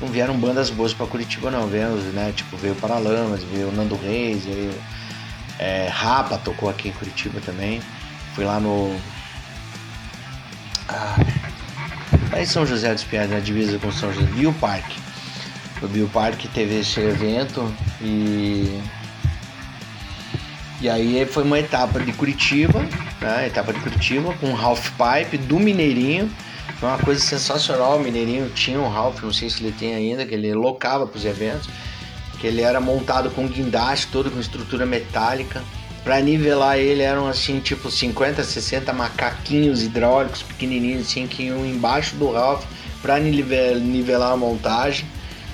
Não 0.00 0.08
vieram 0.08 0.36
bandas 0.36 0.68
boas 0.68 0.92
para 0.92 1.06
Curitiba 1.06 1.50
não, 1.50 1.66
veio, 1.66 1.88
né? 2.12 2.32
Tipo, 2.36 2.56
veio 2.58 2.74
Paralamas, 2.74 3.42
veio 3.44 3.72
Nando 3.72 3.96
Reis, 3.96 4.44
veio 4.44 4.74
é, 5.58 5.88
Rapa 5.88 6.36
tocou 6.38 6.68
aqui 6.68 6.88
em 6.88 6.92
Curitiba 6.92 7.40
também. 7.40 7.80
Fui 8.34 8.44
lá 8.44 8.60
no 8.60 8.94
ah, 10.88 11.16
aí 12.32 12.46
São 12.46 12.66
José 12.66 12.92
dos 12.92 13.04
Pinhais, 13.04 13.30
na 13.30 13.40
divisa 13.40 13.78
com 13.78 13.90
São 13.92 14.12
José, 14.12 14.26
Bio 14.26 14.52
Park. 14.54 14.92
O 15.82 15.88
Bio 15.88 16.08
Park 16.08 16.44
teve 16.54 16.80
esse 16.80 17.00
evento 17.00 17.72
e 18.00 18.80
e 20.78 20.90
aí 20.90 21.24
foi 21.24 21.42
uma 21.42 21.58
etapa 21.58 21.98
de 22.00 22.12
Curitiba, 22.12 22.80
né? 23.20 23.46
Etapa 23.46 23.72
de 23.72 23.80
Curitiba 23.80 24.34
com 24.34 24.54
Half 24.54 24.90
Pipe 24.90 25.38
do 25.38 25.58
Mineirinho. 25.58 26.30
Foi 26.78 26.88
uma 26.88 26.98
coisa 26.98 27.20
sensacional. 27.20 27.96
O 27.96 28.02
Mineirinho 28.02 28.50
tinha 28.50 28.78
um 28.78 28.84
Half, 28.84 29.22
não 29.22 29.32
sei 29.32 29.48
se 29.48 29.62
ele 29.62 29.72
tem 29.72 29.94
ainda, 29.94 30.26
que 30.26 30.34
ele 30.34 30.52
locava 30.52 31.06
para 31.06 31.16
os 31.16 31.24
eventos. 31.24 31.68
Que 32.38 32.46
ele 32.46 32.60
era 32.60 32.78
montado 32.78 33.30
com 33.30 33.48
guindaste, 33.48 34.08
todo 34.08 34.30
com 34.30 34.38
estrutura 34.38 34.84
metálica. 34.84 35.62
Para 36.06 36.20
nivelar 36.20 36.78
ele 36.78 37.02
eram 37.02 37.26
assim, 37.26 37.58
tipo 37.58 37.90
50, 37.90 38.44
60 38.44 38.92
macaquinhos 38.92 39.82
hidráulicos 39.82 40.40
pequenininhos 40.40 41.08
assim 41.08 41.26
que 41.26 41.46
iam 41.46 41.66
embaixo 41.66 42.14
do 42.14 42.30
Ralph 42.30 42.64
para 43.02 43.18
nivelar 43.18 44.30
a 44.30 44.36
montagem. 44.36 45.04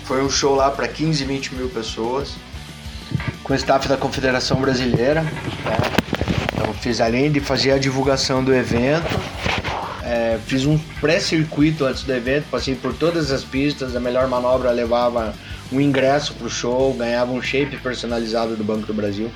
Foi 0.05 0.23
um 0.23 0.29
show 0.29 0.55
lá 0.55 0.71
para 0.71 0.87
15, 0.87 1.25
20 1.25 1.55
mil 1.55 1.71
pessoas 1.71 2.35
com 3.43 3.55
o 3.55 3.57
staff 3.57 3.89
da 3.89 3.97
Confederação 3.97 4.61
Brasileira. 4.61 5.23
Né? 5.23 5.33
Então 6.53 6.75
fiz 6.75 7.01
além 7.01 7.33
de 7.33 7.41
fazer 7.41 7.73
a 7.73 7.79
divulgação 7.79 8.45
do 8.45 8.55
evento, 8.55 9.19
é, 10.05 10.39
fiz 10.47 10.67
um 10.67 10.77
pré-circuito 11.01 11.87
antes 11.87 12.03
do 12.03 12.13
evento, 12.13 12.45
passei 12.51 12.75
por 12.75 12.93
todas 12.93 13.33
as 13.33 13.43
pistas, 13.43 13.97
a 13.97 14.01
melhor 14.01 14.29
manobra 14.29 14.71
levava 14.71 15.35
um 15.73 15.81
ingresso 15.81 16.35
para 16.35 16.47
o 16.47 16.51
show, 16.51 16.93
ganhava 16.93 17.33
um 17.33 17.41
shape 17.41 17.79
personalizado 17.79 18.55
do 18.55 18.63
Banco 18.63 18.87
do 18.87 18.93
Brasil 18.93 19.31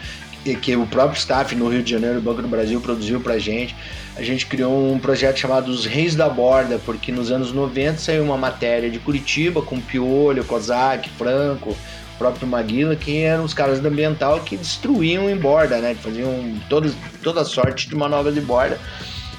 que 0.55 0.77
o 0.77 0.87
próprio 0.87 1.19
staff 1.19 1.55
no 1.55 1.69
Rio 1.69 1.83
de 1.83 1.91
Janeiro, 1.91 2.19
o 2.19 2.23
Banco 2.23 2.43
do 2.43 2.49
Brasil, 2.49 2.81
produziu 2.81 3.21
pra 3.21 3.39
gente. 3.39 3.75
A 4.15 4.23
gente 4.23 4.47
criou 4.47 4.93
um 4.93 4.99
projeto 4.99 5.39
chamado 5.39 5.69
Os 5.69 5.85
Reis 5.85 6.15
da 6.15 6.29
Borda, 6.29 6.81
porque 6.85 7.11
nos 7.11 7.31
anos 7.31 7.53
90 7.53 7.99
saiu 7.99 8.23
uma 8.23 8.37
matéria 8.37 8.91
de 8.91 8.99
Curitiba 8.99 9.61
com 9.61 9.81
Piolho, 9.81 10.45
Kozak, 10.45 11.11
Franco, 11.11 11.71
o 11.71 12.19
próprio 12.19 12.47
Maguila, 12.47 12.97
que 12.97 13.19
eram 13.19 13.45
os 13.45 13.53
caras 13.53 13.81
do 13.81 13.89
ambiental 13.89 14.41
que 14.41 14.57
destruíam 14.57 15.29
em 15.29 15.37
borda, 15.37 15.79
né? 15.79 15.95
Faziam 15.95 16.55
todo, 16.69 16.95
toda 17.23 17.45
sorte 17.45 17.89
de 17.89 17.95
manobras 17.95 18.35
de 18.35 18.41
borda. 18.41 18.79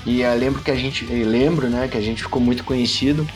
E 0.05 0.21
eu 0.21 0.37
lembro 0.37 0.61
que 0.61 0.71
a 0.71 0.75
gente, 0.75 1.05
lembro, 1.05 1.69
né, 1.69 1.87
que 1.87 1.97
a 1.97 2.01
gente 2.01 2.23
ficou 2.23 2.41
muito 2.41 2.63
conhecido 2.63 3.27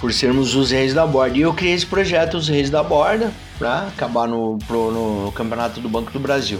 por 0.00 0.12
sermos 0.12 0.54
os 0.54 0.70
reis 0.70 0.94
da 0.94 1.06
borda. 1.06 1.36
E 1.36 1.40
eu 1.40 1.52
criei 1.52 1.74
esse 1.74 1.86
projeto, 1.86 2.36
os 2.36 2.48
reis 2.48 2.70
da 2.70 2.82
borda, 2.82 3.32
para 3.60 3.88
acabar 3.88 4.26
no, 4.26 4.58
pro, 4.66 4.90
no 4.90 5.32
campeonato 5.32 5.82
do 5.82 5.88
Banco 5.88 6.10
do 6.10 6.18
Brasil. 6.18 6.58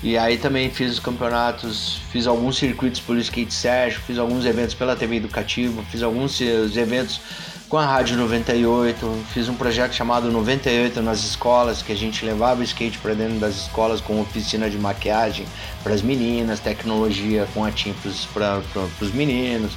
E 0.00 0.16
aí 0.16 0.38
também 0.38 0.70
fiz 0.70 0.92
os 0.92 1.00
campeonatos, 1.00 2.00
fiz 2.12 2.28
alguns 2.28 2.56
circuitos 2.56 3.00
pelo 3.00 3.18
Skate 3.18 3.52
Sérgio, 3.52 4.00
fiz 4.00 4.16
alguns 4.16 4.46
eventos 4.46 4.74
pela 4.74 4.94
TV 4.94 5.16
Educativa, 5.16 5.82
fiz 5.90 6.02
alguns 6.04 6.40
eventos 6.40 7.20
com 7.68 7.76
a 7.76 7.84
Rádio 7.84 8.16
98, 8.16 9.24
fiz 9.32 9.48
um 9.48 9.54
projeto 9.54 9.92
chamado 9.92 10.30
98 10.30 11.02
nas 11.02 11.22
escolas, 11.22 11.82
que 11.82 11.92
a 11.92 11.96
gente 11.96 12.24
levava 12.24 12.60
o 12.60 12.64
skate 12.64 12.98
para 12.98 13.14
dentro 13.14 13.38
das 13.38 13.56
escolas 13.56 14.00
com 14.00 14.20
oficina 14.20 14.70
de 14.70 14.78
maquiagem 14.78 15.46
para 15.82 15.94
as 15.94 16.02
meninas, 16.02 16.60
tecnologia 16.60 17.46
com 17.52 17.64
a 17.64 17.70
tinta 17.70 18.08
para 18.32 18.60
os 19.00 19.12
meninos, 19.12 19.72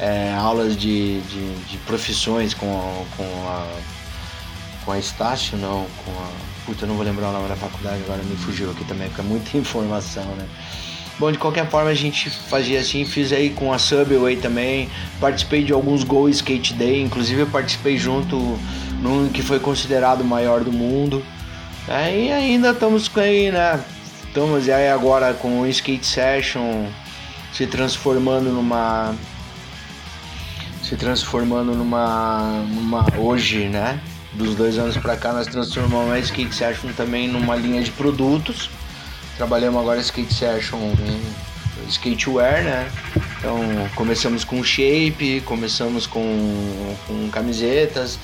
é, 0.00 0.34
aulas 0.34 0.76
de, 0.76 1.20
de, 1.20 1.54
de, 1.68 1.78
profissões 1.78 2.52
com, 2.52 3.06
com 3.16 3.48
a 3.48 3.68
com 4.86 4.92
a 4.92 4.98
Estácio, 4.98 5.58
não, 5.58 5.84
com 6.04 6.12
a. 6.12 6.30
Puta, 6.64 6.84
eu 6.84 6.88
não 6.88 6.94
vou 6.94 7.04
lembrar 7.04 7.28
o 7.28 7.32
nome 7.32 7.48
da 7.48 7.56
faculdade, 7.56 8.00
agora 8.04 8.22
me 8.22 8.36
fugiu 8.36 8.70
aqui 8.70 8.84
também, 8.84 9.08
porque 9.08 9.20
é 9.20 9.24
muita 9.24 9.54
informação, 9.58 10.24
né? 10.36 10.46
Bom, 11.18 11.32
de 11.32 11.38
qualquer 11.38 11.68
forma 11.68 11.90
a 11.90 11.94
gente 11.94 12.28
fazia 12.30 12.78
assim, 12.78 13.04
fiz 13.04 13.32
aí 13.32 13.50
com 13.50 13.72
a 13.72 13.78
Subway 13.78 14.36
também, 14.36 14.88
participei 15.18 15.64
de 15.64 15.72
alguns 15.72 16.04
Go 16.04 16.28
Skate 16.28 16.74
Day, 16.74 17.02
inclusive 17.02 17.40
eu 17.40 17.46
participei 17.46 17.96
junto 17.96 18.36
num 19.00 19.28
que 19.28 19.42
foi 19.42 19.58
considerado 19.58 20.20
o 20.20 20.24
maior 20.24 20.62
do 20.62 20.70
mundo. 20.70 21.24
Aí 21.88 22.30
ainda 22.30 22.70
estamos 22.70 23.10
aí, 23.16 23.50
né? 23.50 23.82
Estamos 24.26 24.68
aí 24.68 24.88
agora 24.88 25.32
com 25.32 25.60
o 25.60 25.66
Skate 25.66 26.06
Session 26.06 26.86
se 27.52 27.66
transformando 27.66 28.50
numa 28.50 29.14
se 30.82 30.96
transformando 30.96 31.74
numa 31.74 32.62
numa 32.68 33.06
hoje, 33.16 33.68
né? 33.68 33.98
Dos 34.36 34.54
dois 34.54 34.78
anos 34.78 34.96
para 34.96 35.16
cá 35.16 35.32
nós 35.32 35.46
transformamos 35.46 36.12
a 36.12 36.18
Skate 36.18 36.54
Session 36.54 36.92
também 36.92 37.28
numa 37.28 37.56
linha 37.56 37.82
de 37.82 37.90
produtos. 37.90 38.70
Trabalhamos 39.36 39.80
agora 39.80 39.98
a 39.98 40.02
Skate 40.02 40.32
Session 40.32 40.78
em 40.78 41.46
skatewear, 41.88 42.62
né? 42.62 42.90
Então 43.38 43.58
começamos 43.94 44.44
com 44.44 44.62
shape, 44.62 45.42
começamos 45.44 46.06
com, 46.06 46.96
com 47.06 47.28
camisetas, 47.30 48.18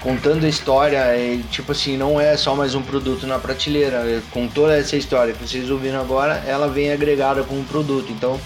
contando 0.00 0.44
a 0.44 0.48
história, 0.48 1.16
e, 1.16 1.42
tipo 1.44 1.72
assim, 1.72 1.96
não 1.96 2.20
é 2.20 2.36
só 2.36 2.54
mais 2.54 2.74
um 2.74 2.82
produto 2.82 3.26
na 3.26 3.38
prateleira, 3.38 4.22
com 4.30 4.48
toda 4.48 4.76
essa 4.76 4.96
história 4.96 5.32
que 5.32 5.46
vocês 5.46 5.70
ouviram 5.70 6.00
agora, 6.00 6.42
ela 6.46 6.68
vem 6.68 6.92
agregada 6.92 7.42
com 7.44 7.58
um 7.58 7.64
produto. 7.64 8.10
Então 8.10 8.40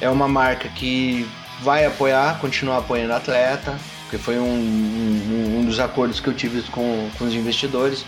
é 0.00 0.08
uma 0.08 0.28
marca 0.28 0.68
que 0.68 1.28
vai 1.62 1.84
apoiar, 1.84 2.38
continuar 2.40 2.78
apoiando 2.78 3.12
atleta, 3.12 3.78
porque 4.12 4.18
foi 4.18 4.38
um, 4.38 4.44
um, 4.44 5.60
um 5.60 5.64
dos 5.64 5.80
acordos 5.80 6.20
que 6.20 6.28
eu 6.28 6.34
tive 6.34 6.60
com, 6.64 7.08
com 7.16 7.24
os 7.24 7.32
investidores. 7.32 8.04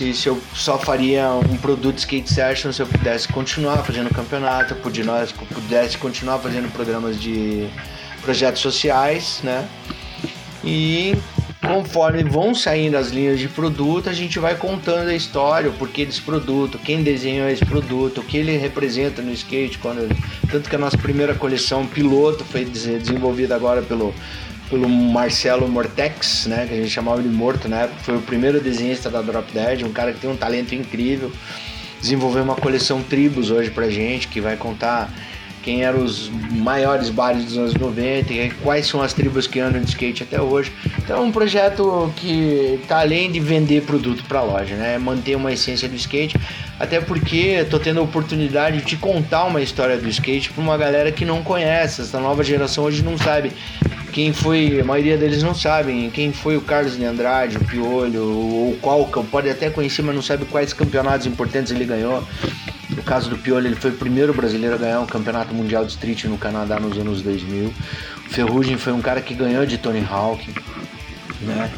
E 0.00 0.14
se 0.14 0.28
eu 0.28 0.40
só 0.54 0.78
faria 0.78 1.28
um 1.30 1.56
produto 1.56 1.98
skate 1.98 2.32
session 2.32 2.70
se 2.70 2.80
eu 2.80 2.86
pudesse 2.86 3.26
continuar 3.26 3.78
fazendo 3.78 4.14
campeonato, 4.14 4.76
nós 5.04 5.32
pudesse 5.32 5.98
continuar 5.98 6.38
fazendo 6.38 6.72
programas 6.72 7.20
de 7.20 7.68
projetos 8.22 8.62
sociais, 8.62 9.40
né? 9.42 9.68
E 10.62 11.16
conforme 11.66 12.22
vão 12.22 12.54
saindo 12.54 12.96
as 12.96 13.08
linhas 13.08 13.40
de 13.40 13.48
produto, 13.48 14.08
a 14.08 14.12
gente 14.12 14.38
vai 14.38 14.54
contando 14.54 15.08
a 15.08 15.14
história, 15.16 15.68
o 15.68 15.72
porquê 15.72 16.06
desse 16.06 16.22
produto, 16.22 16.78
quem 16.78 17.02
desenhou 17.02 17.48
esse 17.48 17.64
produto, 17.64 18.20
o 18.20 18.24
que 18.24 18.36
ele 18.36 18.56
representa 18.56 19.20
no 19.20 19.32
skate. 19.32 19.78
Quando, 19.78 20.08
tanto 20.48 20.70
que 20.70 20.76
a 20.76 20.78
nossa 20.78 20.96
primeira 20.96 21.34
coleção 21.34 21.84
piloto 21.84 22.44
foi 22.44 22.64
desenvolvida 22.64 23.56
agora 23.56 23.82
pelo 23.82 24.14
pelo 24.68 24.88
Marcelo 24.88 25.68
Mortex, 25.68 26.46
né, 26.46 26.66
que 26.66 26.74
a 26.74 26.76
gente 26.76 26.90
chamava 26.90 27.22
de 27.22 27.28
Morto 27.28 27.68
na 27.68 27.80
época, 27.82 28.00
foi 28.02 28.16
o 28.16 28.22
primeiro 28.22 28.60
desenhista 28.60 29.10
da 29.10 29.22
Drop 29.22 29.50
Dead, 29.52 29.82
um 29.82 29.92
cara 29.92 30.12
que 30.12 30.20
tem 30.20 30.30
um 30.30 30.36
talento 30.36 30.74
incrível. 30.74 31.32
Desenvolveu 32.00 32.42
uma 32.42 32.54
coleção 32.54 33.02
Tribos 33.02 33.50
hoje 33.50 33.70
pra 33.70 33.88
gente, 33.90 34.28
que 34.28 34.40
vai 34.40 34.56
contar 34.56 35.10
quem 35.68 35.84
eram 35.84 36.02
os 36.02 36.30
maiores 36.50 37.10
bares 37.10 37.44
dos 37.44 37.58
anos 37.58 37.74
90 37.74 38.32
e 38.32 38.50
quais 38.62 38.86
são 38.86 39.02
as 39.02 39.12
tribos 39.12 39.46
que 39.46 39.60
andam 39.60 39.82
de 39.82 39.88
skate 39.88 40.22
até 40.22 40.40
hoje. 40.40 40.72
Então 40.98 41.18
é 41.18 41.20
um 41.20 41.32
projeto 41.32 42.10
que 42.16 42.80
tá 42.88 43.00
além 43.00 43.30
de 43.30 43.38
vender 43.38 43.82
produto 43.82 44.24
para 44.24 44.40
loja, 44.42 44.76
né? 44.76 44.94
É 44.94 44.98
manter 44.98 45.36
uma 45.36 45.52
essência 45.52 45.86
do 45.86 45.94
skate, 45.96 46.36
até 46.80 47.00
porque 47.00 47.66
tô 47.68 47.78
tendo 47.78 48.00
a 48.00 48.02
oportunidade 48.02 48.80
de 48.82 48.96
contar 48.96 49.44
uma 49.44 49.60
história 49.60 49.98
do 49.98 50.08
skate 50.08 50.50
para 50.50 50.62
uma 50.62 50.78
galera 50.78 51.12
que 51.12 51.24
não 51.26 51.42
conhece, 51.42 52.00
essa 52.00 52.18
nova 52.18 52.42
geração 52.42 52.84
hoje 52.84 53.02
não 53.02 53.18
sabe 53.18 53.52
quem 54.12 54.32
foi, 54.32 54.80
a 54.80 54.84
maioria 54.84 55.16
deles 55.16 55.42
não 55.42 55.54
sabem 55.54 56.10
quem 56.10 56.32
foi 56.32 56.56
o 56.56 56.60
Carlos 56.60 56.96
de 56.96 57.04
Andrade, 57.04 57.56
o 57.56 57.64
Piolho, 57.64 58.24
ou 58.24 58.76
qual, 58.80 59.06
pode 59.06 59.48
até 59.48 59.70
conhecer, 59.70 60.02
mas 60.02 60.14
não 60.14 60.22
sabe 60.22 60.44
quais 60.46 60.72
campeonatos 60.72 61.26
importantes 61.26 61.72
ele 61.72 61.84
ganhou. 61.84 62.22
No 62.90 63.02
caso 63.02 63.30
do 63.30 63.38
Piolho, 63.38 63.66
ele 63.66 63.76
foi 63.76 63.90
o 63.90 63.94
primeiro 63.94 64.32
brasileiro 64.32 64.74
a 64.74 64.78
ganhar 64.78 65.00
um 65.00 65.06
campeonato 65.06 65.54
mundial 65.54 65.84
de 65.84 65.92
street 65.92 66.24
no 66.24 66.38
Canadá 66.38 66.80
nos 66.80 66.98
anos 66.98 67.22
2000. 67.22 67.68
O 67.68 68.30
Ferrugem 68.30 68.76
foi 68.76 68.92
um 68.92 69.00
cara 69.00 69.20
que 69.20 69.34
ganhou 69.34 69.64
de 69.66 69.78
Tony 69.78 70.04
Hawk, 70.08 70.52
né? 71.42 71.70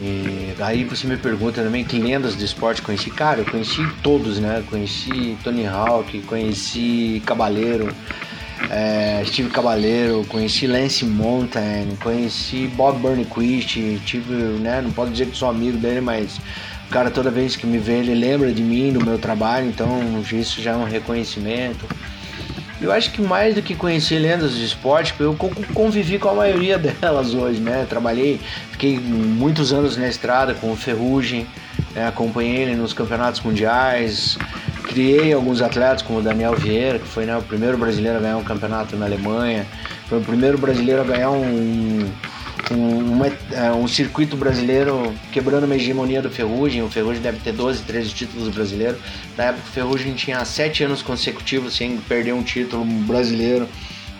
E 0.00 0.54
aí 0.60 0.84
você 0.84 1.06
me 1.08 1.16
pergunta 1.16 1.62
também 1.62 1.84
que 1.84 1.98
lendas 1.98 2.36
do 2.36 2.44
esporte 2.44 2.82
conheci. 2.82 3.10
Cara, 3.10 3.40
eu 3.40 3.44
conheci 3.44 3.84
todos, 4.02 4.38
né? 4.38 4.62
Conheci 4.70 5.36
Tony 5.42 5.66
Hawk, 5.66 6.20
conheci 6.22 7.20
Cabaleiro, 7.26 7.92
é, 8.70 9.22
Steve 9.26 9.50
Cabaleiro, 9.50 10.24
conheci 10.28 10.66
Lance 10.66 11.04
Mountain, 11.04 11.96
conheci 12.02 12.66
Bob 12.68 12.98
Burnquist, 12.98 14.00
tive, 14.04 14.34
né? 14.60 14.80
Não 14.82 14.90
posso 14.90 15.10
dizer 15.12 15.26
que 15.26 15.36
sou 15.36 15.48
amigo 15.48 15.78
dele, 15.78 16.00
mas 16.00 16.38
o 16.86 16.90
cara 16.90 17.10
toda 17.10 17.30
vez 17.30 17.56
que 17.56 17.66
me 17.66 17.78
vê 17.78 17.98
ele 17.98 18.14
lembra 18.14 18.52
de 18.52 18.62
mim, 18.62 18.92
do 18.92 19.04
meu 19.04 19.18
trabalho, 19.18 19.68
então 19.68 20.22
isso 20.32 20.60
já 20.60 20.72
é 20.72 20.76
um 20.76 20.84
reconhecimento. 20.84 21.86
Eu 22.80 22.92
acho 22.92 23.10
que 23.10 23.20
mais 23.20 23.56
do 23.56 23.62
que 23.62 23.74
conhecer 23.74 24.20
lendas 24.20 24.54
de 24.54 24.64
esporte, 24.64 25.12
eu 25.18 25.36
convivi 25.74 26.18
com 26.18 26.28
a 26.28 26.34
maioria 26.34 26.78
delas 26.78 27.34
hoje, 27.34 27.60
né? 27.60 27.86
Trabalhei, 27.88 28.40
fiquei 28.70 28.98
muitos 28.98 29.72
anos 29.72 29.96
na 29.96 30.08
estrada 30.08 30.54
com 30.54 30.70
o 30.70 30.76
Ferrugem, 30.76 31.46
né? 31.94 32.06
acompanhei 32.06 32.62
ele 32.62 32.76
nos 32.76 32.92
campeonatos 32.92 33.40
mundiais, 33.40 34.38
criei 34.88 35.32
alguns 35.32 35.60
atletas 35.62 36.02
como 36.02 36.18
o 36.18 36.22
Daniel 36.22 36.54
Vieira, 36.56 36.98
que 36.98 37.06
foi 37.06 37.26
né, 37.26 37.36
o 37.36 37.42
primeiro 37.42 37.76
brasileiro 37.76 38.18
a 38.18 38.20
ganhar 38.20 38.36
um 38.38 38.44
campeonato 38.44 38.96
na 38.96 39.04
Alemanha, 39.04 39.66
foi 40.08 40.18
o 40.18 40.22
primeiro 40.22 40.58
brasileiro 40.58 41.02
a 41.02 41.04
ganhar 41.04 41.30
um, 41.30 42.10
um, 42.72 43.24
é, 43.52 43.70
um 43.72 43.86
circuito 43.86 44.36
brasileiro 44.36 45.14
quebrando 45.30 45.64
uma 45.64 45.76
hegemonia 45.76 46.22
do 46.22 46.30
Ferrugem. 46.30 46.82
O 46.82 46.88
Ferrugem 46.88 47.22
deve 47.22 47.38
ter 47.38 47.52
12, 47.52 47.82
13 47.82 48.10
títulos 48.10 48.48
brasileiros. 48.48 48.98
Na 49.36 49.44
época, 49.44 49.62
o 49.68 49.72
Ferrugem 49.72 50.14
tinha 50.14 50.44
7 50.44 50.84
anos 50.84 51.02
consecutivos 51.02 51.76
sem 51.76 51.98
perder 51.98 52.32
um 52.32 52.42
título 52.42 52.84
brasileiro. 52.84 53.68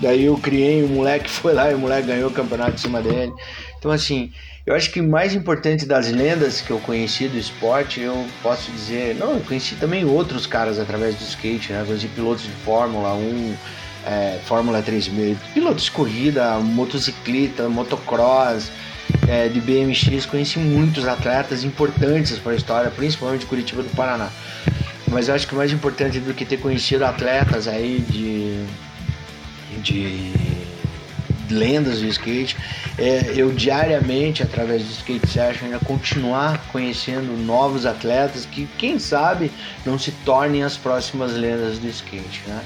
Daí 0.00 0.26
eu 0.26 0.36
criei 0.36 0.84
um 0.84 0.88
moleque, 0.88 1.28
foi 1.30 1.54
lá 1.54 1.70
e 1.70 1.74
o 1.74 1.78
moleque 1.78 2.08
ganhou 2.08 2.28
o 2.28 2.32
campeonato 2.32 2.74
em 2.74 2.78
cima 2.78 3.00
dele. 3.00 3.32
Então, 3.78 3.90
assim, 3.90 4.30
eu 4.68 4.74
acho 4.74 4.90
que 4.90 5.00
o 5.00 5.08
mais 5.08 5.34
importante 5.34 5.86
das 5.86 6.10
lendas 6.10 6.60
que 6.60 6.70
eu 6.70 6.78
conheci 6.78 7.26
do 7.26 7.38
esporte, 7.38 8.02
eu 8.02 8.26
posso 8.42 8.70
dizer. 8.70 9.14
Não, 9.14 9.32
eu 9.32 9.40
conheci 9.40 9.74
também 9.76 10.04
outros 10.04 10.46
caras 10.46 10.78
através 10.78 11.14
do 11.14 11.22
skate, 11.22 11.72
né? 11.72 11.82
Conheci 11.86 12.06
pilotos 12.08 12.44
de 12.44 12.50
Fórmula 12.50 13.14
1 13.14 13.56
é, 14.06 14.38
Fórmula 14.44 14.82
3000, 14.82 15.38
pilotos 15.54 15.84
de 15.84 15.90
corrida, 15.90 16.58
motociclista, 16.58 17.66
motocross, 17.66 18.70
é, 19.26 19.48
de 19.48 19.58
BMX, 19.58 20.26
conheci 20.26 20.58
muitos 20.58 21.08
atletas 21.08 21.64
importantes 21.64 22.38
para 22.38 22.52
a 22.52 22.56
história, 22.56 22.90
principalmente 22.90 23.40
de 23.40 23.46
Curitiba 23.46 23.82
do 23.82 23.88
Paraná. 23.96 24.28
Mas 25.06 25.28
eu 25.28 25.34
acho 25.34 25.46
que 25.46 25.54
o 25.54 25.56
mais 25.56 25.72
importante 25.72 26.20
do 26.20 26.34
que 26.34 26.44
ter 26.44 26.58
conhecido 26.58 27.06
atletas 27.06 27.66
aí 27.66 28.04
de, 28.06 28.66
de 29.82 30.57
lendas 31.50 32.00
do 32.00 32.06
skate 32.06 32.56
é 32.96 33.32
eu 33.36 33.50
diariamente, 33.52 34.42
através 34.42 34.82
do 34.82 34.90
Skate 34.90 35.28
Session, 35.28 35.66
ainda 35.66 35.78
continuar 35.80 36.58
conhecendo 36.72 37.36
novos 37.36 37.86
atletas 37.86 38.44
que, 38.44 38.68
quem 38.78 38.98
sabe, 38.98 39.50
não 39.84 39.98
se 39.98 40.10
tornem 40.24 40.62
as 40.62 40.76
próximas 40.76 41.32
lendas 41.32 41.78
do 41.78 41.88
skate, 41.88 42.42
né? 42.46 42.60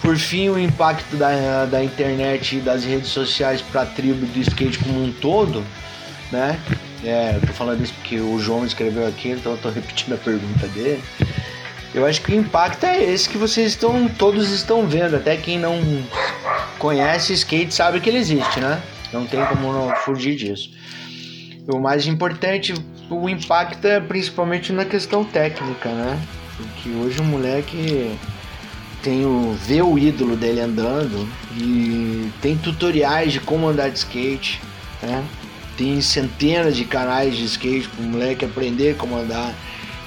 Por 0.00 0.16
fim, 0.16 0.48
o 0.48 0.58
impacto 0.58 1.16
da, 1.16 1.66
da 1.66 1.82
internet 1.82 2.56
e 2.56 2.60
das 2.60 2.84
redes 2.84 3.08
sociais 3.08 3.60
para 3.60 3.82
a 3.82 3.86
tribo 3.86 4.26
do 4.26 4.40
skate 4.40 4.78
como 4.78 5.02
um 5.02 5.12
todo, 5.12 5.64
né? 6.30 6.58
É, 7.04 7.36
eu 7.36 7.40
tô 7.46 7.52
falando 7.52 7.82
isso 7.82 7.92
porque 7.94 8.18
o 8.18 8.38
João 8.38 8.64
escreveu 8.64 9.06
aqui, 9.06 9.30
então 9.30 9.52
eu 9.52 9.58
tô 9.58 9.70
repetindo 9.70 10.14
a 10.14 10.16
pergunta 10.16 10.66
dele. 10.68 11.02
Eu 11.94 12.04
acho 12.04 12.20
que 12.20 12.32
o 12.32 12.34
impacto 12.34 12.84
é 12.84 13.02
esse 13.02 13.28
que 13.28 13.38
vocês 13.38 13.68
estão, 13.68 14.08
todos 14.08 14.50
estão 14.50 14.86
vendo. 14.86 15.16
Até 15.16 15.36
quem 15.36 15.58
não 15.58 15.80
conhece 16.78 17.32
skate 17.34 17.74
sabe 17.74 18.00
que 18.00 18.08
ele 18.08 18.18
existe, 18.18 18.60
né? 18.60 18.80
Não 19.12 19.26
tem 19.26 19.44
como 19.46 19.72
não 19.72 19.94
fugir 19.96 20.36
disso. 20.36 20.70
O 21.66 21.78
mais 21.78 22.06
importante, 22.06 22.74
o 23.10 23.28
impacto 23.28 23.84
é 23.86 24.00
principalmente 24.00 24.72
na 24.72 24.84
questão 24.84 25.24
técnica, 25.24 25.90
né? 25.90 26.18
Porque 26.56 26.90
hoje 26.90 27.20
o 27.20 27.24
moleque 27.24 28.16
tem 29.02 29.24
o 29.24 29.52
ver 29.52 29.82
o 29.82 29.98
ídolo 29.98 30.36
dele 30.36 30.60
andando 30.60 31.28
e 31.56 32.30
tem 32.40 32.56
tutoriais 32.56 33.32
de 33.32 33.40
como 33.40 33.68
andar 33.68 33.90
de 33.90 33.98
skate, 33.98 34.60
né? 35.02 35.24
Tem 35.76 36.00
centenas 36.00 36.76
de 36.76 36.84
canais 36.84 37.36
de 37.36 37.44
skate 37.44 37.88
para 37.88 38.04
o 38.04 38.08
moleque 38.08 38.44
aprender 38.44 38.96
como 38.96 39.16
andar. 39.16 39.54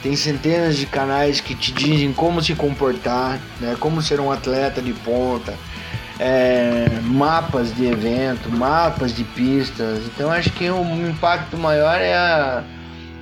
Tem 0.04 0.16
centenas 0.16 0.76
de 0.78 0.86
canais 0.86 1.40
que 1.40 1.54
te 1.56 1.72
dizem 1.72 2.12
como 2.12 2.42
se 2.42 2.56
comportar, 2.56 3.40
né? 3.60 3.78
Como 3.80 4.02
ser 4.02 4.20
um 4.20 4.32
atleta 4.32 4.82
de 4.82 4.94
ponta. 4.94 5.54
É, 6.24 7.00
mapas 7.02 7.76
de 7.76 7.86
evento, 7.86 8.48
mapas 8.52 9.12
de 9.12 9.24
pistas. 9.24 10.06
Então 10.06 10.30
acho 10.30 10.52
que 10.52 10.70
o 10.70 11.10
impacto 11.10 11.58
maior 11.58 12.00
é 12.00 12.14
a, 12.14 12.64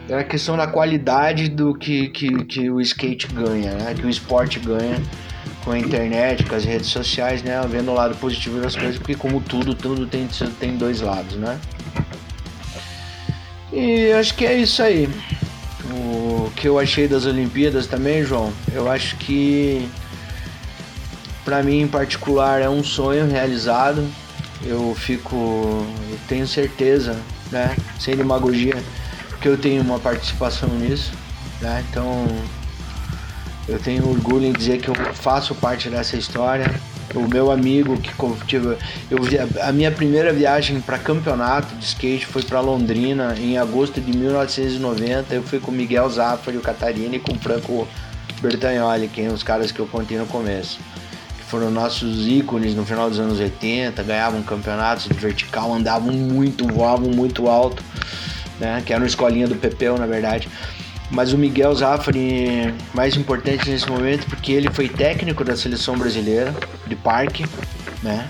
é 0.09 0.15
a 0.15 0.23
questão 0.25 0.57
da 0.57 0.67
qualidade 0.67 1.47
do 1.47 1.73
que, 1.73 2.09
que, 2.09 2.43
que 2.43 2.69
o 2.69 2.81
skate 2.81 3.27
ganha, 3.27 3.71
né? 3.71 3.93
Que 3.93 4.05
o 4.05 4.09
esporte 4.09 4.59
ganha 4.59 5.01
com 5.63 5.71
a 5.71 5.79
internet, 5.79 6.43
com 6.43 6.55
as 6.55 6.65
redes 6.65 6.89
sociais, 6.89 7.41
né? 7.41 7.61
Vendo 7.69 7.89
o 7.89 7.93
lado 7.93 8.17
positivo 8.17 8.59
das 8.59 8.75
coisas, 8.75 8.97
porque 8.97 9.15
como 9.15 9.39
tudo, 9.39 9.73
tudo 9.73 10.05
tem, 10.05 10.27
tem 10.59 10.75
dois 10.75 10.99
lados, 10.99 11.37
né? 11.37 11.57
E 13.71 14.11
acho 14.11 14.35
que 14.35 14.45
é 14.45 14.57
isso 14.57 14.83
aí. 14.83 15.07
O 15.89 16.51
que 16.53 16.67
eu 16.67 16.77
achei 16.77 17.07
das 17.07 17.25
Olimpíadas 17.25 17.87
também, 17.87 18.25
João, 18.25 18.51
eu 18.73 18.91
acho 18.91 19.15
que 19.15 19.87
para 21.49 21.63
mim 21.63 21.81
em 21.81 21.87
particular 21.87 22.61
é 22.61 22.69
um 22.69 22.83
sonho 22.83 23.27
realizado. 23.27 24.07
Eu 24.63 24.93
fico, 24.93 25.35
eu 25.35 26.19
tenho 26.27 26.45
certeza, 26.45 27.17
né, 27.51 27.75
sem 27.99 28.15
demagogia, 28.15 28.75
que 29.41 29.47
eu 29.47 29.57
tenho 29.57 29.81
uma 29.81 29.97
participação 29.97 30.69
nisso, 30.69 31.11
né? 31.59 31.83
Então 31.89 32.27
eu 33.67 33.79
tenho 33.79 34.07
orgulho 34.07 34.45
em 34.45 34.53
dizer 34.53 34.79
que 34.79 34.89
eu 34.89 34.95
faço 35.15 35.55
parte 35.55 35.89
dessa 35.89 36.15
história. 36.15 36.69
O 37.15 37.27
meu 37.27 37.51
amigo 37.51 37.97
que 37.97 38.13
tive, 38.45 38.77
eu 39.09 39.17
a 39.63 39.71
minha 39.71 39.91
primeira 39.91 40.31
viagem 40.31 40.79
para 40.79 40.99
campeonato 40.99 41.73
de 41.77 41.83
skate 41.83 42.27
foi 42.27 42.43
para 42.43 42.59
Londrina 42.59 43.33
em 43.39 43.57
agosto 43.57 43.99
de 43.99 44.15
1990. 44.15 45.33
Eu 45.33 45.41
fui 45.41 45.59
com 45.59 45.71
Miguel 45.71 46.07
Zafari, 46.11 46.57
o 46.57 46.61
Catarina 46.61 47.15
e 47.15 47.19
com 47.19 47.33
o 47.33 47.39
Franco 47.39 47.87
Bertagnoli, 48.39 49.07
que 49.07 49.25
são 49.25 49.33
os 49.33 49.41
caras 49.41 49.71
que 49.71 49.79
eu 49.79 49.87
contei 49.87 50.15
no 50.15 50.27
começo. 50.27 50.79
Foram 51.49 51.71
nossos 51.71 52.27
ícones 52.27 52.75
no 52.75 52.85
final 52.85 53.09
dos 53.09 53.19
anos 53.19 53.39
80, 53.39 54.03
ganhavam 54.03 54.43
campeonatos 54.43 55.05
de 55.05 55.13
vertical, 55.15 55.73
andavam 55.73 56.13
muito, 56.13 56.67
voavam 56.67 57.09
muito 57.09 57.47
alto, 57.47 57.83
né? 58.59 58.83
Que 58.85 58.93
era 58.93 59.01
uma 59.01 59.07
escolinha 59.07 59.47
do 59.47 59.55
Pepeu, 59.55 59.97
na 59.97 60.05
verdade. 60.05 60.47
Mas 61.09 61.33
o 61.33 61.37
Miguel 61.39 61.73
Zafari 61.73 62.71
mais 62.93 63.15
importante 63.17 63.67
nesse 63.67 63.89
momento 63.89 64.27
porque 64.27 64.51
ele 64.51 64.69
foi 64.69 64.87
técnico 64.87 65.43
da 65.43 65.57
seleção 65.57 65.97
brasileira 65.97 66.53
de 66.85 66.95
parque, 66.95 67.43
né? 68.03 68.27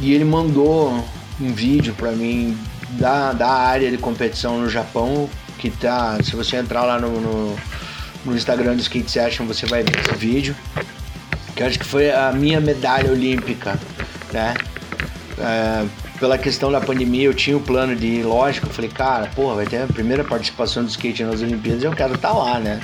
E 0.00 0.12
ele 0.12 0.24
mandou 0.24 1.04
um 1.40 1.52
vídeo 1.52 1.94
para 1.94 2.10
mim 2.10 2.58
da, 2.90 3.32
da 3.32 3.48
área 3.48 3.92
de 3.92 3.96
competição 3.96 4.58
no 4.60 4.68
Japão, 4.68 5.30
que 5.56 5.70
tá, 5.70 6.18
se 6.24 6.34
você 6.34 6.56
entrar 6.56 6.82
lá 6.82 6.98
no, 6.98 7.20
no, 7.20 7.56
no 8.24 8.36
Instagram 8.36 8.74
do 8.74 8.80
Skate 8.80 9.08
Session, 9.08 9.46
você 9.46 9.66
vai 9.66 9.84
ver 9.84 10.00
esse 10.00 10.14
vídeo. 10.16 10.56
Que 11.58 11.64
acho 11.64 11.76
que 11.76 11.84
foi 11.84 12.08
a 12.08 12.30
minha 12.30 12.60
medalha 12.60 13.10
olímpica, 13.10 13.76
né? 14.32 14.54
É, 15.36 15.84
pela 16.20 16.38
questão 16.38 16.70
da 16.70 16.80
pandemia, 16.80 17.24
eu 17.24 17.34
tinha 17.34 17.56
o 17.56 17.60
plano 17.60 17.96
de 17.96 18.06
ir, 18.06 18.22
lógico, 18.22 18.68
eu 18.68 18.72
falei, 18.72 18.88
cara, 18.88 19.26
porra, 19.34 19.56
vai 19.56 19.66
ter 19.66 19.82
a 19.82 19.86
primeira 19.88 20.22
participação 20.22 20.84
do 20.84 20.88
skate 20.88 21.24
nas 21.24 21.42
Olimpíadas, 21.42 21.82
eu 21.82 21.90
quero 21.90 22.14
estar 22.14 22.28
tá 22.28 22.34
lá, 22.34 22.60
né? 22.60 22.78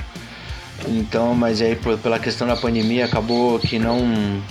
Então, 0.89 1.33
mas 1.33 1.61
aí 1.61 1.77
pela 2.03 2.19
questão 2.19 2.45
da 2.45 2.57
pandemia 2.57 3.05
acabou 3.05 3.57
que 3.59 3.79
não, 3.79 3.97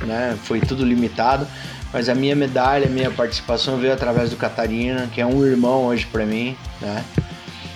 né, 0.01 0.39
foi 0.43 0.59
tudo 0.59 0.87
limitado, 0.87 1.47
mas 1.93 2.09
a 2.09 2.15
minha 2.15 2.35
medalha, 2.35 2.87
a 2.87 2.91
minha 2.91 3.11
participação 3.11 3.77
veio 3.77 3.93
através 3.93 4.31
do 4.31 4.37
Catarina, 4.37 5.07
que 5.13 5.21
é 5.21 5.27
um 5.27 5.45
irmão 5.45 5.85
hoje 5.85 6.07
para 6.07 6.25
mim, 6.25 6.57
né? 6.81 7.05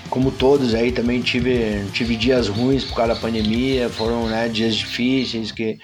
Como 0.08 0.30
todos 0.30 0.74
aí 0.74 0.92
também 0.92 1.20
tive 1.20 1.84
tive 1.92 2.16
dias 2.16 2.48
ruins 2.48 2.84
por 2.84 2.96
causa 2.96 3.12
da 3.12 3.20
pandemia, 3.20 3.90
foram, 3.90 4.26
né, 4.28 4.48
dias 4.48 4.74
difíceis 4.74 5.52
que 5.52 5.78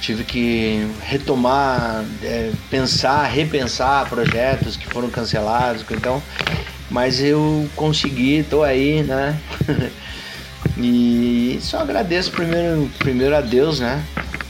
tive 0.00 0.24
que 0.24 0.86
retomar, 1.02 2.04
é, 2.22 2.52
pensar, 2.70 3.24
repensar 3.24 4.08
projetos 4.08 4.76
que 4.76 4.86
foram 4.86 5.10
cancelados, 5.10 5.84
então, 5.90 6.22
mas 6.90 7.22
eu 7.22 7.68
consegui, 7.76 8.44
tô 8.48 8.62
aí, 8.62 9.02
né? 9.02 9.38
e 10.78 11.58
só 11.60 11.80
agradeço 11.80 12.30
primeiro, 12.32 12.90
primeiro 12.98 13.36
a 13.36 13.40
Deus, 13.40 13.80
né? 13.80 14.02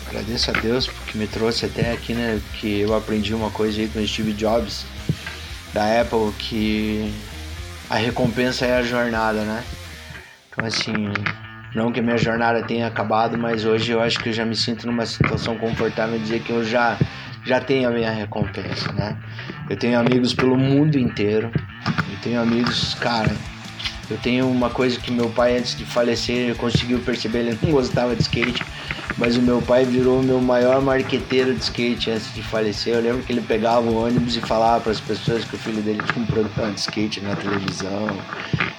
Agradeço 0.06 0.50
a 0.50 0.54
Deus 0.54 0.86
porque 0.86 1.18
me 1.18 1.26
trouxe 1.26 1.66
até 1.66 1.92
aqui, 1.92 2.14
né? 2.14 2.40
Que 2.60 2.80
eu 2.80 2.94
aprendi 2.94 3.34
uma 3.34 3.50
coisa 3.50 3.80
aí 3.80 3.88
com 3.88 3.98
o 3.98 4.06
Steve 4.06 4.32
Jobs 4.32 4.84
da 5.72 6.00
Apple 6.00 6.32
que 6.38 7.12
a 7.90 7.96
recompensa 7.96 8.64
é 8.64 8.76
a 8.76 8.82
jornada, 8.82 9.42
né? 9.42 9.62
Então 10.50 10.64
assim, 10.64 11.12
não 11.74 11.92
que 11.92 12.00
a 12.00 12.02
minha 12.02 12.16
jornada 12.16 12.62
tenha 12.62 12.86
acabado, 12.86 13.36
mas 13.36 13.64
hoje 13.64 13.92
eu 13.92 14.00
acho 14.00 14.18
que 14.18 14.30
eu 14.30 14.32
já 14.32 14.44
me 14.44 14.56
sinto 14.56 14.86
numa 14.86 15.04
situação 15.04 15.56
confortável 15.56 16.16
de 16.16 16.22
dizer 16.22 16.40
que 16.40 16.52
eu 16.52 16.64
já, 16.64 16.96
já 17.44 17.60
tenho 17.60 17.88
a 17.88 17.92
minha 17.92 18.10
recompensa, 18.10 18.92
né? 18.92 19.16
Eu 19.68 19.76
tenho 19.76 19.98
amigos 19.98 20.34
pelo 20.34 20.56
mundo 20.56 20.98
inteiro, 20.98 21.50
Eu 22.10 22.18
tenho 22.20 22.40
amigos, 22.40 22.94
cara. 22.94 23.57
Eu 24.10 24.16
tenho 24.16 24.48
uma 24.48 24.70
coisa 24.70 24.98
que 24.98 25.12
meu 25.12 25.28
pai, 25.28 25.58
antes 25.58 25.76
de 25.76 25.84
falecer, 25.84 26.56
conseguiu 26.56 26.98
perceber, 27.00 27.40
ele 27.40 27.58
não 27.62 27.70
gostava 27.70 28.16
de 28.16 28.22
skate, 28.22 28.62
mas 29.18 29.36
o 29.36 29.42
meu 29.42 29.60
pai 29.60 29.84
virou 29.84 30.20
o 30.20 30.22
meu 30.22 30.40
maior 30.40 30.80
marqueteiro 30.80 31.54
de 31.54 31.62
skate 31.62 32.10
antes 32.10 32.32
de 32.32 32.42
falecer. 32.42 32.94
Eu 32.94 33.02
lembro 33.02 33.22
que 33.22 33.32
ele 33.32 33.42
pegava 33.42 33.82
o 33.82 34.02
ônibus 34.02 34.36
e 34.36 34.40
falava 34.40 34.80
para 34.80 34.92
as 34.92 35.00
pessoas 35.00 35.44
que 35.44 35.56
o 35.56 35.58
filho 35.58 35.82
dele 35.82 36.00
tinha 36.10 36.24
um 36.24 36.26
programa 36.26 36.72
de 36.72 36.80
skate 36.80 37.20
na 37.20 37.36
televisão, 37.36 38.08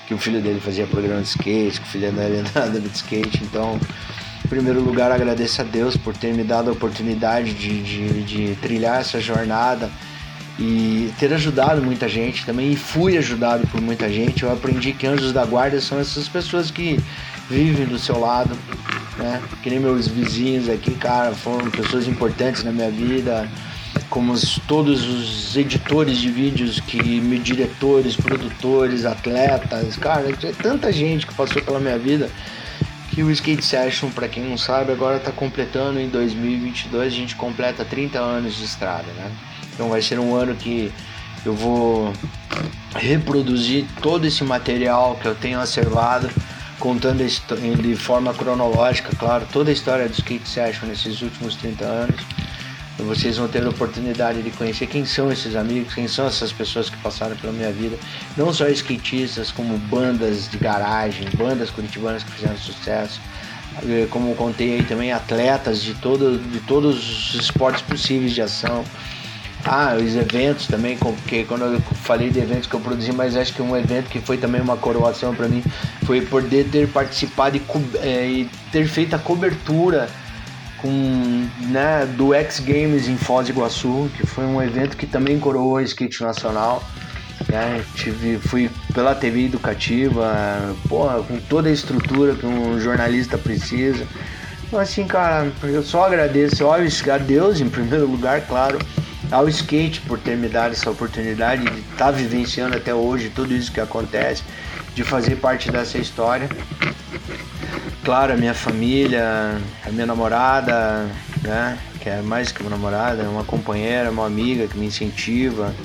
que 0.07 0.15
o 0.15 0.17
filho 0.17 0.41
dele 0.41 0.59
fazia 0.59 0.87
programa 0.87 1.21
de 1.21 1.27
skate, 1.27 1.79
que 1.79 1.87
o 1.87 1.89
filho 1.91 2.11
dele 2.11 2.39
andava 2.39 2.71
de 2.79 2.87
skate. 2.87 3.43
Então, 3.43 3.79
em 4.43 4.47
primeiro 4.47 4.81
lugar, 4.81 5.11
agradeço 5.11 5.61
a 5.61 5.63
Deus 5.63 5.95
por 5.95 6.17
ter 6.17 6.33
me 6.33 6.43
dado 6.43 6.71
a 6.71 6.73
oportunidade 6.73 7.53
de, 7.53 7.83
de, 7.83 8.23
de 8.23 8.55
trilhar 8.55 9.01
essa 9.01 9.19
jornada 9.19 9.91
e 10.59 11.13
ter 11.17 11.33
ajudado 11.33 11.81
muita 11.81 12.09
gente 12.09 12.45
também 12.45 12.73
e 12.73 12.75
fui 12.75 13.17
ajudado 13.17 13.65
por 13.67 13.79
muita 13.79 14.09
gente. 14.09 14.43
Eu 14.43 14.51
aprendi 14.51 14.91
que 14.91 15.07
anjos 15.07 15.31
da 15.31 15.45
guarda 15.45 15.79
são 15.79 15.97
essas 15.97 16.27
pessoas 16.27 16.69
que 16.69 16.99
vivem 17.49 17.85
do 17.85 17.97
seu 17.97 18.19
lado, 18.19 18.51
né? 19.17 19.41
Que 19.63 19.69
nem 19.69 19.79
meus 19.79 20.09
vizinhos 20.09 20.67
aqui, 20.67 20.91
cara, 20.91 21.33
foram 21.33 21.71
pessoas 21.71 22.07
importantes 22.09 22.65
na 22.65 22.73
minha 22.73 22.91
vida, 22.91 23.49
como 24.09 24.33
os, 24.33 24.59
todos 24.67 25.01
os 25.07 25.55
editores 25.55 26.17
de 26.17 26.29
vídeos 26.29 26.81
que 26.81 27.21
me 27.21 27.39
diretores, 27.39 28.17
produtores, 28.17 29.05
atletas, 29.05 29.95
cara, 29.95 30.29
é 30.29 30.51
tanta 30.51 30.91
gente 30.91 31.25
que 31.25 31.33
passou 31.33 31.61
pela 31.61 31.79
minha 31.79 31.97
vida 31.97 32.29
que 33.11 33.23
o 33.23 33.31
Skate 33.31 33.63
Session, 33.63 34.09
para 34.11 34.27
quem 34.27 34.43
não 34.43 34.57
sabe, 34.57 34.91
agora 34.91 35.17
está 35.17 35.31
completando 35.31 35.99
em 35.99 36.09
2022, 36.09 37.07
a 37.07 37.15
gente 37.15 37.35
completa 37.35 37.85
30 37.85 38.19
anos 38.19 38.55
de 38.55 38.65
estrada, 38.65 39.07
né? 39.13 39.31
Então 39.79 39.87
vai 39.87 40.01
ser 40.01 40.19
um 40.19 40.35
ano 40.35 40.53
que 40.55 40.91
eu 41.45 41.53
vou 41.53 42.11
reproduzir 42.97 43.85
todo 44.01 44.27
esse 44.27 44.43
material 44.43 45.17
que 45.21 45.25
eu 45.25 45.33
tenho 45.33 45.57
acervado, 45.57 46.29
contando 46.77 47.25
de 47.25 47.95
forma 47.95 48.33
cronológica, 48.33 49.15
claro, 49.15 49.47
toda 49.53 49.69
a 49.69 49.73
história 49.73 50.09
do 50.09 50.11
Skate 50.11 50.49
Session 50.49 50.85
nesses 50.85 51.21
últimos 51.21 51.55
30 51.55 51.85
anos. 51.85 52.21
Vocês 52.97 53.37
vão 53.37 53.47
ter 53.47 53.63
a 53.63 53.69
oportunidade 53.69 54.41
de 54.41 54.51
conhecer 54.51 54.85
quem 54.85 55.05
são 55.05 55.31
esses 55.31 55.55
amigos, 55.55 55.93
quem 55.93 56.09
são 56.09 56.27
essas 56.27 56.51
pessoas 56.51 56.89
que 56.89 56.97
passaram 56.97 57.37
pela 57.37 57.53
minha 57.53 57.71
vida. 57.71 57.97
Não 58.35 58.53
só 58.53 58.67
skatistas, 58.67 59.49
como 59.49 59.77
bandas 59.77 60.49
de 60.49 60.57
garagem, 60.57 61.25
bandas 61.37 61.69
curitibanas 61.69 62.21
que 62.21 62.31
fizeram 62.31 62.57
sucesso. 62.57 63.21
Como 64.09 64.35
contei 64.35 64.73
aí 64.73 64.83
também, 64.83 65.13
atletas 65.13 65.81
de, 65.81 65.93
todo, 65.93 66.37
de 66.37 66.59
todos 66.59 67.33
os 67.33 67.41
esportes 67.43 67.81
possíveis 67.81 68.33
de 68.33 68.41
ação 68.41 68.83
ah, 69.71 69.95
os 69.95 70.15
eventos 70.15 70.65
também, 70.65 70.97
porque 70.97 71.43
quando 71.43 71.63
eu 71.65 71.79
falei 71.79 72.31
de 72.31 72.39
eventos 72.39 72.65
que 72.65 72.73
eu 72.73 72.79
produzi, 72.79 73.11
mas 73.11 73.37
acho 73.37 73.53
que 73.53 73.61
um 73.61 73.77
evento 73.77 74.09
que 74.09 74.19
foi 74.19 74.35
também 74.35 74.59
uma 74.59 74.75
coroação 74.75 75.35
para 75.35 75.47
mim 75.47 75.63
foi 76.05 76.21
poder 76.21 76.67
ter 76.71 76.87
participado 76.87 77.55
e, 77.55 77.61
é, 78.01 78.25
e, 78.25 78.49
ter 78.71 78.87
feito 78.87 79.15
a 79.15 79.19
cobertura 79.19 80.09
com, 80.81 81.47
né, 81.67 82.07
do 82.17 82.33
X 82.33 82.59
Games 82.59 83.07
em 83.07 83.15
Foz 83.15 83.45
do 83.45 83.51
Iguaçu, 83.51 84.09
que 84.17 84.25
foi 84.25 84.43
um 84.43 84.59
evento 84.59 84.97
que 84.97 85.05
também 85.05 85.39
coroou 85.39 85.77
a 85.77 85.83
skate 85.83 86.23
nacional. 86.23 86.83
Né? 87.47 87.83
Tive, 87.93 88.39
fui 88.39 88.71
pela 88.91 89.13
TV 89.13 89.45
educativa, 89.45 90.75
porra, 90.87 91.21
com 91.21 91.37
toda 91.41 91.69
a 91.69 91.71
estrutura 91.71 92.33
que 92.33 92.45
um 92.45 92.79
jornalista 92.79 93.37
precisa. 93.37 94.03
Então, 94.67 94.79
assim, 94.79 95.05
cara, 95.05 95.51
eu 95.61 95.83
só 95.83 96.05
agradeço, 96.05 96.65
óbvio, 96.65 97.13
a 97.13 97.17
Deus 97.19 97.61
em 97.61 97.69
primeiro 97.69 98.07
lugar, 98.07 98.41
claro 98.47 98.79
ao 99.31 99.47
skate 99.47 100.01
por 100.01 100.19
ter 100.19 100.35
me 100.35 100.47
dado 100.47 100.71
essa 100.71 100.89
oportunidade 100.89 101.63
de 101.63 101.79
estar 101.79 102.05
tá 102.05 102.11
vivenciando 102.11 102.75
até 102.75 102.93
hoje 102.93 103.29
tudo 103.29 103.53
isso 103.53 103.71
que 103.71 103.79
acontece, 103.79 104.43
de 104.95 105.03
fazer 105.03 105.35
parte 105.35 105.71
dessa 105.71 105.97
história. 105.97 106.49
Claro, 108.03 108.33
a 108.33 108.37
minha 108.37 108.53
família, 108.53 109.57
a 109.85 109.91
minha 109.91 110.05
namorada, 110.05 111.07
né, 111.43 111.77
que 111.99 112.09
é 112.09 112.21
mais 112.21 112.51
que 112.51 112.61
uma 112.61 112.71
namorada, 112.71 113.21
é 113.21 113.27
uma 113.27 113.43
companheira, 113.43 114.09
uma 114.09 114.25
amiga 114.25 114.67
que 114.67 114.77
me 114.77 114.87
incentiva. 114.87 115.75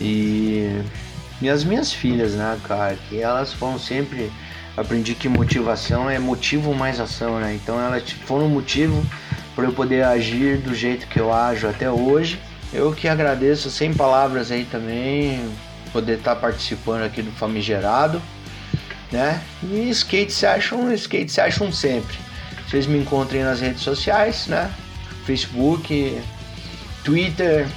E, 0.00 0.80
e 1.40 1.48
as 1.48 1.64
minhas 1.64 1.92
filhas, 1.92 2.34
né, 2.34 2.56
cara, 2.64 2.96
que 3.08 3.20
elas 3.20 3.52
foram 3.52 3.78
sempre 3.78 4.30
aprendi 4.76 5.14
que 5.14 5.28
motivação 5.28 6.08
é 6.08 6.18
motivo 6.18 6.74
mais 6.74 6.98
ação, 7.00 7.38
né? 7.38 7.54
Então 7.54 7.78
elas 7.78 8.10
foram 8.24 8.46
um 8.46 8.48
motivo 8.48 9.04
para 9.54 9.64
eu 9.64 9.72
poder 9.72 10.02
agir 10.02 10.58
do 10.58 10.74
jeito 10.74 11.06
que 11.08 11.20
eu 11.20 11.32
ajo 11.32 11.68
até 11.68 11.90
hoje 11.90 12.40
eu 12.72 12.92
que 12.92 13.08
agradeço 13.08 13.70
sem 13.70 13.92
palavras 13.92 14.50
aí 14.50 14.64
também, 14.64 15.44
poder 15.92 16.18
estar 16.18 16.34
tá 16.34 16.40
participando 16.40 17.02
aqui 17.02 17.22
do 17.22 17.30
Famigerado, 17.32 18.20
né? 19.10 19.42
E 19.62 19.90
Skate 19.90 20.32
Session, 20.32 20.90
Skate 20.92 21.30
Session 21.30 21.70
sempre. 21.70 22.16
Vocês 22.66 22.86
me 22.86 22.98
encontrem 22.98 23.42
nas 23.42 23.60
redes 23.60 23.82
sociais, 23.82 24.46
né? 24.46 24.72
Facebook, 25.26 26.20
Twitter, 27.04 27.68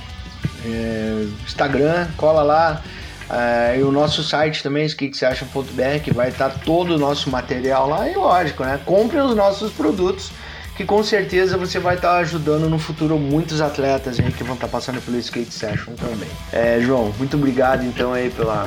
é, 0.66 1.28
Instagram, 1.46 2.08
cola 2.16 2.44
lá. 2.44 2.82
É, 3.30 3.78
e 3.80 3.84
o 3.84 3.92
nosso 3.92 4.24
site 4.24 4.62
também, 4.62 4.86
skatesession.br, 4.86 6.00
que 6.04 6.14
vai 6.14 6.30
estar 6.30 6.50
tá 6.50 6.60
todo 6.64 6.96
o 6.96 6.98
nosso 6.98 7.30
material 7.30 7.90
lá. 7.90 8.08
E 8.10 8.16
lógico, 8.16 8.64
né? 8.64 8.80
Comprem 8.86 9.22
os 9.22 9.36
nossos 9.36 9.72
produtos 9.74 10.32
que 10.76 10.84
com 10.84 11.04
certeza 11.04 11.58
você 11.58 11.80
vai 11.80 11.96
estar 11.96 12.10
tá 12.10 12.18
ajudando 12.18 12.70
no 12.70 12.78
futuro 12.78 13.18
muitos 13.18 13.62
atletas 13.62 14.20
aí 14.20 14.32
que 14.32 14.44
vão 14.44 14.56
estar 14.56 14.68
tá 14.68 14.72
passando 14.72 15.02
pelo 15.02 15.18
Skate 15.18 15.54
Session 15.54 15.94
também. 15.94 16.30
É, 16.52 16.80
João, 16.82 17.14
muito 17.18 17.38
obrigado 17.38 17.84
então 17.84 18.14
aí 18.14 18.30
pela, 18.30 18.66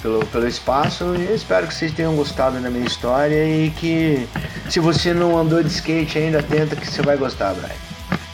pelo, 0.00 0.24
pelo 0.26 0.48
espaço 0.48 1.14
e 1.16 1.34
espero 1.34 1.66
que 1.66 1.74
vocês 1.74 1.92
tenham 1.92 2.16
gostado 2.16 2.58
da 2.58 2.70
minha 2.70 2.86
história 2.86 3.46
e 3.46 3.70
que 3.70 4.26
se 4.70 4.80
você 4.80 5.12
não 5.12 5.36
andou 5.36 5.62
de 5.62 5.68
skate 5.68 6.18
ainda, 6.18 6.42
tenta 6.42 6.74
que 6.74 6.86
você 6.86 7.02
vai 7.02 7.16
gostar, 7.16 7.54
Brian. 7.54 7.74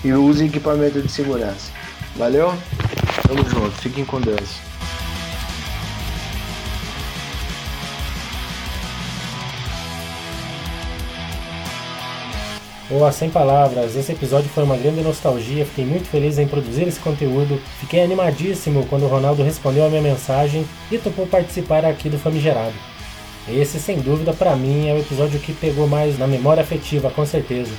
E 0.05 0.13
use 0.13 0.47
equipamento 0.47 1.03
de 1.03 1.11
segurança. 1.11 1.71
Valeu? 2.17 2.55
Tamo 3.27 3.49
junto, 3.49 3.71
fiquem 3.73 4.05
com 4.05 4.21
Deus. 4.21 4.70
Boa, 12.91 13.13
sem 13.13 13.31
palavras, 13.31 13.95
esse 13.95 14.11
episódio 14.11 14.51
foi 14.51 14.65
uma 14.65 14.77
grande 14.77 15.01
nostalgia, 15.01 15.65
fiquei 15.65 15.85
muito 15.85 16.09
feliz 16.09 16.39
em 16.39 16.49
produzir 16.49 16.89
esse 16.89 16.99
conteúdo, 16.99 17.63
fiquei 17.79 18.03
animadíssimo 18.03 18.85
quando 18.87 19.05
o 19.05 19.09
Ronaldo 19.09 19.45
respondeu 19.45 19.87
a 19.87 19.89
minha 19.89 20.03
mensagem 20.03 20.67
e 20.91 20.99
topou 20.99 21.25
participar 21.25 21.85
aqui 21.85 22.09
do 22.09 22.19
Famigerado. 22.19 22.75
Esse, 23.49 23.79
sem 23.79 24.01
dúvida, 24.01 24.33
para 24.33 24.57
mim 24.57 24.89
é 24.89 24.95
o 24.95 24.99
episódio 24.99 25.39
que 25.39 25.53
pegou 25.53 25.87
mais 25.87 26.19
na 26.19 26.27
memória 26.27 26.65
afetiva, 26.65 27.11
com 27.11 27.25
certeza. 27.25 27.71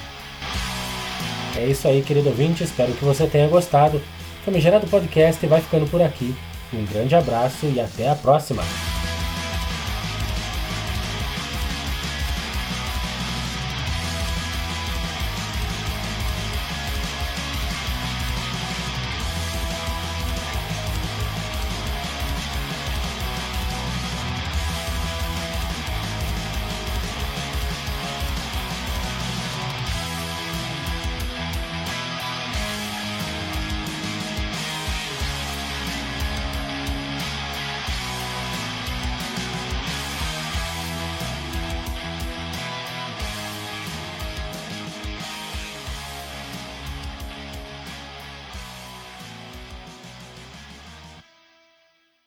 É 1.57 1.65
isso 1.65 1.89
aí, 1.89 2.01
querido 2.01 2.29
ouvinte, 2.29 2.63
espero 2.63 2.93
que 2.93 3.03
você 3.03 3.27
tenha 3.27 3.49
gostado. 3.49 4.01
Famigerado 4.45 4.87
Podcast 4.87 5.45
vai 5.45 5.59
ficando 5.59 5.87
por 5.87 6.01
aqui. 6.01 6.33
Um 6.73 6.85
grande 6.85 7.15
abraço 7.15 7.65
e 7.65 7.81
até 7.81 8.07
a 8.07 8.15
próxima! 8.15 8.63